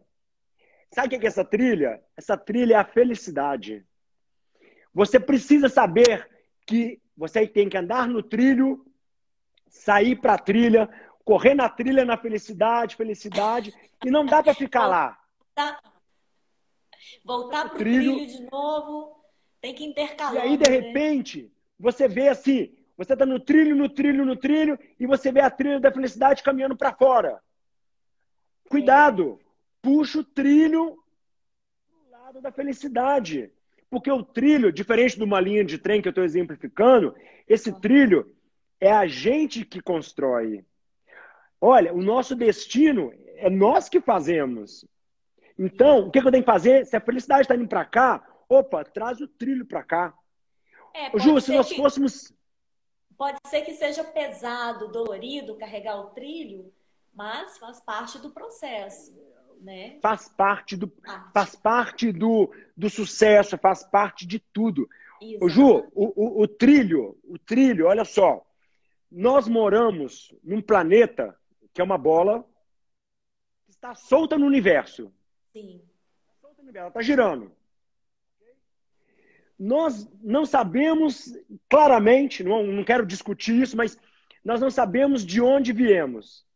Sabe 0.92 1.14
o 1.14 1.20
que 1.20 1.26
é 1.26 1.28
essa 1.28 1.44
trilha? 1.44 2.02
Essa 2.16 2.36
trilha 2.36 2.74
é 2.74 2.76
a 2.78 2.84
felicidade. 2.84 3.84
Você 4.92 5.20
precisa 5.20 5.68
saber 5.68 6.28
que 6.66 7.00
você 7.16 7.46
tem 7.46 7.68
que 7.68 7.76
andar 7.76 8.08
no 8.08 8.22
trilho, 8.22 8.84
sair 9.68 10.16
para 10.16 10.34
a 10.34 10.38
trilha, 10.38 10.88
correr 11.24 11.54
na 11.54 11.68
trilha 11.68 12.04
na 12.04 12.16
felicidade, 12.16 12.96
felicidade, 12.96 13.74
e 14.04 14.10
não 14.10 14.24
dá 14.24 14.42
para 14.42 14.54
ficar 14.54 14.86
lá. 14.86 15.18
Voltar 17.24 17.68
para 17.68 17.74
o 17.74 17.78
trilho. 17.78 18.16
trilho 18.16 18.26
de 18.26 18.50
novo, 18.50 19.24
tem 19.60 19.74
que 19.74 19.84
intercalar. 19.84 20.34
E 20.34 20.38
aí, 20.38 20.56
de 20.56 20.70
né? 20.70 20.76
repente, 20.76 21.52
você 21.78 22.08
vê 22.08 22.28
assim, 22.28 22.74
você 22.96 23.12
está 23.12 23.26
no 23.26 23.38
trilho, 23.38 23.76
no 23.76 23.88
trilho, 23.88 24.24
no 24.24 24.36
trilho, 24.36 24.78
e 24.98 25.06
você 25.06 25.30
vê 25.30 25.40
a 25.40 25.50
trilha 25.50 25.80
da 25.80 25.92
felicidade 25.92 26.42
caminhando 26.42 26.76
para 26.76 26.94
fora. 26.94 27.40
Cuidado! 28.68 29.40
Puxa 29.80 30.20
o 30.20 30.24
trilho 30.24 30.98
do 31.88 32.10
lado 32.10 32.40
da 32.40 32.50
felicidade. 32.50 33.52
Porque 33.90 34.10
o 34.10 34.22
trilho, 34.22 34.72
diferente 34.72 35.16
de 35.16 35.24
uma 35.24 35.40
linha 35.40 35.64
de 35.64 35.78
trem 35.78 36.02
que 36.02 36.08
eu 36.08 36.10
estou 36.10 36.24
exemplificando, 36.24 37.14
esse 37.46 37.72
trilho 37.80 38.34
é 38.80 38.92
a 38.92 39.06
gente 39.06 39.64
que 39.64 39.80
constrói. 39.80 40.64
Olha, 41.60 41.92
o 41.92 42.00
nosso 42.00 42.34
destino 42.34 43.12
é 43.36 43.50
nós 43.50 43.88
que 43.88 44.00
fazemos. 44.00 44.84
Então, 45.58 46.06
o 46.06 46.10
que, 46.10 46.18
eu 46.20 46.30
tenho 46.30 46.44
que 46.44 46.50
fazer? 46.50 46.86
Se 46.86 46.96
a 46.96 47.00
felicidade 47.00 47.42
está 47.42 47.56
indo 47.56 47.66
para 47.66 47.84
cá, 47.84 48.24
opa, 48.48 48.84
traz 48.84 49.20
o 49.20 49.26
trilho 49.26 49.66
para 49.66 49.82
cá. 49.82 50.14
É, 50.94 51.18
Ju, 51.18 51.40
se 51.40 51.52
nós 51.52 51.68
que, 51.68 51.76
fôssemos. 51.76 52.32
Pode 53.16 53.38
ser 53.48 53.62
que 53.62 53.74
seja 53.74 54.04
pesado, 54.04 54.88
dolorido 54.88 55.56
carregar 55.56 55.98
o 56.00 56.10
trilho, 56.10 56.72
mas 57.12 57.58
faz 57.58 57.80
parte 57.80 58.18
do 58.18 58.30
processo. 58.30 59.12
Né? 59.60 59.98
Faz 60.00 60.28
parte 60.28 60.76
do, 60.76 60.92
faz 61.34 61.56
parte 61.56 62.12
do, 62.12 62.52
do 62.76 62.88
sucesso, 62.88 63.58
faz 63.58 63.82
parte 63.82 64.24
de 64.24 64.38
tudo. 64.38 64.88
Ju, 65.48 65.88
o, 65.92 66.12
o, 66.14 66.42
o 66.42 66.46
trilho, 66.46 67.18
o 67.24 67.36
trilho, 67.36 67.86
olha 67.86 68.04
só. 68.04 68.47
Nós 69.10 69.48
moramos 69.48 70.34
num 70.42 70.60
planeta 70.60 71.36
que 71.72 71.80
é 71.80 71.84
uma 71.84 71.98
bola 71.98 72.44
que 73.64 73.70
está 73.70 73.94
solta 73.94 74.36
no 74.36 74.46
universo. 74.46 75.12
Sim. 75.52 75.82
Ela 76.74 76.88
está 76.88 77.00
girando. 77.00 77.50
Nós 79.58 80.08
não 80.22 80.44
sabemos 80.44 81.32
claramente, 81.68 82.44
não, 82.44 82.62
não 82.64 82.84
quero 82.84 83.06
discutir 83.06 83.60
isso, 83.62 83.76
mas 83.76 83.98
nós 84.44 84.60
não 84.60 84.70
sabemos 84.70 85.24
de 85.24 85.40
onde 85.40 85.72
viemos. 85.72 86.46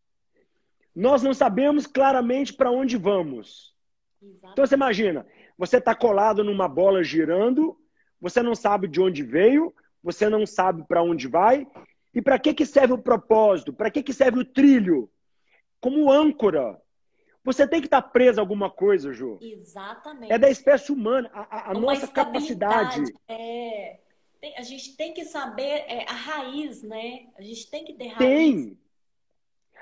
Nós 0.95 1.23
não 1.23 1.33
sabemos 1.33 1.87
claramente 1.87 2.53
para 2.53 2.71
onde 2.71 2.97
vamos. 2.97 3.75
Exato. 4.21 4.53
Então 4.53 4.67
você 4.67 4.75
imagina, 4.75 5.27
você 5.57 5.79
está 5.79 5.95
colado 5.95 6.45
numa 6.45 6.69
bola 6.69 7.03
girando, 7.03 7.77
você 8.21 8.43
não 8.43 8.55
sabe 8.55 8.87
de 8.87 9.01
onde 9.01 9.23
veio, 9.23 9.75
você 10.03 10.29
não 10.29 10.47
sabe 10.47 10.85
para 10.87 11.03
onde 11.03 11.27
vai, 11.27 11.67
e 12.15 12.21
para 12.21 12.39
que, 12.39 12.53
que 12.53 12.67
serve 12.67 12.93
o 12.95 12.99
propósito? 12.99 13.73
Para 13.73 13.91
que, 13.91 14.03
que 14.03 14.13
serve 14.13 14.41
o 14.41 14.45
trilho? 14.45 15.11
Como 15.81 16.11
âncora. 16.11 16.81
Você 17.45 17.67
tem 17.67 17.81
que 17.81 17.87
estar 17.87 18.03
preso 18.03 18.39
a 18.39 18.43
alguma 18.43 18.71
coisa, 18.71 19.13
Ju. 19.13 19.39
Exatamente. 19.41 20.33
É 20.33 20.39
da 20.39 20.49
espécie 20.49 20.93
humana, 20.93 21.31
a, 21.33 21.71
a 21.71 21.75
nossa 21.75 22.07
capacidade. 22.07 23.03
É, 23.27 23.99
tem, 24.41 24.57
a 24.57 24.63
gente 24.63 24.97
tem 24.97 25.13
que 25.13 25.25
saber 25.25 25.85
é, 25.89 26.05
a 26.09 26.13
raiz, 26.13 26.83
né? 26.83 27.27
A 27.37 27.43
gente 27.43 27.69
tem 27.69 27.85
que 27.85 27.95
ter 27.95 28.09
raiz. 28.09 28.19
Tem. 28.19 28.79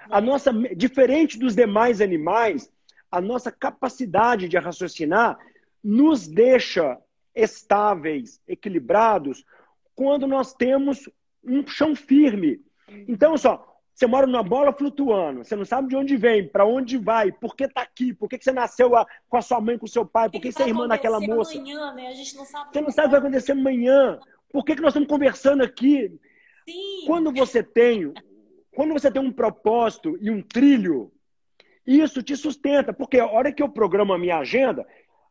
A 0.09 0.20
né? 0.20 0.26
nossa, 0.26 0.53
diferente 0.74 1.39
dos 1.39 1.55
demais 1.55 2.01
animais, 2.01 2.72
a 3.11 3.20
nossa 3.20 3.53
capacidade 3.53 4.49
de 4.49 4.57
raciocinar 4.57 5.39
nos 5.83 6.26
deixa 6.26 6.99
estáveis, 7.35 8.41
equilibrados, 8.47 9.45
quando 9.95 10.26
nós 10.26 10.55
temos 10.55 11.09
um 11.45 11.66
chão 11.66 11.95
firme. 11.95 12.61
Então, 13.09 13.36
só, 13.36 13.70
você 13.95 14.07
mora 14.07 14.26
numa 14.26 14.43
bola 14.43 14.72
flutuando, 14.72 15.45
você 15.45 15.55
não 15.55 15.64
sabe 15.64 15.88
de 15.88 15.97
onde 15.97 16.16
vem, 16.16 16.49
para 16.49 16.64
onde 16.64 16.97
vai, 16.97 17.30
por 17.30 17.55
que 17.55 17.64
está 17.64 17.82
aqui, 17.82 18.14
por 18.14 18.28
que, 18.28 18.38
que 18.38 18.45
você 18.45 18.53
nasceu 18.53 18.91
com 19.28 19.36
a 19.36 19.43
sua 19.43 19.61
mãe, 19.61 19.76
com 19.76 19.84
o 19.84 19.88
seu 19.88 20.07
pai, 20.07 20.30
por 20.30 20.41
que, 20.41 20.49
que 20.49 20.53
você 20.53 20.62
é 20.62 20.68
irmã 20.68 20.88
daquela 20.88 21.20
moça. 21.20 21.59
Amanhã, 21.59 21.93
né? 21.93 22.09
A 22.09 22.14
gente 22.14 22.34
não 22.36 22.45
sabe 22.45 22.70
você 22.72 22.80
não 22.80 22.91
sabe 22.91 23.07
o 23.07 23.11
que 23.11 23.12
vai 23.12 23.20
acontecer 23.20 23.53
amanhã. 23.53 24.18
Por 24.53 24.64
que, 24.64 24.74
que 24.74 24.82
nós 24.82 24.91
estamos 24.91 25.09
conversando 25.09 25.62
aqui? 25.62 26.11
Sim. 26.68 27.05
Quando 27.07 27.32
você 27.32 27.62
tem, 27.62 28.12
quando 28.74 28.93
você 28.93 29.11
tem 29.11 29.22
um 29.22 29.32
propósito 29.32 30.16
e 30.20 30.30
um 30.30 30.41
trilho, 30.43 31.12
isso 31.86 32.22
te 32.22 32.36
sustenta. 32.36 32.93
Porque 32.93 33.18
a 33.18 33.26
hora 33.26 33.53
que 33.53 33.62
eu 33.62 33.68
programo 33.68 34.12
a 34.12 34.18
minha 34.18 34.38
agenda, 34.38 34.86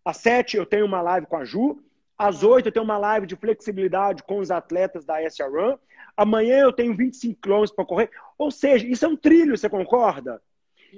às 0.06 0.18
sete 0.18 0.58
eu 0.58 0.66
tenho 0.66 0.86
uma 0.86 1.02
live 1.02 1.28
com 1.28 1.38
a 1.38 1.44
Ju, 1.44 1.82
às 2.18 2.44
oito 2.44 2.68
eu 2.68 2.72
tenho 2.72 2.86
uma 2.86 2.98
live 2.98 3.26
de 3.26 3.36
flexibilidade 3.36 4.24
com 4.24 4.38
os 4.40 4.52
atletas 4.52 5.06
da 5.06 5.22
SRAM, 5.24 5.80
amanhã 6.20 6.60
eu 6.60 6.74
tenho 6.74 6.96
25 6.96 7.40
quilômetros 7.42 7.72
para 7.72 7.86
correr. 7.86 8.12
Ou 8.38 8.52
seja, 8.52 8.86
isso 8.86 9.06
é 9.06 9.08
um 9.08 9.16
trilho, 9.16 9.58
você 9.58 9.70
concorda? 9.70 10.42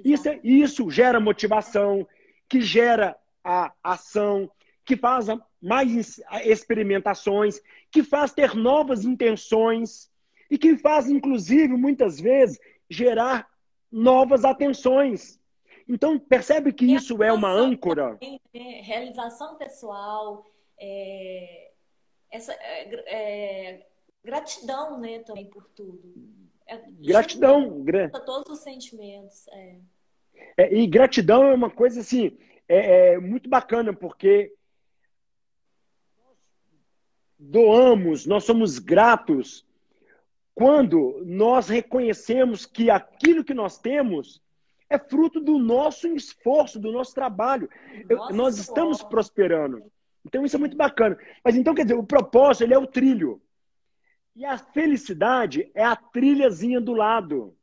Isso, 0.04 0.28
é, 0.28 0.40
isso 0.42 0.90
gera 0.90 1.20
motivação, 1.20 2.06
que 2.48 2.60
gera 2.60 3.16
a 3.44 3.72
ação, 3.84 4.50
que 4.84 4.96
faz 4.96 5.26
mais 5.60 6.20
experimentações, 6.44 7.60
que 7.90 8.02
faz 8.02 8.32
ter 8.32 8.54
novas 8.56 9.04
intenções 9.04 10.10
e 10.50 10.58
que 10.58 10.76
faz, 10.76 11.08
inclusive, 11.08 11.74
muitas 11.76 12.20
vezes, 12.20 12.58
gerar 12.90 13.48
novas 13.90 14.44
atenções. 14.44 15.40
Então, 15.88 16.18
percebe 16.18 16.72
que 16.72 16.84
isso 16.84 17.22
é 17.22 17.32
uma 17.32 17.50
âncora? 17.50 18.16
Também, 18.16 18.40
né? 18.52 18.80
Realização 18.82 19.56
pessoal, 19.56 20.44
é, 20.80 21.70
essa, 22.30 22.52
é, 22.54 22.94
é 23.06 23.86
gratidão, 24.24 24.98
né, 24.98 25.20
também 25.20 25.46
por 25.46 25.68
tudo. 25.70 26.12
É, 26.66 26.80
gratidão. 27.00 27.82
Gra... 27.82 28.08
Todos 28.10 28.52
os 28.52 28.60
sentimentos. 28.60 29.46
É. 29.48 29.76
É, 30.56 30.74
e 30.74 30.86
gratidão 30.86 31.44
é 31.44 31.54
uma 31.54 31.70
coisa 31.70 32.00
assim, 32.00 32.36
é, 32.68 33.14
é 33.14 33.18
muito 33.18 33.48
bacana, 33.48 33.92
porque 33.92 34.52
doamos, 37.38 38.26
nós 38.26 38.44
somos 38.44 38.78
gratos 38.78 39.66
quando 40.54 41.22
nós 41.24 41.68
reconhecemos 41.68 42.66
que 42.66 42.90
aquilo 42.90 43.44
que 43.44 43.54
nós 43.54 43.78
temos 43.78 44.42
é 44.88 44.98
fruto 44.98 45.40
do 45.40 45.58
nosso 45.58 46.06
esforço, 46.08 46.78
do 46.78 46.92
nosso 46.92 47.14
trabalho. 47.14 47.68
Nossa, 48.08 48.32
nós 48.32 48.58
estamos 48.58 49.02
prosperando. 49.02 49.82
Então 50.24 50.44
isso 50.44 50.56
é 50.56 50.58
muito 50.58 50.76
bacana. 50.76 51.18
Mas 51.42 51.56
então, 51.56 51.74
quer 51.74 51.84
dizer, 51.84 51.94
o 51.94 52.04
propósito 52.04 52.64
ele 52.64 52.74
é 52.74 52.78
o 52.78 52.86
trilho. 52.86 53.40
E 54.34 54.44
a 54.44 54.56
felicidade 54.56 55.70
é 55.74 55.84
a 55.84 55.94
trilhazinha 55.94 56.80
do 56.80 56.94
lado. 56.94 57.54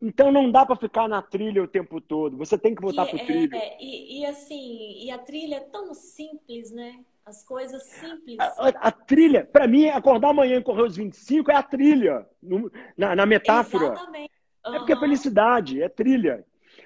Então 0.00 0.30
não 0.30 0.50
dá 0.50 0.66
para 0.66 0.76
ficar 0.76 1.08
na 1.08 1.22
trilha 1.22 1.62
o 1.62 1.68
tempo 1.68 2.00
todo. 2.00 2.36
Você 2.36 2.58
tem 2.58 2.74
que 2.74 2.82
voltar 2.82 3.06
para 3.06 3.16
o 3.16 3.20
é, 3.20 3.24
trilho. 3.24 3.54
É, 3.56 3.76
e, 3.80 4.20
e, 4.20 4.26
assim, 4.26 5.04
e 5.04 5.10
a 5.10 5.18
trilha 5.18 5.56
é 5.56 5.60
tão 5.60 5.94
simples, 5.94 6.70
né? 6.70 7.00
As 7.24 7.42
coisas 7.42 7.82
simples. 7.84 8.38
A, 8.38 8.44
a, 8.44 8.68
a 8.68 8.92
trilha, 8.92 9.44
para 9.44 9.66
mim, 9.66 9.88
acordar 9.88 10.30
amanhã 10.30 10.58
e 10.58 10.62
correr 10.62 10.82
os 10.82 10.96
25 10.96 11.50
é 11.50 11.56
a 11.56 11.62
trilha, 11.62 12.26
no, 12.42 12.70
na, 12.96 13.16
na, 13.16 13.26
metáfora. 13.26 13.86
Exatamente. 13.86 14.32
Uhum. 14.66 14.74
É 14.74 14.78
porque 14.78 14.92
é 14.92 14.98
felicidade, 14.98 15.82
é 15.82 15.88
trilha. 15.88 16.44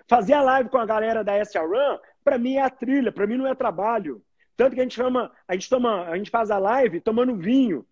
Fazer 0.09 0.35
a 0.35 0.43
live 0.43 0.71
com 0.71 0.79
a 0.79 0.87
galera 0.87 1.25
da 1.25 1.37
SRAM, 1.45 1.99
para 2.25 2.39
mim 2.39 2.55
é 2.55 2.63
a 2.63 2.71
trilha, 2.71 3.13
para 3.13 3.27
mim 3.27 3.37
não 3.37 3.47
é 3.47 3.55
trabalho. 3.55 4.23
Tanto 4.57 4.75
que 4.75 4.81
a 4.81 4.83
gente 4.83 4.95
chama, 4.95 5.33
a 5.49 5.53
gente 5.55 5.69
toma, 5.69 6.05
a 6.05 6.17
gente 6.17 6.31
faz 6.31 6.51
a 6.51 6.59
live 6.59 7.01
tomando 7.01 7.37
vinho. 7.37 7.85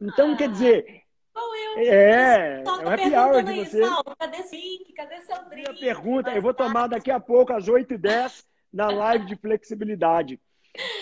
Então, 0.00 0.32
ah, 0.32 0.36
quer 0.36 0.50
dizer. 0.50 1.02
eu. 1.36 1.78
É, 1.78 2.62
é 2.62 2.70
um 2.70 2.88
happy 2.88 3.14
hour 3.14 3.42
de 3.42 3.64
você. 3.64 3.80
cadê 4.18 4.36
esse 4.38 4.92
Cadê 4.94 5.20
seu 5.22 5.44
drink? 5.48 5.68
Minha 5.68 5.80
pergunta, 5.80 6.30
eu 6.30 6.42
vou 6.42 6.54
tomar 6.54 6.86
daqui 6.86 7.10
a 7.10 7.18
pouco, 7.18 7.52
às 7.52 7.66
8h10, 7.66 8.44
na 8.72 8.90
live 8.90 9.26
de 9.26 9.36
flexibilidade. 9.36 10.40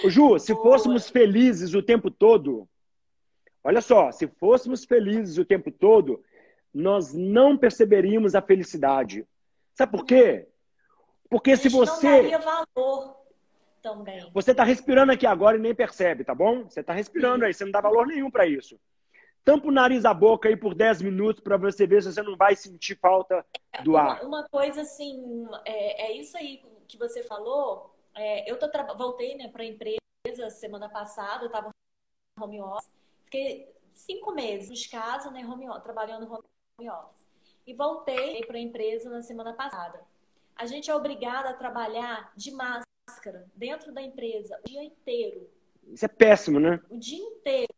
Ô, 0.04 0.10
Ju, 0.10 0.38
se 0.38 0.52
Boa. 0.54 0.64
fôssemos 0.64 1.08
felizes 1.08 1.74
o 1.74 1.82
tempo 1.82 2.10
todo, 2.10 2.68
olha 3.64 3.80
só, 3.80 4.12
se 4.12 4.26
fôssemos 4.26 4.84
felizes 4.84 5.38
o 5.38 5.44
tempo 5.44 5.70
todo, 5.70 6.22
nós 6.72 7.12
não 7.12 7.56
perceberíamos 7.56 8.34
a 8.34 8.42
felicidade. 8.42 9.26
Sabe 9.74 9.92
por 9.92 10.04
quê? 10.04 10.48
Porque 11.28 11.56
se 11.56 11.68
você. 11.68 12.06
Não 12.06 12.16
daria 12.16 12.38
valor. 12.38 13.21
Também. 13.82 14.30
Você 14.32 14.52
está 14.52 14.64
respirando 14.64 15.12
aqui 15.12 15.26
agora 15.26 15.56
e 15.56 15.60
nem 15.60 15.74
percebe, 15.74 16.24
tá 16.24 16.34
bom? 16.34 16.64
Você 16.64 16.80
está 16.80 16.92
respirando 16.92 17.44
aí, 17.44 17.52
você 17.52 17.64
não 17.64 17.72
dá 17.72 17.80
valor 17.80 18.06
nenhum 18.06 18.30
para 18.30 18.46
isso. 18.46 18.78
Tampa 19.44 19.66
o 19.66 19.72
nariz 19.72 20.04
a 20.04 20.14
boca 20.14 20.48
aí 20.48 20.56
por 20.56 20.72
10 20.72 21.02
minutos 21.02 21.42
para 21.42 21.56
você 21.56 21.84
ver 21.84 22.02
se 22.02 22.12
você 22.12 22.22
não 22.22 22.36
vai 22.36 22.54
sentir 22.54 22.96
falta 22.96 23.44
do 23.82 23.92
uma, 23.92 24.00
ar. 24.00 24.24
Uma 24.24 24.48
coisa 24.48 24.82
assim, 24.82 25.46
é, 25.64 26.06
é, 26.06 26.12
isso 26.12 26.36
aí 26.36 26.62
que 26.86 26.96
você 26.96 27.24
falou. 27.24 27.92
É, 28.14 28.48
eu 28.50 28.58
tô 28.58 28.68
voltei 28.96 29.36
né, 29.36 29.48
para 29.48 29.62
a 29.62 29.66
empresa 29.66 30.50
semana 30.50 30.88
passada, 30.88 31.42
eu 31.42 31.46
estava 31.48 31.70
home 32.40 32.60
office. 32.60 32.90
Fiquei 33.24 33.68
cinco 33.92 34.32
meses 34.32 34.78
de 34.78 34.88
casa, 34.88 35.30
né, 35.30 35.44
home 35.44 35.66
trabalhando 35.82 36.30
home 36.30 36.90
office. 36.90 37.26
E 37.66 37.74
voltei 37.74 38.44
para 38.46 38.56
a 38.56 38.60
empresa 38.60 39.10
na 39.10 39.22
semana 39.22 39.52
passada. 39.54 40.00
A 40.54 40.66
gente 40.66 40.88
é 40.90 40.94
obrigado 40.94 41.46
a 41.46 41.54
trabalhar 41.54 42.32
de 42.36 42.52
máscara 42.52 42.91
dentro 43.54 43.92
da 43.92 44.02
empresa 44.02 44.58
o 44.64 44.68
dia 44.68 44.82
inteiro. 44.82 45.48
Isso 45.88 46.04
é 46.04 46.08
péssimo, 46.08 46.58
né? 46.58 46.80
O 46.90 46.96
dia 46.96 47.18
inteiro. 47.18 47.72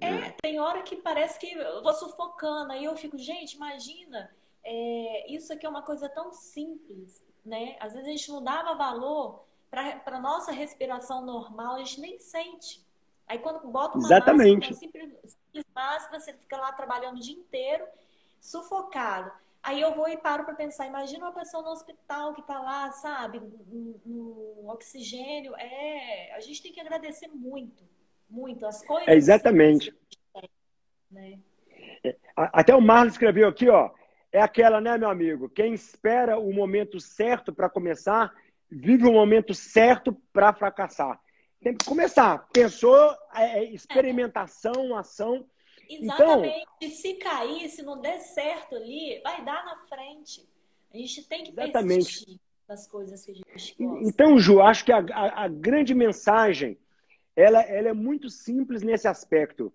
É, 0.00 0.30
tem 0.42 0.58
hora 0.58 0.82
que 0.82 0.96
parece 0.96 1.38
que 1.38 1.52
eu 1.52 1.82
vou 1.82 1.92
sufocando. 1.92 2.72
Aí 2.72 2.84
eu 2.84 2.96
fico, 2.96 3.16
gente, 3.16 3.54
imagina, 3.54 4.30
é, 4.64 5.32
isso 5.32 5.52
aqui 5.52 5.66
é 5.66 5.68
uma 5.68 5.82
coisa 5.82 6.08
tão 6.08 6.32
simples, 6.32 7.24
né? 7.44 7.76
Às 7.80 7.92
vezes 7.92 8.08
a 8.08 8.10
gente 8.10 8.30
não 8.30 8.42
dava 8.42 8.74
valor 8.74 9.44
para 9.70 10.20
nossa 10.20 10.52
respiração 10.52 11.24
normal, 11.24 11.74
a 11.74 11.78
gente 11.78 12.00
nem 12.00 12.18
sente. 12.18 12.84
Aí 13.26 13.38
quando 13.38 13.66
bota 13.68 13.98
uma 13.98 14.06
Exatamente. 14.06 14.68
máscara, 14.68 14.74
simples, 14.74 15.38
simples 15.52 15.64
máscara, 15.74 16.20
você 16.20 16.32
fica 16.32 16.56
lá 16.56 16.72
trabalhando 16.72 17.16
o 17.16 17.20
dia 17.20 17.34
inteiro, 17.34 17.84
sufocado. 18.40 19.32
Aí 19.64 19.80
eu 19.80 19.94
vou 19.94 20.06
e 20.06 20.18
paro 20.18 20.44
para 20.44 20.54
pensar, 20.54 20.86
imagina 20.86 21.24
uma 21.24 21.32
pessoa 21.32 21.62
no 21.62 21.70
hospital 21.70 22.34
que 22.34 22.42
está 22.42 22.60
lá, 22.60 22.90
sabe, 22.92 23.40
no, 23.40 23.98
no, 24.04 24.68
oxigênio. 24.68 25.56
É, 25.56 26.34
a 26.34 26.40
gente 26.40 26.62
tem 26.62 26.70
que 26.70 26.80
agradecer 26.80 27.28
muito, 27.28 27.82
muito 28.28 28.66
as 28.66 28.84
coisas. 28.84 29.08
É 29.08 29.14
exatamente. 29.16 29.90
né? 31.10 31.38
É, 32.04 32.14
até 32.36 32.74
o 32.74 32.80
Marlon 32.82 33.08
escreveu 33.08 33.48
aqui, 33.48 33.70
ó. 33.70 33.90
É 34.30 34.42
aquela, 34.42 34.82
né, 34.82 34.98
meu 34.98 35.08
amigo? 35.08 35.48
Quem 35.48 35.72
espera 35.72 36.38
o 36.38 36.52
momento 36.52 37.00
certo 37.00 37.50
para 37.50 37.70
começar, 37.70 38.34
vive 38.70 39.06
o 39.06 39.12
momento 39.12 39.54
certo 39.54 40.12
para 40.30 40.52
fracassar. 40.52 41.18
Tem 41.62 41.74
que 41.74 41.86
começar. 41.86 42.46
Pensou, 42.52 43.16
é, 43.34 43.60
é 43.60 43.64
experimentação, 43.72 44.94
ação. 44.94 45.46
Exatamente. 45.88 46.66
Então, 46.76 46.96
se 46.96 47.14
cair, 47.14 47.68
se 47.68 47.82
não 47.82 48.00
der 48.00 48.18
certo 48.20 48.76
ali, 48.76 49.20
vai 49.22 49.44
dar 49.44 49.64
na 49.64 49.76
frente. 49.76 50.48
A 50.92 50.96
gente 50.96 51.24
tem 51.24 51.44
que 51.44 51.50
exatamente. 51.50 52.04
persistir 52.04 52.40
nas 52.68 52.86
coisas 52.86 53.24
que 53.24 53.30
a 53.30 53.34
gente 53.34 53.44
gosta. 53.78 54.08
Então, 54.08 54.38
Ju, 54.38 54.60
acho 54.60 54.84
que 54.84 54.92
a, 54.92 54.98
a, 54.98 55.44
a 55.44 55.48
grande 55.48 55.94
mensagem 55.94 56.78
ela, 57.36 57.60
ela, 57.62 57.88
é 57.88 57.92
muito 57.92 58.30
simples 58.30 58.82
nesse 58.82 59.08
aspecto. 59.08 59.72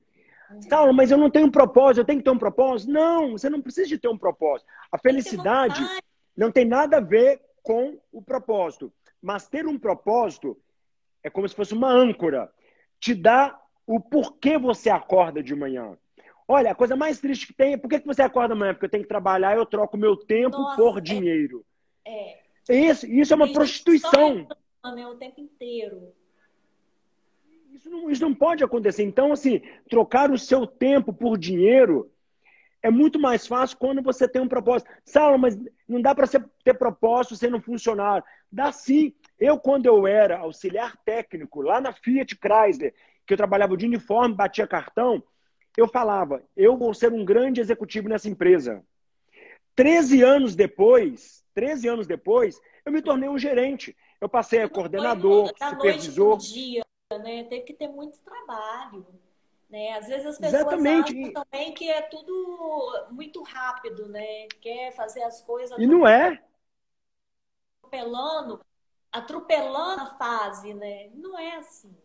Uhum. 0.49 0.61
Saulo, 0.63 0.93
mas 0.93 1.11
eu 1.11 1.17
não 1.17 1.29
tenho 1.29 1.47
um 1.47 1.51
propósito, 1.51 1.99
eu 1.99 2.05
tenho 2.05 2.19
que 2.19 2.23
ter 2.23 2.31
um 2.31 2.37
propósito? 2.37 2.91
Não, 2.91 3.33
você 3.33 3.49
não 3.49 3.61
precisa 3.61 3.87
de 3.87 3.97
ter 3.97 4.07
um 4.07 4.17
propósito. 4.17 4.67
A 4.91 4.97
felicidade 4.97 5.81
não 6.35 6.51
tem 6.51 6.65
nada 6.65 6.97
a 6.97 7.01
ver 7.01 7.41
com 7.61 7.99
o 8.11 8.21
propósito. 8.21 8.91
Mas 9.21 9.47
ter 9.47 9.67
um 9.67 9.77
propósito 9.77 10.57
é 11.21 11.29
como 11.29 11.47
se 11.47 11.55
fosse 11.55 11.73
uma 11.73 11.91
âncora. 11.91 12.49
Te 12.99 13.13
dá 13.13 13.58
o 13.89 13.99
porquê 13.99 14.55
você 14.55 14.87
acorda 14.87 15.41
de 15.41 15.55
manhã. 15.55 15.97
Olha, 16.47 16.69
a 16.71 16.75
coisa 16.75 16.95
mais 16.95 17.19
triste 17.19 17.47
que 17.47 17.53
tem 17.53 17.73
é 17.73 17.77
por 17.77 17.89
que 17.89 17.97
você 18.05 18.21
acorda 18.21 18.53
amanhã? 18.53 18.71
Porque 18.71 18.85
eu 18.85 18.89
tenho 18.89 19.01
que 19.01 19.09
trabalhar, 19.09 19.57
eu 19.57 19.65
troco 19.65 19.97
meu 19.97 20.15
tempo 20.15 20.59
Nossa, 20.59 20.75
por 20.77 20.99
é, 20.99 21.01
dinheiro. 21.01 21.65
É. 22.05 22.37
Isso, 22.69 23.07
isso 23.07 23.33
é 23.33 23.35
uma 23.35 23.51
prostituição. 23.51 24.47
Né, 24.95 25.07
o 25.07 25.15
tempo 25.15 25.41
inteiro. 25.41 26.13
Isso 27.73 27.89
não, 27.89 28.11
isso 28.11 28.21
não 28.21 28.33
pode 28.33 28.63
acontecer. 28.63 29.01
Então, 29.01 29.31
assim, 29.31 29.59
trocar 29.89 30.29
o 30.29 30.37
seu 30.37 30.67
tempo 30.67 31.11
por 31.11 31.35
dinheiro 31.35 32.11
é 32.83 32.91
muito 32.91 33.19
mais 33.19 33.47
fácil 33.47 33.75
quando 33.75 34.03
você 34.03 34.27
tem 34.27 34.39
um 34.39 34.47
propósito. 34.47 34.91
Saulo, 35.03 35.39
mas 35.39 35.57
não 35.87 35.99
dá 35.99 36.13
para 36.13 36.27
ter 36.27 36.73
propósito 36.75 37.35
sendo 37.35 37.57
um 37.57 37.61
funcionário. 37.61 38.23
Dá 38.51 38.71
sim. 38.71 39.15
Eu, 39.39 39.57
quando 39.57 39.87
eu 39.87 40.05
era 40.05 40.37
auxiliar 40.37 40.95
técnico 41.03 41.63
lá 41.63 41.81
na 41.81 41.91
Fiat 41.91 42.35
Chrysler, 42.35 42.93
que 43.29 43.33
eu 43.33 43.37
trabalhava 43.37 43.77
de 43.77 43.85
uniforme, 43.85 44.33
batia 44.33 44.65
cartão, 44.65 45.23
eu 45.77 45.87
falava, 45.87 46.43
eu 46.57 46.75
vou 46.75 46.95
ser 46.95 47.13
um 47.13 47.23
grande 47.23 47.61
executivo 47.61 48.09
nessa 48.09 48.27
empresa. 48.27 48.83
Treze 49.75 50.23
anos 50.23 50.55
depois, 50.55 51.45
13 51.53 51.87
anos 51.89 52.07
depois, 52.07 52.59
eu 52.83 52.91
me 52.91 53.03
tornei 53.03 53.29
um 53.29 53.37
gerente. 53.37 53.95
Eu 54.19 54.27
passei 54.27 54.63
a 54.63 54.67
coordenador, 54.67 55.53
da 55.59 55.69
supervisor. 55.69 56.29
Noite 56.29 56.53
dia, 56.53 56.83
né? 57.19 57.43
Teve 57.43 57.61
que 57.65 57.73
ter 57.75 57.87
muito 57.87 58.17
trabalho. 58.21 59.05
Né? 59.69 59.93
Às 59.93 60.07
vezes 60.07 60.25
as 60.25 60.39
pessoas 60.39 60.61
Exatamente. 60.61 61.21
acham 61.21 61.43
também 61.43 61.71
que 61.75 61.87
é 61.87 62.01
tudo 62.01 63.09
muito 63.11 63.43
rápido, 63.43 64.09
né? 64.09 64.47
Quer 64.59 64.91
fazer 64.93 65.21
as 65.21 65.39
coisas. 65.41 65.77
E 65.77 65.85
não 65.85 66.07
é. 66.07 66.43
Atropelando, 67.77 68.59
atropelando 69.11 70.01
a 70.01 70.15
fase, 70.17 70.73
né? 70.73 71.11
Não 71.13 71.37
é 71.37 71.57
assim. 71.57 71.95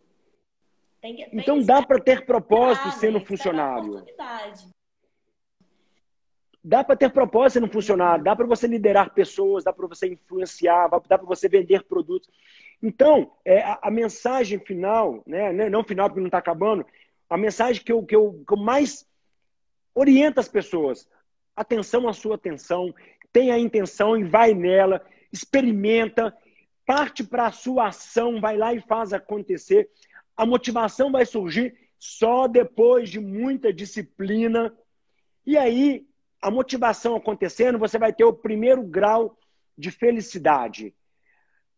Tem 1.05 1.15
tem 1.15 1.29
então 1.33 1.61
dá 1.61 1.83
para 1.83 2.01
ter 2.01 2.25
propósito 2.25 2.89
sendo 2.93 3.23
funcionário. 3.23 4.03
Dá 6.63 6.83
para 6.83 6.95
ter 6.95 7.11
propósito 7.11 7.59
sendo 7.59 7.71
funcionário, 7.71 8.23
dá 8.23 8.35
para 8.35 8.47
você 8.47 8.65
liderar 8.65 9.13
pessoas, 9.13 9.63
dá 9.63 9.71
para 9.71 9.85
você 9.85 10.07
influenciar, 10.07 10.89
dá 11.07 11.15
para 11.19 11.27
você 11.27 11.47
vender 11.47 11.83
produtos. 11.83 12.27
Então, 12.81 13.31
é, 13.45 13.61
a, 13.61 13.79
a, 13.83 13.91
mensagem 13.91 14.57
final, 14.57 15.21
né, 15.27 15.53
né 15.53 15.69
não 15.69 15.83
final 15.83 16.09
porque 16.09 16.19
não 16.19 16.27
está 16.27 16.39
acabando, 16.39 16.83
a 17.29 17.37
mensagem 17.37 17.83
que 17.83 17.91
eu, 17.91 18.03
que, 18.03 18.15
eu, 18.15 18.43
que 18.47 18.53
eu 18.53 18.57
mais 18.57 19.07
oriento 19.93 20.39
as 20.39 20.47
pessoas, 20.47 21.07
atenção 21.55 22.07
à 22.09 22.13
sua 22.13 22.33
atenção, 22.33 22.91
tenha 23.31 23.53
a 23.53 23.59
intenção 23.59 24.17
e 24.17 24.23
vai 24.23 24.55
nela, 24.55 25.05
experimenta, 25.31 26.35
parte 26.83 27.23
para 27.23 27.45
a 27.45 27.51
sua 27.51 27.89
ação, 27.89 28.41
vai 28.41 28.57
lá 28.57 28.73
e 28.73 28.81
faz 28.81 29.13
acontecer. 29.13 29.87
A 30.35 30.45
motivação 30.45 31.11
vai 31.11 31.25
surgir 31.25 31.75
só 31.97 32.47
depois 32.47 33.09
de 33.09 33.19
muita 33.19 33.73
disciplina. 33.73 34.73
E 35.45 35.57
aí, 35.57 36.05
a 36.41 36.51
motivação 36.51 37.15
acontecendo, 37.15 37.79
você 37.79 37.97
vai 37.97 38.13
ter 38.13 38.23
o 38.23 38.33
primeiro 38.33 38.83
grau 38.83 39.37
de 39.77 39.91
felicidade. 39.91 40.93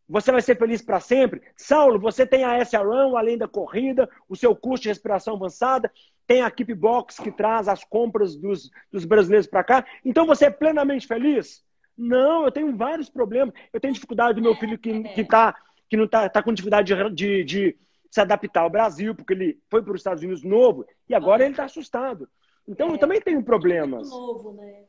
Você 0.10 0.32
vai 0.32 0.42
ser 0.42 0.58
feliz 0.58 0.82
para 0.82 1.00
sempre? 1.00 1.42
Saulo, 1.56 2.00
você 2.00 2.26
tem 2.26 2.44
a 2.46 2.60
SRAM, 2.64 3.18
além 3.18 3.38
da 3.38 3.48
corrida, 3.48 4.10
o 4.30 4.36
seu 4.36 4.56
curso 4.56 4.84
de 4.84 4.90
respiração 4.90 5.36
avançada, 5.36 5.92
tem 6.26 6.42
a 6.42 6.52
Keep 6.52 6.74
Box 6.76 7.18
que 7.22 7.32
traz 7.32 7.68
as 7.68 7.84
compras 7.84 8.36
dos, 8.36 8.70
dos 8.92 9.06
brasileiros 9.06 9.48
para 9.48 9.64
cá. 9.64 9.86
Então 10.04 10.26
você 10.26 10.46
é 10.46 10.50
plenamente 10.50 11.08
feliz? 11.08 11.64
Não, 11.98 12.46
eu 12.46 12.52
tenho 12.52 12.76
vários 12.76 13.10
problemas. 13.10 13.54
Eu 13.74 13.80
tenho 13.80 13.94
dificuldade 13.94 14.36
do 14.36 14.42
meu 14.42 14.56
filho 14.56 14.78
que, 14.78 15.04
que, 15.04 15.24
tá, 15.26 15.56
que 15.90 15.98
não 15.98 16.06
está 16.06 16.30
tá 16.30 16.44
com 16.44 16.54
dificuldade 16.54 16.94
de, 16.94 17.12
de, 17.14 17.44
de, 17.44 17.78
se 18.10 18.22
adaptar 18.22 18.62
ao 18.62 18.70
Brasil, 18.70 19.14
porque 19.16 19.34
ele 19.34 19.60
foi 19.70 19.82
para 19.82 19.94
os 19.94 20.00
Estados 20.00 20.24
Unidos 20.24 20.44
novo 20.44 20.86
e 21.10 21.16
agora 21.16 21.44
ele 21.44 21.52
está 21.54 21.66
assustado. 21.66 22.28
Então 22.68 22.90
é, 22.90 22.94
eu 22.94 22.98
também 22.98 23.22
tenho 23.22 23.44
problemas. 23.44 24.10
Tudo 24.10 24.20
novo, 24.20 24.54
né? 24.54 24.84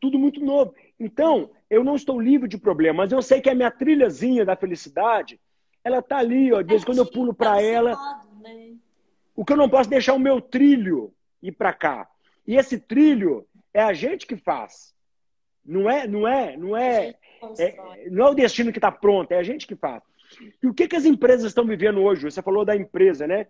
Tudo 0.00 0.18
muito 0.18 0.40
novo. 0.44 0.74
Então, 0.98 1.50
eu 1.70 1.84
não 1.84 1.94
estou 1.94 2.20
livre 2.20 2.48
de 2.48 2.58
problemas, 2.58 2.96
mas 2.96 3.12
eu 3.12 3.22
sei 3.22 3.40
que 3.40 3.48
a 3.48 3.54
minha 3.54 3.70
trilhazinha 3.70 4.44
da 4.44 4.56
felicidade, 4.56 5.40
ela 5.84 5.98
está 5.98 6.18
ali, 6.18 6.52
ó, 6.52 6.60
desde 6.60 6.84
quando 6.84 6.98
eu 6.98 7.10
pulo 7.10 7.32
para 7.32 7.62
ela. 7.62 7.96
né? 8.40 8.74
O 9.34 9.44
que 9.44 9.52
eu 9.52 9.56
não 9.56 9.68
posso 9.68 9.88
deixar 9.88 10.14
o 10.14 10.18
meu 10.18 10.40
trilho 10.40 11.12
ir 11.42 11.52
para 11.52 11.72
cá. 11.72 12.08
E 12.46 12.56
esse 12.56 12.78
trilho 12.78 13.46
é 13.72 13.82
a 13.82 13.92
gente 13.92 14.26
que 14.26 14.36
faz. 14.36 14.92
Não 15.64 15.88
é, 15.88 16.06
não 16.06 16.26
é, 16.26 16.56
não 16.56 16.76
é, 16.76 17.14
é 17.58 18.08
não 18.10 18.26
é 18.26 18.30
o 18.30 18.34
destino 18.34 18.72
que 18.72 18.78
está 18.78 18.90
pronto, 18.90 19.32
é 19.32 19.38
a 19.38 19.42
gente 19.42 19.66
que 19.66 19.76
faz. 19.76 20.02
E 20.62 20.66
o 20.66 20.74
que, 20.74 20.88
que 20.88 20.96
as 20.96 21.04
empresas 21.04 21.46
estão 21.46 21.66
vivendo 21.66 22.02
hoje? 22.02 22.22
Você 22.22 22.42
falou 22.42 22.64
da 22.64 22.76
empresa, 22.76 23.26
né? 23.26 23.46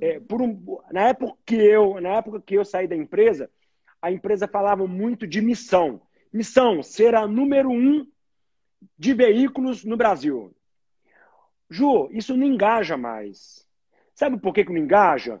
É, 0.00 0.18
por 0.20 0.40
um, 0.40 0.78
na 0.90 1.08
época 1.08 1.36
que 1.44 1.56
eu, 1.56 2.00
na 2.00 2.16
época 2.16 2.40
que 2.40 2.54
eu 2.54 2.64
saí 2.64 2.88
da 2.88 2.96
empresa, 2.96 3.50
a 4.00 4.10
empresa 4.10 4.48
falava 4.48 4.86
muito 4.86 5.26
de 5.26 5.40
missão. 5.40 6.00
Missão 6.32 6.82
ser 6.82 7.14
a 7.14 7.26
número 7.26 7.70
um 7.70 8.06
de 8.98 9.12
veículos 9.12 9.84
no 9.84 9.96
Brasil. 9.96 10.54
Ju, 11.68 12.08
isso 12.12 12.36
não 12.36 12.46
engaja 12.46 12.96
mais. 12.96 13.66
Sabe 14.14 14.38
por 14.38 14.54
que, 14.54 14.64
que 14.64 14.72
não 14.72 14.80
engaja? 14.80 15.40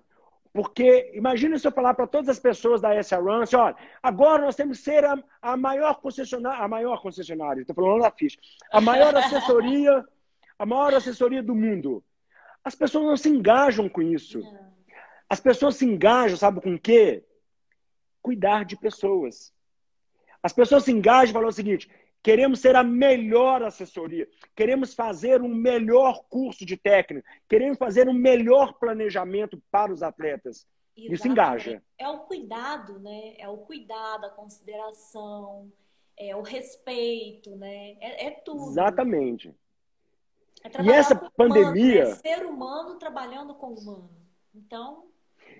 Porque 0.52 1.12
imagina 1.14 1.58
se 1.58 1.66
eu 1.68 1.72
falar 1.72 1.92
para 1.92 2.06
todas 2.06 2.30
as 2.30 2.38
pessoas 2.38 2.80
da 2.80 2.98
SRAM, 3.02 3.42
assim, 3.42 3.56
olha, 3.56 3.76
agora 4.02 4.42
nós 4.42 4.56
temos 4.56 4.78
que 4.78 4.84
ser 4.84 5.04
a, 5.04 5.22
a 5.42 5.54
maior 5.54 6.00
concessionária, 6.00 6.64
a 6.64 6.66
maior 6.66 7.02
concessionária, 7.02 7.60
estou 7.60 7.76
falando 7.76 8.00
da 8.00 8.10
ficha, 8.10 8.38
a 8.72 8.80
maior 8.80 9.14
assessoria, 9.14 10.02
a 10.58 10.66
maior 10.66 10.94
assessoria 10.94 11.42
do 11.42 11.54
mundo. 11.54 12.02
As 12.64 12.74
pessoas 12.74 13.04
não 13.04 13.16
se 13.16 13.28
engajam 13.28 13.88
com 13.88 14.02
isso. 14.02 14.40
As 15.28 15.40
pessoas 15.40 15.76
se 15.76 15.84
engajam, 15.84 16.36
sabe 16.36 16.60
com 16.60 16.74
o 16.74 16.80
quê? 16.80 17.24
Cuidar 18.22 18.64
de 18.64 18.76
pessoas. 18.76 19.52
As 20.42 20.52
pessoas 20.52 20.84
se 20.84 20.92
engajam 20.92 21.30
e 21.30 21.32
falam 21.32 21.48
o 21.48 21.52
seguinte: 21.52 21.88
Queremos 22.26 22.58
ser 22.58 22.74
a 22.74 22.82
melhor 22.82 23.62
assessoria. 23.62 24.28
Queremos 24.56 24.94
fazer 24.94 25.42
um 25.42 25.54
melhor 25.54 26.24
curso 26.28 26.66
de 26.66 26.76
técnico. 26.76 27.24
Queremos 27.48 27.78
fazer 27.78 28.08
um 28.08 28.12
melhor 28.12 28.72
planejamento 28.80 29.62
para 29.70 29.92
os 29.92 30.02
atletas. 30.02 30.66
Isso 30.96 31.28
engaja. 31.28 31.80
É 31.96 32.08
o 32.08 32.20
cuidado, 32.20 32.98
né? 32.98 33.34
É 33.38 33.48
o 33.48 33.58
cuidado, 33.58 34.24
a 34.24 34.30
consideração, 34.30 35.70
é 36.16 36.34
o 36.34 36.42
respeito, 36.42 37.54
né? 37.54 37.96
É, 38.00 38.26
é 38.26 38.30
tudo. 38.32 38.70
Exatamente. 38.70 39.54
É 40.74 40.82
e 40.82 40.90
essa 40.90 41.14
pandemia. 41.14 42.06
Humano, 42.06 42.12
é 42.12 42.28
ser 42.28 42.46
humano 42.46 42.94
trabalhando 42.96 43.54
com 43.54 43.74
humano. 43.74 44.10
Então. 44.54 45.04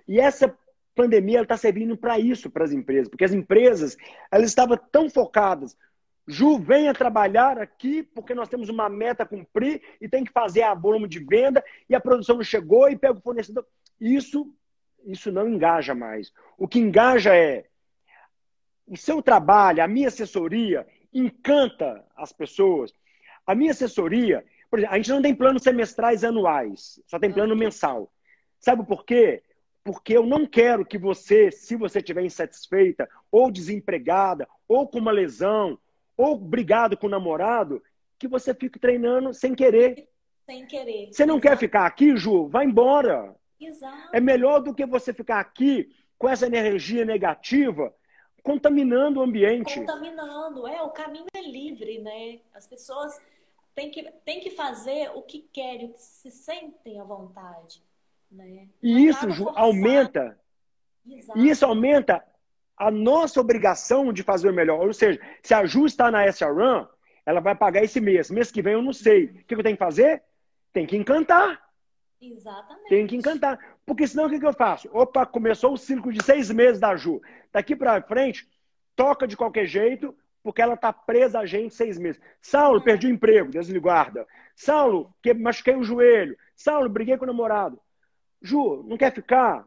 E 0.08 0.18
essa 0.18 0.56
pandemia 0.94 1.42
está 1.42 1.56
servindo 1.56 1.96
para 1.96 2.18
isso 2.18 2.50
para 2.50 2.64
as 2.64 2.72
empresas, 2.72 3.08
porque 3.08 3.24
as 3.24 3.32
empresas 3.32 3.96
elas 4.30 4.48
estavam 4.48 4.76
tão 4.90 5.08
focadas. 5.10 5.76
Ju, 6.26 6.58
venha 6.58 6.92
trabalhar 6.92 7.58
aqui 7.58 8.02
porque 8.02 8.34
nós 8.34 8.48
temos 8.48 8.68
uma 8.68 8.88
meta 8.88 9.22
a 9.22 9.26
cumprir 9.26 9.80
e 10.00 10.08
tem 10.08 10.24
que 10.24 10.32
fazer 10.32 10.62
a 10.62 10.74
volume 10.74 11.06
de 11.06 11.20
venda 11.20 11.62
e 11.88 11.94
a 11.94 12.00
produção 12.00 12.36
não 12.36 12.42
chegou 12.42 12.88
e 12.88 12.96
pega 12.96 13.18
o 13.18 13.22
fornecedor. 13.22 13.64
Isso, 14.00 14.52
isso 15.04 15.30
não 15.30 15.48
engaja 15.48 15.94
mais. 15.94 16.32
O 16.58 16.66
que 16.66 16.80
engaja 16.80 17.36
é 17.36 17.66
o 18.88 18.96
seu 18.96 19.22
trabalho, 19.22 19.82
a 19.82 19.88
minha 19.88 20.08
assessoria 20.08 20.86
encanta 21.12 22.04
as 22.16 22.32
pessoas. 22.32 22.92
A 23.46 23.54
minha 23.54 23.70
assessoria, 23.70 24.44
por 24.76 24.80
exemplo, 24.80 24.94
a 24.94 24.96
gente 24.98 25.10
não 25.10 25.22
tem 25.22 25.34
planos 25.34 25.62
semestrais 25.62 26.22
anuais, 26.22 27.00
só 27.06 27.18
tem 27.18 27.32
plano 27.32 27.56
mensal. 27.56 28.12
Sabe 28.60 28.84
por 28.84 29.04
quê? 29.06 29.42
Porque 29.82 30.14
eu 30.14 30.26
não 30.26 30.44
quero 30.46 30.84
que 30.84 30.98
você, 30.98 31.50
se 31.50 31.76
você 31.76 32.00
estiver 32.00 32.22
insatisfeita, 32.22 33.08
ou 33.30 33.50
desempregada, 33.50 34.46
ou 34.68 34.86
com 34.86 34.98
uma 34.98 35.12
lesão, 35.12 35.78
ou 36.16 36.36
brigado 36.36 36.96
com 36.96 37.06
o 37.06 37.10
namorado, 37.10 37.82
que 38.18 38.28
você 38.28 38.52
fique 38.54 38.78
treinando 38.78 39.32
sem 39.32 39.54
querer. 39.54 40.08
Sem 40.44 40.66
querer. 40.66 41.08
Você 41.10 41.24
não 41.24 41.36
Exato. 41.36 41.48
quer 41.48 41.58
ficar 41.58 41.86
aqui, 41.86 42.14
Ju? 42.16 42.48
Vai 42.48 42.66
embora. 42.66 43.34
Exato. 43.58 44.10
É 44.12 44.20
melhor 44.20 44.60
do 44.60 44.74
que 44.74 44.84
você 44.84 45.12
ficar 45.12 45.40
aqui 45.40 45.88
com 46.18 46.28
essa 46.28 46.46
energia 46.46 47.04
negativa 47.04 47.94
contaminando 48.42 49.18
o 49.18 49.22
ambiente. 49.22 49.80
Contaminando, 49.80 50.68
é, 50.68 50.80
o 50.80 50.90
caminho 50.90 51.26
é 51.34 51.42
livre, 51.42 51.98
né? 51.98 52.38
As 52.54 52.64
pessoas 52.64 53.20
têm 53.76 53.90
que, 53.90 54.02
têm 54.24 54.40
que 54.40 54.50
fazer 54.50 55.10
o 55.14 55.22
que 55.22 55.40
querem, 55.52 55.86
o 55.86 55.92
que 55.92 56.00
se 56.00 56.30
sentem 56.30 56.98
à 56.98 57.04
vontade. 57.04 57.84
Né? 58.32 58.68
E 58.82 59.06
isso 59.06 59.30
Ju, 59.30 59.50
aumenta. 59.50 60.40
Exato. 61.06 61.38
E 61.38 61.50
isso 61.50 61.64
aumenta 61.64 62.24
a 62.76 62.90
nossa 62.90 63.40
obrigação 63.40 64.12
de 64.12 64.22
fazer 64.22 64.48
o 64.48 64.54
melhor. 64.54 64.84
Ou 64.84 64.92
seja, 64.92 65.20
se 65.42 65.54
a 65.54 65.64
Ju 65.64 65.86
está 65.86 66.10
na 66.10 66.26
SRAM, 66.26 66.88
ela 67.24 67.40
vai 67.40 67.54
pagar 67.54 67.84
esse 67.84 68.00
mês. 68.00 68.30
Mês 68.30 68.50
que 68.50 68.62
vem 68.62 68.72
eu 68.72 68.82
não 68.82 68.92
sei. 68.92 69.26
O 69.26 69.44
que 69.44 69.54
eu 69.54 69.62
tenho 69.62 69.76
que 69.76 69.84
fazer? 69.84 70.22
Tem 70.72 70.86
que 70.86 70.96
encantar. 70.96 71.62
Exatamente. 72.20 72.88
Tem 72.88 73.06
que 73.06 73.14
encantar. 73.14 73.78
Porque 73.84 74.06
senão 74.06 74.26
o 74.26 74.30
que, 74.30 74.44
eu 74.44 74.52
faço? 74.54 74.88
Opa, 74.92 75.26
começou 75.26 75.74
o 75.74 75.76
ciclo 75.76 76.12
de 76.12 76.24
seis 76.24 76.50
meses 76.50 76.80
da 76.80 76.96
Ju. 76.96 77.20
Daqui 77.52 77.76
para 77.76 78.02
frente, 78.02 78.48
toca 78.96 79.28
de 79.28 79.36
qualquer 79.36 79.66
jeito, 79.66 80.16
porque 80.46 80.62
ela 80.62 80.74
está 80.74 80.92
presa 80.92 81.40
a 81.40 81.44
gente 81.44 81.74
seis 81.74 81.98
meses. 81.98 82.22
Saulo, 82.40 82.80
perdi 82.80 83.08
o 83.08 83.10
emprego, 83.10 83.50
Deus 83.50 83.66
lhe 83.66 83.80
guarda. 83.80 84.24
Saulo, 84.54 85.12
que 85.20 85.34
machuquei 85.34 85.74
o 85.74 85.82
joelho. 85.82 86.38
Saulo, 86.54 86.88
briguei 86.88 87.18
com 87.18 87.24
o 87.24 87.26
namorado. 87.26 87.80
Ju, 88.40 88.84
não 88.86 88.96
quer 88.96 89.12
ficar? 89.12 89.66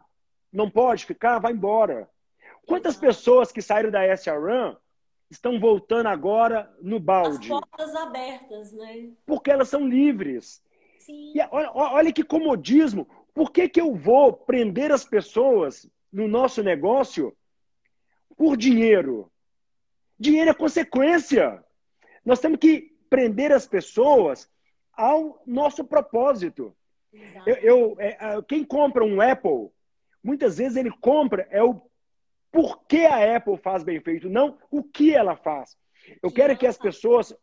Não 0.49 0.71
pode 0.71 1.05
ficar? 1.05 1.37
Vai 1.37 1.51
embora. 1.51 2.09
Quantas 2.65 2.95
pessoas 2.95 3.51
que 3.51 3.61
saíram 3.61 3.91
da 3.91 4.05
SRAM 4.15 4.77
estão 5.29 5.59
voltando 5.59 6.07
agora 6.07 6.73
no 6.81 6.97
balde? 6.97 7.51
As 7.51 7.59
portas 7.59 7.95
abertas, 7.97 8.71
né? 8.71 9.09
Porque 9.25 9.51
elas 9.51 9.67
são 9.67 9.85
livres. 9.85 10.63
Sim. 10.97 11.33
E 11.35 11.41
olha, 11.51 11.71
olha 11.73 12.13
que 12.13 12.23
comodismo. 12.23 13.05
Por 13.33 13.51
que, 13.51 13.67
que 13.67 13.81
eu 13.81 13.93
vou 13.93 14.31
prender 14.31 14.93
as 14.93 15.03
pessoas 15.03 15.91
no 16.09 16.25
nosso 16.25 16.63
negócio 16.63 17.35
por 18.37 18.55
dinheiro? 18.55 19.29
Dinheiro 20.19 20.49
é 20.49 20.53
consequência. 20.53 21.63
Nós 22.25 22.39
temos 22.39 22.59
que 22.59 22.95
prender 23.09 23.51
as 23.51 23.65
pessoas 23.65 24.49
ao 24.93 25.41
nosso 25.45 25.83
propósito. 25.83 26.75
Eu, 27.45 27.55
eu 27.55 27.95
é, 27.99 28.17
quem 28.47 28.63
compra 28.63 29.03
um 29.03 29.21
Apple, 29.21 29.69
muitas 30.23 30.57
vezes 30.57 30.77
ele 30.77 30.91
compra 30.91 31.47
é 31.49 31.63
o 31.63 31.81
por 32.51 32.83
que 32.85 33.05
a 33.05 33.35
Apple 33.35 33.57
faz 33.57 33.83
bem 33.83 33.99
feito, 34.01 34.27
não 34.27 34.57
o 34.71 34.83
que 34.83 35.13
ela 35.13 35.35
faz. 35.35 35.77
Eu 36.21 36.31
quero 36.31 36.57
que 36.57 36.65
as 36.65 36.77
pessoas 36.77 37.33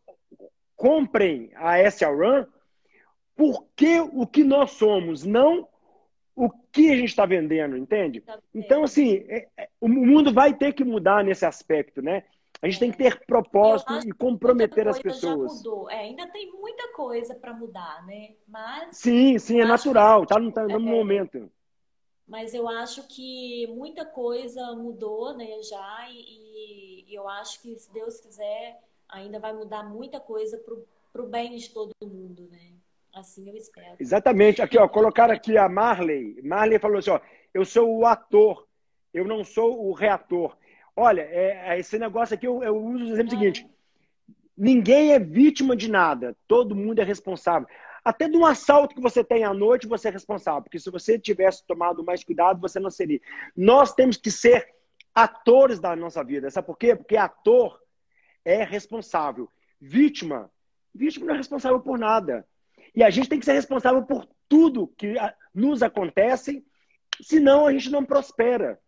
comprem 0.75 1.51
a 1.55 1.79
SRAM 1.91 2.47
porque 3.37 4.01
o 4.01 4.27
que 4.27 4.43
nós 4.43 4.73
somos, 4.73 5.25
não 5.25 5.69
o 6.35 6.51
que 6.51 6.91
a 6.91 6.97
gente 6.97 7.09
está 7.09 7.25
vendendo, 7.25 7.77
entende? 7.77 8.21
Tá 8.21 8.39
então, 8.55 8.85
assim, 8.85 9.25
é, 9.29 9.49
é, 9.57 9.69
o 9.81 9.89
mundo 9.89 10.33
vai 10.33 10.53
ter 10.53 10.75
que 10.75 10.85
mudar 10.85 11.25
nesse 11.25 11.47
aspecto, 11.47 12.03
né? 12.03 12.25
A 12.63 12.67
gente 12.67 12.77
é. 12.77 12.81
tem 12.81 12.91
que 12.91 12.99
ter 12.99 13.25
propósito 13.27 13.93
e 14.07 14.13
comprometer 14.13 14.89
as 14.89 14.99
pessoas. 14.99 15.53
Já 15.53 15.59
mudou. 15.59 15.91
É, 15.91 16.01
ainda 16.01 16.27
tem 16.29 16.51
muita 16.53 16.93
coisa 16.93 17.35
para 17.35 17.53
mudar, 17.53 18.05
né? 18.07 18.35
Mas 18.49 18.97
sim, 18.97 19.39
sim, 19.39 19.61
é 19.61 19.65
natural, 19.65 20.23
que... 20.23 20.29
tá 20.29 20.39
no, 20.39 20.53
tá 20.53 20.65
no 20.65 20.75
é, 20.75 20.79
momento. 20.79 21.51
Mas 22.27 22.55
eu 22.55 22.69
acho 22.69 23.07
que 23.07 23.67
muita 23.69 24.05
coisa 24.05 24.75
mudou, 24.75 25.37
né, 25.37 25.63
já, 25.63 26.09
e, 26.11 27.05
e, 27.09 27.15
eu 27.15 27.29
acho 27.29 27.63
que, 27.63 27.77
se 27.77 27.93
Deus 27.93 28.21
quiser, 28.21 28.81
ainda 29.09 29.39
vai 29.39 29.53
mudar 29.53 29.85
muita 29.85 30.19
coisa 30.19 30.59
para 31.13 31.23
o 31.23 31.27
bem 31.29 31.57
de 31.57 31.71
todo 31.71 31.93
mundo, 32.03 32.49
né? 32.51 32.73
Assim 33.15 33.49
eu 33.49 33.57
espero. 33.57 33.97
Exatamente. 33.99 34.61
Aqui, 34.61 34.77
ó, 34.77 34.87
colocaram 34.89 35.33
aqui 35.33 35.57
a 35.57 35.69
Marley. 35.69 36.39
Marley 36.43 36.79
falou 36.79 36.99
assim, 36.99 37.11
ó, 37.11 37.21
eu 37.55 37.65
sou 37.65 37.97
o 37.97 38.05
ator, 38.05 38.67
eu 39.15 39.25
não 39.25 39.43
sou 39.43 39.87
o 39.87 39.93
reator. 39.93 40.55
Olha, 40.97 41.21
é, 41.21 41.75
é 41.75 41.79
esse 41.79 41.99
negócio 41.99 42.35
aqui, 42.35 42.47
eu, 42.47 42.63
eu 42.63 42.77
uso 42.77 43.05
o 43.05 43.13
exemplo 43.13 43.35
é. 43.35 43.39
seguinte. 43.39 43.67
Ninguém 44.57 45.13
é 45.13 45.19
vítima 45.19 45.77
de 45.77 45.91
nada, 45.91 46.35
todo 46.49 46.75
mundo 46.75 46.99
é 46.99 47.05
responsável. 47.05 47.69
Até 48.03 48.29
de 48.29 48.37
um 48.37 48.47
assalto 48.47 48.95
que 48.95 49.01
você 49.01 49.23
tem 49.23 49.45
à 49.45 49.53
noite, 49.53 49.87
você 49.87 50.09
é 50.09 50.11
responsável. 50.13 50.63
Porque 50.63 50.79
se 50.79 50.91
você 50.91 51.19
tivesse 51.19 51.67
tomado 51.67 52.05
mais 52.05 52.23
cuidado, 52.23 52.61
você 52.61 52.79
não 52.79 52.89
seria. 52.89 53.21
Nós 53.57 53.93
temos 53.93 54.17
que 54.17 54.31
ser 54.31 54.75
atores 55.13 55.81
da 55.81 55.95
nossa 55.97 56.23
vida. 56.23 56.49
Sabe 56.49 56.69
por 56.69 56.79
quê? 56.79 56.95
Porque 56.95 57.17
ator 57.17 57.79
é 58.45 58.63
responsável. 58.63 59.51
Vítima, 59.81 60.51
vítima 60.95 61.27
não 61.27 61.35
é 61.35 61.37
responsável 61.37 61.81
por 61.81 61.99
nada. 61.99 62.47
E 62.95 63.03
a 63.03 63.11
gente 63.11 63.29
tem 63.29 63.41
que 63.41 63.45
ser 63.45 63.55
responsável 63.55 64.03
por 64.05 64.27
tudo 64.49 64.87
que 64.97 65.17
nos 65.53 65.83
acontece, 65.83 66.65
senão 67.21 67.67
a 67.67 67.73
gente 67.73 67.91
não 67.91 68.05
prospera. 68.05 68.81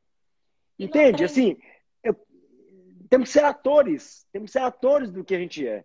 Entende? 0.78 1.24
Assim, 1.24 1.58
temos 3.08 3.28
que 3.28 3.32
ser 3.32 3.44
atores. 3.44 4.26
Temos 4.32 4.50
que 4.50 4.58
ser 4.58 4.64
atores 4.64 5.10
do 5.10 5.24
que 5.24 5.34
a 5.34 5.38
gente 5.38 5.66
é. 5.66 5.84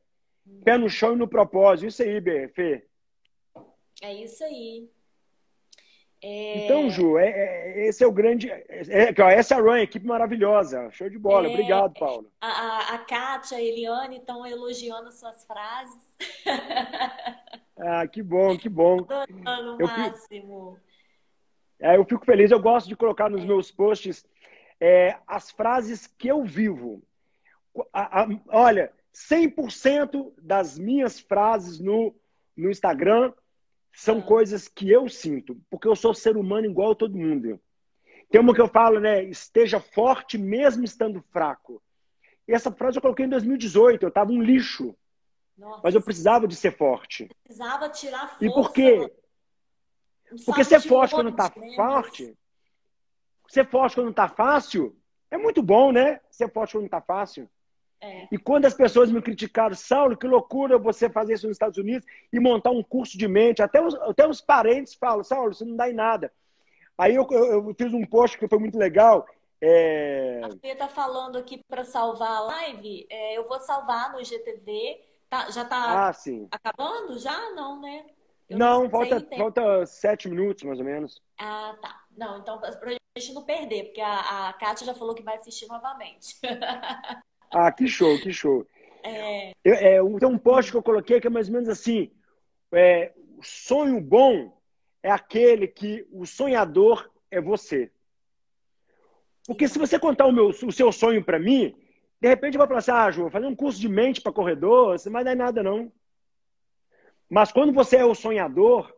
Pé 0.63 0.77
no 0.77 0.89
chão 0.89 1.13
e 1.13 1.17
no 1.17 1.27
propósito. 1.27 1.87
Isso 1.87 2.03
aí, 2.03 2.21
Fê. 2.49 2.85
É 4.01 4.13
isso 4.13 4.43
aí. 4.43 4.89
É... 6.21 6.65
Então, 6.65 6.89
Ju, 6.89 7.17
é, 7.17 7.29
é, 7.29 7.87
esse 7.87 8.03
é 8.03 8.07
o 8.07 8.11
grande. 8.11 8.49
É, 8.49 8.65
é 8.69 9.33
essa 9.33 9.55
é 9.55 9.57
a 9.57 9.61
Run, 9.61 9.77
equipe 9.77 10.05
maravilhosa. 10.05 10.89
Show 10.91 11.09
de 11.09 11.19
bola. 11.19 11.47
É, 11.47 11.51
Obrigado, 11.51 11.93
Paulo. 11.99 12.31
A, 12.39 12.47
a, 12.47 12.95
a 12.95 12.97
Kátia, 12.99 13.57
a 13.57 13.61
Eliane 13.61 14.17
estão 14.17 14.45
elogiando 14.45 15.11
suas 15.11 15.45
frases. 15.45 16.17
ah, 17.77 18.07
que 18.07 18.23
bom, 18.23 18.57
que 18.57 18.69
bom. 18.69 18.99
Adorando 18.99 19.83
o 19.83 19.87
máximo. 19.87 20.77
Fico, 21.77 21.93
eu 21.93 22.05
fico 22.05 22.25
feliz, 22.25 22.51
eu 22.51 22.59
gosto 22.59 22.87
de 22.87 22.95
colocar 22.95 23.29
nos 23.29 23.43
meus 23.43 23.69
posts 23.69 24.25
as 25.27 25.51
frases 25.51 26.07
que 26.07 26.27
eu 26.29 26.43
vivo. 26.43 27.01
A, 27.91 28.23
a, 28.23 28.27
olha, 28.47 28.91
100% 29.13 30.33
das 30.41 30.77
minhas 30.77 31.19
frases 31.19 31.79
no, 31.79 32.15
no 32.55 32.69
Instagram 32.69 33.33
são 33.91 34.21
coisas 34.21 34.67
que 34.67 34.89
eu 34.89 35.07
sinto, 35.07 35.59
porque 35.69 35.87
eu 35.87 35.95
sou 35.95 36.13
ser 36.13 36.35
humano 36.35 36.65
igual 36.65 36.91
a 36.91 36.95
todo 36.95 37.17
mundo. 37.17 37.59
Tem 38.29 38.41
uma 38.41 38.53
que 38.53 38.61
eu 38.61 38.67
falo, 38.67 38.99
né? 38.99 39.23
Esteja 39.23 39.79
forte 39.79 40.37
mesmo 40.37 40.83
estando 40.83 41.21
fraco. 41.31 41.81
E 42.47 42.53
essa 42.53 42.71
frase 42.71 42.97
eu 42.97 43.01
coloquei 43.01 43.25
em 43.25 43.29
2018, 43.29 44.03
eu 44.03 44.09
estava 44.09 44.31
um 44.31 44.41
lixo. 44.41 44.95
Nossa. 45.55 45.81
Mas 45.83 45.93
eu 45.93 46.01
precisava 46.01 46.47
de 46.47 46.55
ser 46.55 46.75
forte. 46.75 47.29
Precisava 47.43 47.89
tirar 47.89 48.29
força. 48.29 48.45
E 48.45 48.49
por 48.49 48.73
quê? 48.73 49.13
Porque 50.45 50.63
ser 50.63 50.81
forte 50.81 51.13
quando 51.13 51.29
está 51.29 51.51
forte, 51.75 52.35
ser 53.47 53.67
forte 53.67 53.95
quando 53.95 54.09
está 54.09 54.27
fácil, 54.27 54.97
é 55.29 55.37
muito 55.37 55.61
bom, 55.61 55.91
né? 55.91 56.19
Ser 56.31 56.51
forte 56.51 56.73
quando 56.73 56.85
está 56.85 57.01
fácil. 57.01 57.47
É. 58.03 58.27
E 58.29 58.37
quando 58.37 58.65
as 58.65 58.73
pessoas 58.73 59.09
me 59.09 59.21
criticaram, 59.21 59.73
Saulo, 59.75 60.17
que 60.17 60.27
loucura 60.27 60.77
você 60.77 61.09
fazer 61.09 61.35
isso 61.35 61.47
nos 61.47 61.55
Estados 61.55 61.77
Unidos 61.77 62.05
e 62.33 62.39
montar 62.39 62.71
um 62.71 62.83
curso 62.83 63.17
de 63.17 63.27
mente, 63.29 63.61
até 63.61 63.81
os, 63.81 63.95
até 63.95 64.27
os 64.27 64.41
parentes 64.41 64.93
falam, 64.93 65.23
Saulo, 65.23 65.51
isso 65.51 65.65
não 65.65 65.77
dá 65.77 65.89
em 65.89 65.93
nada. 65.93 66.31
Aí 66.97 67.15
eu, 67.15 67.25
eu, 67.31 67.45
eu 67.45 67.75
fiz 67.77 67.93
um 67.93 68.05
post 68.05 68.37
que 68.37 68.47
foi 68.47 68.59
muito 68.59 68.77
legal, 68.77 69.25
É... 69.61 70.41
A 70.43 70.49
Fê 70.49 70.75
tá 70.75 70.89
falando 70.89 71.37
aqui 71.37 71.61
para 71.69 71.85
salvar 71.85 72.29
a 72.29 72.41
live. 72.41 73.07
É, 73.09 73.37
eu 73.37 73.47
vou 73.47 73.57
salvar 73.61 74.11
no 74.11 74.21
GTV. 74.21 75.01
Tá, 75.29 75.49
já 75.49 75.63
tá 75.63 76.09
ah, 76.09 76.13
sim. 76.13 76.47
acabando? 76.51 77.17
Já? 77.17 77.51
Não, 77.51 77.79
né? 77.79 78.05
Eu 78.49 78.57
não, 78.57 78.83
não 78.83 78.89
falta, 78.89 79.25
falta 79.37 79.85
sete 79.85 80.27
minutos, 80.27 80.63
mais 80.63 80.79
ou 80.79 80.85
menos. 80.85 81.21
Ah, 81.39 81.73
tá. 81.81 82.03
Não, 82.15 82.39
então, 82.39 82.59
pra 82.59 82.91
gente 83.17 83.33
não 83.33 83.43
perder, 83.43 83.85
porque 83.85 84.01
a, 84.01 84.49
a 84.49 84.53
Kátia 84.53 84.85
já 84.85 84.93
falou 84.93 85.15
que 85.15 85.23
vai 85.23 85.35
assistir 85.35 85.67
novamente. 85.67 86.37
ah, 87.53 87.71
que 87.71 87.87
show, 87.87 88.19
que 88.19 88.33
show. 88.33 88.65
É... 89.03 89.51
Eu, 89.63 89.73
é, 89.75 90.19
tem 90.19 90.27
um 90.27 90.37
post 90.37 90.71
que 90.71 90.77
eu 90.77 90.83
coloquei 90.83 91.21
que 91.21 91.27
é 91.27 91.29
mais 91.29 91.47
ou 91.47 91.53
menos 91.53 91.69
assim: 91.69 92.11
é, 92.71 93.13
sonho 93.41 94.01
bom 94.01 94.57
é 95.01 95.11
aquele 95.11 95.67
que 95.67 96.07
o 96.11 96.25
sonhador 96.25 97.09
é 97.29 97.39
você. 97.39 97.91
Porque 99.45 99.67
se 99.67 99.77
você 99.77 99.99
contar 99.99 100.25
o, 100.25 100.31
meu, 100.31 100.47
o 100.47 100.71
seu 100.71 100.91
sonho 100.91 101.23
para 101.23 101.37
mim, 101.37 101.75
de 102.19 102.27
repente 102.27 102.55
eu 102.55 102.59
vou 102.59 102.67
falar 102.67 102.79
assim: 102.79 102.91
ah, 102.91 103.11
Ju, 103.11 103.21
vou 103.23 103.31
fazer 103.31 103.45
um 103.45 103.55
curso 103.55 103.79
de 103.79 103.89
mente 103.89 104.21
para 104.21 104.31
corredor, 104.31 104.97
você 104.97 105.09
não 105.09 105.13
vai 105.13 105.23
dar 105.23 105.35
nada, 105.35 105.61
não. 105.61 105.91
Mas 107.29 107.51
quando 107.51 107.73
você 107.73 107.97
é 107.97 108.05
o 108.05 108.15
sonhador, 108.15 108.93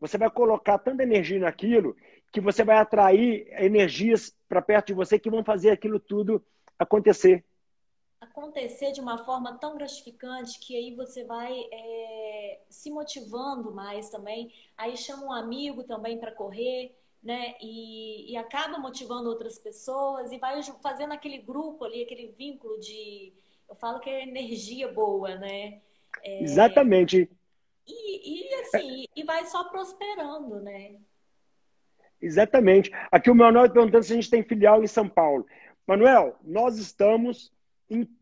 você 0.00 0.18
vai 0.18 0.30
colocar 0.30 0.78
tanta 0.78 1.02
energia 1.02 1.38
naquilo 1.38 1.96
que 2.32 2.40
você 2.40 2.64
vai 2.64 2.78
atrair 2.78 3.46
energias 3.52 4.36
para 4.48 4.60
perto 4.60 4.88
de 4.88 4.94
você 4.94 5.18
que 5.18 5.30
vão 5.30 5.44
fazer 5.44 5.70
aquilo 5.70 6.00
tudo 6.00 6.44
acontecer. 6.78 7.44
Acontecer 8.24 8.92
de 8.92 9.00
uma 9.00 9.18
forma 9.18 9.58
tão 9.58 9.76
gratificante 9.76 10.58
que 10.58 10.74
aí 10.74 10.94
você 10.94 11.24
vai 11.24 11.52
é, 11.70 12.60
se 12.70 12.90
motivando 12.90 13.72
mais 13.72 14.08
também. 14.08 14.50
Aí 14.76 14.96
chama 14.96 15.26
um 15.26 15.32
amigo 15.32 15.84
também 15.84 16.18
para 16.18 16.32
correr, 16.32 16.96
né? 17.22 17.54
E, 17.60 18.32
e 18.32 18.36
acaba 18.36 18.78
motivando 18.78 19.28
outras 19.28 19.58
pessoas 19.58 20.32
e 20.32 20.38
vai 20.38 20.60
fazendo 20.82 21.12
aquele 21.12 21.38
grupo 21.38 21.84
ali, 21.84 22.02
aquele 22.02 22.28
vínculo 22.28 22.80
de. 22.80 23.32
Eu 23.68 23.74
falo 23.74 24.00
que 24.00 24.08
é 24.08 24.22
energia 24.22 24.90
boa, 24.90 25.34
né? 25.36 25.80
É... 26.22 26.42
Exatamente. 26.42 27.30
E, 27.86 28.50
e 28.50 28.54
assim, 28.54 29.04
e 29.14 29.22
vai 29.22 29.44
só 29.44 29.64
prosperando, 29.64 30.60
né? 30.60 30.96
Exatamente. 32.20 32.90
Aqui 33.12 33.30
o 33.30 33.34
Manuel 33.34 33.66
está 33.66 33.74
perguntando 33.74 34.02
se 34.02 34.12
a 34.12 34.16
gente 34.16 34.30
tem 34.30 34.42
filial 34.42 34.82
em 34.82 34.86
São 34.86 35.06
Paulo. 35.06 35.46
Manuel, 35.86 36.38
nós 36.42 36.78
estamos 36.78 37.52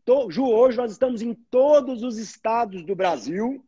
to... 0.05 0.31
Ju, 0.31 0.45
hoje 0.45 0.77
nós 0.77 0.91
estamos 0.91 1.21
em 1.21 1.33
todos 1.33 2.03
os 2.03 2.17
estados 2.17 2.83
do 2.85 2.95
Brasil 2.95 3.63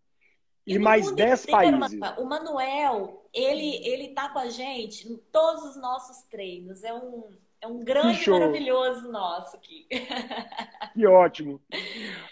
e, 0.65 0.75
e 0.75 0.79
mais 0.79 1.11
10 1.11 1.45
países. 1.45 1.99
O 2.17 2.25
Manuel, 2.25 3.25
ele 3.33 3.85
ele 3.85 4.09
tá 4.09 4.29
com 4.29 4.39
a 4.39 4.49
gente 4.49 5.07
em 5.07 5.17
todos 5.31 5.63
os 5.63 5.81
nossos 5.81 6.23
treinos. 6.23 6.83
É 6.83 6.93
um 6.93 7.23
é 7.61 7.67
um 7.67 7.79
grande 7.83 8.29
maravilhoso 8.29 9.11
nosso 9.11 9.55
aqui. 9.55 9.87
Que 10.93 11.05
ótimo. 11.05 11.59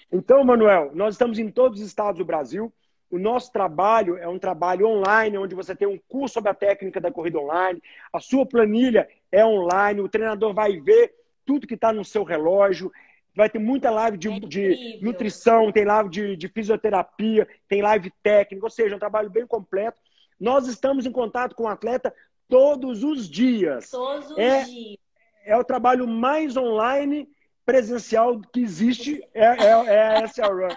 Então, 0.09 0.41
Manuel, 0.43 0.91
nós 0.93 1.15
estamos 1.15 1.37
em 1.37 1.51
todos 1.51 1.81
os 1.81 1.87
estados 1.87 2.19
do 2.19 2.23
Brasil. 2.23 2.71
O 3.11 3.19
nosso 3.19 3.51
trabalho 3.51 4.17
é 4.17 4.27
um 4.27 4.39
trabalho 4.39 4.87
online, 4.87 5.37
onde 5.37 5.53
você 5.53 5.75
tem 5.75 5.87
um 5.87 5.99
curso 6.07 6.35
sobre 6.35 6.49
a 6.49 6.53
técnica 6.53 7.01
da 7.01 7.11
corrida 7.11 7.39
online, 7.39 7.81
a 8.11 8.19
sua 8.19 8.45
planilha 8.45 9.07
é 9.31 9.45
online, 9.45 9.99
o 9.99 10.07
treinador 10.07 10.53
vai 10.53 10.79
ver 10.79 11.13
tudo 11.45 11.67
que 11.67 11.73
está 11.73 11.91
no 11.91 12.05
seu 12.05 12.23
relógio, 12.23 12.89
vai 13.35 13.49
ter 13.49 13.59
muita 13.59 13.89
live 13.89 14.17
de, 14.17 14.29
é 14.29 14.39
de 14.39 14.99
nutrição, 15.01 15.71
tem 15.71 15.85
live 15.85 16.09
de, 16.09 16.35
de, 16.35 16.47
fisioterapia, 16.47 17.47
tem 17.67 17.81
live 17.81 18.11
técnica, 18.21 18.65
ou 18.65 18.69
seja, 18.69 18.93
é 18.93 18.95
um 18.95 18.99
trabalho 18.99 19.29
bem 19.29 19.45
completo. 19.45 19.99
Nós 20.39 20.67
estamos 20.67 21.05
em 21.05 21.11
contato 21.11 21.55
com 21.55 21.63
o 21.63 21.67
atleta 21.67 22.13
todos 22.47 23.03
os 23.03 23.29
dias. 23.29 23.89
Todos 23.89 24.31
os 24.31 24.37
é, 24.37 24.63
dias. 24.63 24.97
É 25.45 25.57
o 25.57 25.63
trabalho 25.63 26.07
mais 26.07 26.55
online 26.55 27.27
presencial 27.65 28.39
que 28.39 28.59
existe, 28.59 29.21
é, 29.33 29.45
é, 29.45 29.69
é 29.69 30.23
a 30.23 30.27
SR 30.27 30.75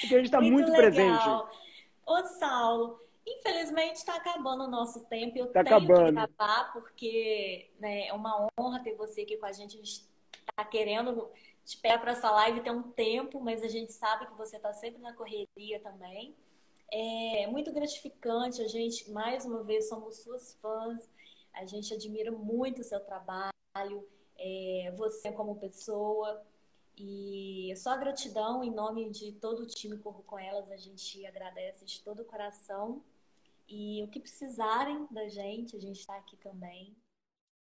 porque 0.00 0.14
a 0.14 0.18
gente 0.18 0.26
está 0.26 0.40
muito, 0.40 0.68
muito 0.68 0.72
presente. 0.72 1.24
Ô, 2.06 2.22
Saulo, 2.38 3.00
infelizmente 3.26 3.96
está 3.96 4.16
acabando 4.16 4.64
o 4.64 4.68
nosso 4.68 5.04
tempo. 5.06 5.38
Eu 5.38 5.46
tá 5.46 5.64
tenho 5.64 5.76
acabando. 5.76 6.12
que 6.12 6.18
acabar, 6.18 6.72
porque 6.72 7.70
né, 7.78 8.08
é 8.08 8.12
uma 8.12 8.48
honra 8.58 8.80
ter 8.80 8.94
você 8.94 9.22
aqui 9.22 9.36
com 9.36 9.46
a 9.46 9.52
gente. 9.52 9.74
A 9.74 9.78
gente 9.78 9.90
está 9.90 10.64
querendo 10.64 11.28
esperar 11.66 12.00
para 12.00 12.12
essa 12.12 12.30
live 12.30 12.60
ter 12.60 12.70
um 12.70 12.82
tempo, 12.92 13.40
mas 13.40 13.62
a 13.62 13.68
gente 13.68 13.92
sabe 13.92 14.26
que 14.26 14.34
você 14.34 14.56
está 14.56 14.72
sempre 14.72 15.02
na 15.02 15.12
correria 15.12 15.80
também. 15.80 16.34
É 16.90 17.48
muito 17.48 17.72
gratificante, 17.72 18.62
a 18.62 18.68
gente, 18.68 19.10
mais 19.10 19.44
uma 19.44 19.64
vez, 19.64 19.88
somos 19.88 20.18
suas 20.18 20.54
fãs, 20.62 21.10
a 21.52 21.66
gente 21.66 21.92
admira 21.92 22.30
muito 22.30 22.80
o 22.80 22.84
seu 22.84 23.00
trabalho, 23.00 23.52
é, 24.38 24.94
você 24.96 25.32
como 25.32 25.56
pessoa. 25.56 26.40
E 26.96 27.74
só 27.76 27.96
gratidão 27.98 28.62
em 28.62 28.70
nome 28.70 29.10
de 29.10 29.32
todo 29.32 29.64
o 29.64 29.66
time 29.66 29.98
Corro 29.98 30.22
com 30.22 30.38
Elas, 30.38 30.70
a 30.70 30.76
gente 30.76 31.26
agradece 31.26 31.84
de 31.84 32.00
todo 32.02 32.20
o 32.20 32.24
coração. 32.24 33.02
E 33.68 34.04
o 34.04 34.08
que 34.08 34.20
precisarem 34.20 35.06
da 35.10 35.28
gente, 35.28 35.76
a 35.76 35.80
gente 35.80 35.98
está 35.98 36.16
aqui 36.16 36.36
também. 36.36 36.94